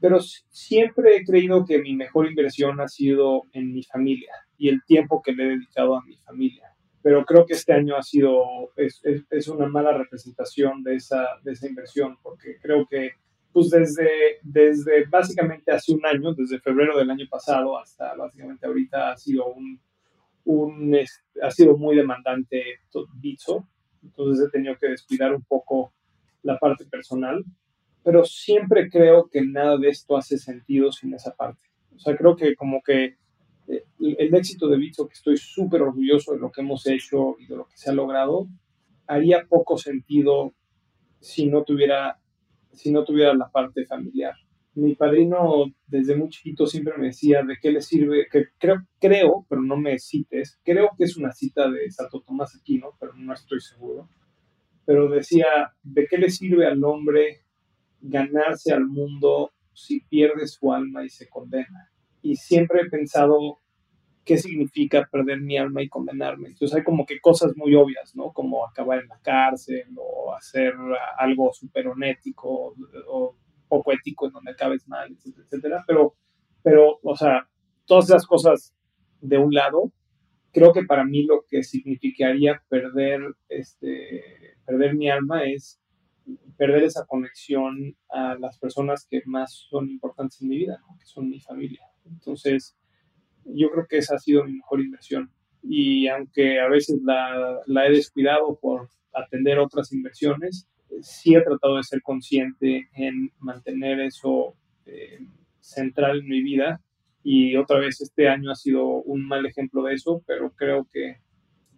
pero 0.00 0.18
siempre 0.20 1.16
he 1.16 1.24
creído 1.24 1.64
que 1.64 1.78
mi 1.78 1.94
mejor 1.94 2.26
inversión 2.26 2.80
ha 2.80 2.88
sido 2.88 3.42
en 3.52 3.72
mi 3.72 3.82
familia 3.82 4.32
y 4.56 4.68
el 4.68 4.82
tiempo 4.84 5.22
que 5.22 5.32
le 5.32 5.44
he 5.44 5.48
dedicado 5.48 5.96
a 5.96 6.04
mi 6.04 6.16
familia. 6.16 6.74
Pero 7.02 7.24
creo 7.24 7.44
que 7.44 7.52
este 7.52 7.74
año 7.74 7.96
ha 7.96 8.02
sido, 8.02 8.44
es, 8.76 9.02
es, 9.30 9.48
una 9.48 9.66
mala 9.66 9.92
representación 9.92 10.82
de 10.82 10.96
esa, 10.96 11.26
de 11.42 11.52
esa 11.52 11.68
inversión, 11.68 12.16
porque 12.22 12.58
creo 12.60 12.86
que 12.86 13.12
pues 13.52 13.70
desde, 13.70 14.08
desde 14.42 15.04
básicamente 15.04 15.70
hace 15.70 15.92
un 15.92 16.04
año, 16.04 16.34
desde 16.34 16.58
febrero 16.58 16.98
del 16.98 17.10
año 17.10 17.26
pasado 17.30 17.78
hasta 17.78 18.14
básicamente 18.16 18.66
ahorita 18.66 19.12
ha 19.12 19.16
sido 19.16 19.46
un, 19.46 19.78
un 20.44 20.98
ha 21.40 21.50
sido 21.50 21.76
muy 21.76 21.94
demandante 21.94 22.80
Bitso, 23.14 23.68
entonces 24.02 24.46
he 24.46 24.50
tenido 24.50 24.76
que 24.76 24.88
descuidar 24.88 25.32
un 25.32 25.42
poco 25.42 25.92
la 26.42 26.58
parte 26.58 26.84
personal 26.86 27.44
pero 28.04 28.24
siempre 28.24 28.90
creo 28.90 29.28
que 29.30 29.40
nada 29.40 29.78
de 29.78 29.88
esto 29.88 30.16
hace 30.16 30.36
sentido 30.38 30.92
sin 30.92 31.14
esa 31.14 31.34
parte. 31.34 31.70
O 31.96 31.98
sea, 31.98 32.16
creo 32.16 32.36
que 32.36 32.54
como 32.54 32.82
que 32.82 33.16
eh, 33.66 33.84
el 33.98 34.34
éxito 34.34 34.68
de 34.68 34.76
Bitso, 34.76 35.08
que 35.08 35.14
estoy 35.14 35.38
súper 35.38 35.80
orgulloso 35.82 36.34
de 36.34 36.38
lo 36.38 36.52
que 36.52 36.60
hemos 36.60 36.86
hecho 36.86 37.36
y 37.38 37.46
de 37.46 37.56
lo 37.56 37.66
que 37.66 37.76
se 37.76 37.90
ha 37.90 37.94
logrado, 37.94 38.46
haría 39.06 39.46
poco 39.48 39.78
sentido 39.78 40.54
si 41.20 41.46
no 41.46 41.64
tuviera, 41.64 42.20
si 42.72 42.92
no 42.92 43.04
tuviera 43.04 43.32
la 43.34 43.50
parte 43.50 43.86
familiar. 43.86 44.34
mi 44.74 44.94
padrino 44.96 45.72
desde 45.86 46.16
muy 46.16 46.28
chiquito 46.28 46.66
siempre 46.66 46.98
me 46.98 47.06
decía 47.06 47.42
de 47.42 47.56
qué 47.60 47.70
le 47.70 47.80
sirve, 47.80 48.26
que 48.30 48.48
creo, 48.58 48.86
creo, 49.00 49.46
pero 49.48 49.62
no 49.62 49.76
me 49.76 49.98
cites, 49.98 50.58
creo 50.62 50.90
que 50.98 51.04
es 51.04 51.16
una 51.16 51.32
cita 51.32 51.70
de 51.70 51.90
Santo 51.90 52.20
Tomás 52.20 52.56
Aquino, 52.56 52.90
pero 53.00 53.14
no 53.14 53.32
estoy 53.32 53.60
seguro, 53.60 54.08
pero 54.84 55.08
decía, 55.08 55.46
¿de 55.82 56.06
qué 56.06 56.18
le 56.18 56.28
sirve 56.28 56.66
al 56.66 56.82
hombre 56.82 57.43
ganarse 58.06 58.72
al 58.72 58.86
mundo 58.86 59.52
si 59.72 60.00
pierde 60.00 60.46
su 60.46 60.72
alma 60.72 61.04
y 61.04 61.08
se 61.08 61.28
condena? 61.28 61.90
Y 62.22 62.36
siempre 62.36 62.82
he 62.82 62.90
pensado 62.90 63.60
qué 64.24 64.38
significa 64.38 65.08
perder 65.10 65.40
mi 65.40 65.58
alma 65.58 65.82
y 65.82 65.88
condenarme. 65.88 66.48
Entonces 66.48 66.76
hay 66.76 66.84
como 66.84 67.04
que 67.04 67.20
cosas 67.20 67.52
muy 67.56 67.74
obvias, 67.74 68.14
¿no? 68.16 68.32
Como 68.32 68.66
acabar 68.66 69.00
en 69.00 69.08
la 69.08 69.18
cárcel 69.20 69.86
o 69.96 70.34
hacer 70.34 70.72
algo 71.18 71.52
súper 71.52 71.88
honético 71.88 72.74
o 73.08 73.36
poco 73.68 73.92
ético 73.92 74.26
en 74.26 74.32
donde 74.32 74.52
acabes 74.52 74.86
mal, 74.88 75.12
etcétera, 75.12 75.44
etcétera. 75.44 75.84
Pero, 75.86 76.14
pero, 76.62 76.98
o 77.02 77.16
sea, 77.16 77.48
todas 77.84 78.06
esas 78.06 78.26
cosas 78.26 78.74
de 79.20 79.38
un 79.38 79.52
lado, 79.52 79.92
creo 80.52 80.72
que 80.72 80.84
para 80.84 81.04
mí 81.04 81.24
lo 81.24 81.44
que 81.48 81.62
significaría 81.62 82.62
perder, 82.68 83.20
este, 83.48 84.56
perder 84.64 84.94
mi 84.94 85.10
alma 85.10 85.44
es 85.44 85.80
perder 86.56 86.84
esa 86.84 87.04
conexión 87.06 87.96
a 88.08 88.34
las 88.36 88.58
personas 88.58 89.06
que 89.08 89.22
más 89.26 89.66
son 89.68 89.90
importantes 89.90 90.40
en 90.40 90.48
mi 90.48 90.58
vida, 90.58 90.78
que 90.98 91.06
son 91.06 91.28
mi 91.28 91.40
familia. 91.40 91.82
Entonces, 92.04 92.76
yo 93.44 93.70
creo 93.70 93.86
que 93.88 93.98
esa 93.98 94.16
ha 94.16 94.18
sido 94.18 94.44
mi 94.44 94.54
mejor 94.54 94.80
inversión. 94.80 95.30
Y 95.62 96.08
aunque 96.08 96.60
a 96.60 96.68
veces 96.68 97.00
la, 97.02 97.60
la 97.66 97.86
he 97.86 97.90
descuidado 97.90 98.58
por 98.60 98.88
atender 99.12 99.58
otras 99.58 99.92
inversiones, 99.92 100.68
sí 101.00 101.34
he 101.34 101.42
tratado 101.42 101.76
de 101.76 101.84
ser 101.84 102.02
consciente 102.02 102.88
en 102.94 103.32
mantener 103.38 104.00
eso 104.00 104.54
eh, 104.86 105.18
central 105.60 106.20
en 106.20 106.28
mi 106.28 106.42
vida 106.42 106.80
y 107.22 107.56
otra 107.56 107.78
vez 107.78 108.00
este 108.00 108.28
año 108.28 108.50
ha 108.50 108.54
sido 108.54 108.84
un 108.84 109.26
mal 109.26 109.46
ejemplo 109.46 109.82
de 109.82 109.94
eso, 109.94 110.22
pero 110.26 110.50
creo 110.50 110.86
que 110.92 111.16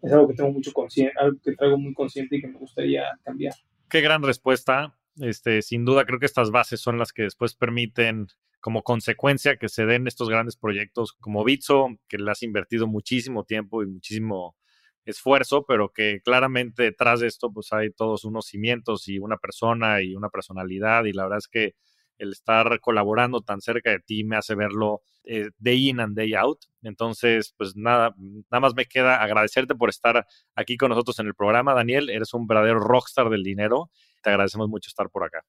es 0.03 0.13
algo 0.13 0.29
que 0.29 0.35
tengo 0.35 0.51
mucho 0.51 0.73
consciente, 0.73 1.15
algo 1.19 1.39
que 1.43 1.55
traigo 1.55 1.79
muy 1.79 1.95
consciente 1.95 2.37
y 2.37 2.41
que 2.41 2.49
me 2.49 2.59
gustaría 2.59 3.05
cambiar. 3.23 3.55
Qué 3.89 4.01
gran 4.01 4.23
respuesta. 4.23 4.99
Este, 5.19 5.63
sin 5.63 5.85
duda 5.85 6.05
creo 6.05 6.19
que 6.19 6.27
estas 6.27 6.51
bases 6.51 6.81
son 6.81 6.99
las 6.99 7.13
que 7.13 7.23
después 7.23 7.55
permiten 7.55 8.27
como 8.61 8.83
consecuencia 8.83 9.57
que 9.57 9.69
se 9.69 9.87
den 9.87 10.07
estos 10.09 10.29
grandes 10.29 10.57
proyectos 10.57 11.13
como 11.13 11.45
Bitso, 11.45 11.89
que 12.09 12.19
le 12.19 12.31
has 12.31 12.43
invertido 12.43 12.87
muchísimo 12.87 13.45
tiempo 13.45 13.83
y 13.83 13.87
muchísimo 13.87 14.57
esfuerzo, 15.05 15.65
pero 15.67 15.93
que 15.93 16.21
claramente 16.25 16.83
detrás 16.83 17.21
de 17.21 17.29
esto 17.29 17.53
pues 17.53 17.73
hay 17.73 17.93
todos 17.93 18.25
unos 18.25 18.47
cimientos 18.47 19.07
y 19.07 19.19
una 19.21 19.37
persona 19.37 20.03
y 20.03 20.17
una 20.17 20.31
personalidad 20.31 21.05
y 21.05 21.13
la 21.13 21.23
verdad 21.23 21.39
es 21.39 21.49
que 21.49 21.77
el 22.19 22.33
estar 22.33 22.81
colaborando 22.81 23.41
tan 23.41 23.61
cerca 23.61 23.91
de 23.91 24.01
ti 24.01 24.25
me 24.25 24.37
hace 24.37 24.55
verlo 24.55 25.03
eh, 25.25 25.51
day 25.59 25.89
in 25.89 26.01
and 26.01 26.17
day 26.17 26.35
out. 26.35 26.59
Entonces, 26.83 27.55
pues 27.57 27.77
nada, 27.77 28.15
nada 28.51 28.61
más 28.61 28.75
me 28.75 28.87
queda 28.87 29.23
agradecerte 29.23 29.75
por 29.75 29.89
estar 29.89 30.27
aquí 30.55 30.77
con 30.77 30.91
nosotros 30.91 31.19
en 31.19 31.27
el 31.27 31.35
programa, 31.35 31.75
Daniel. 31.75 32.11
Eres 32.11 32.33
un 32.35 32.47
verdadero 32.47 32.79
rockstar 32.81 33.29
del 33.29 33.43
dinero. 33.43 33.91
Te 34.23 34.31
agradecemos 34.31 34.69
mucho 34.69 34.89
estar 34.89 35.11
por 35.11 35.25
acá. 35.25 35.43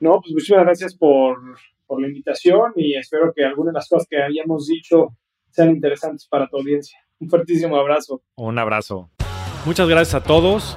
No, 0.00 0.20
pues 0.20 0.32
muchísimas 0.32 0.64
gracias 0.64 0.96
por, 0.96 1.38
por 1.86 2.00
la 2.00 2.08
invitación 2.08 2.72
y 2.76 2.96
espero 2.96 3.32
que 3.34 3.44
algunas 3.44 3.72
de 3.72 3.78
las 3.78 3.88
cosas 3.88 4.06
que 4.08 4.22
hayamos 4.22 4.66
dicho 4.66 5.16
sean 5.50 5.70
interesantes 5.70 6.26
para 6.26 6.48
tu 6.48 6.56
audiencia. 6.56 6.98
Un 7.20 7.30
fuertísimo 7.30 7.76
abrazo. 7.76 8.22
Un 8.34 8.58
abrazo. 8.58 9.10
Muchas 9.64 9.88
gracias 9.88 10.14
a 10.14 10.24
todos. 10.24 10.76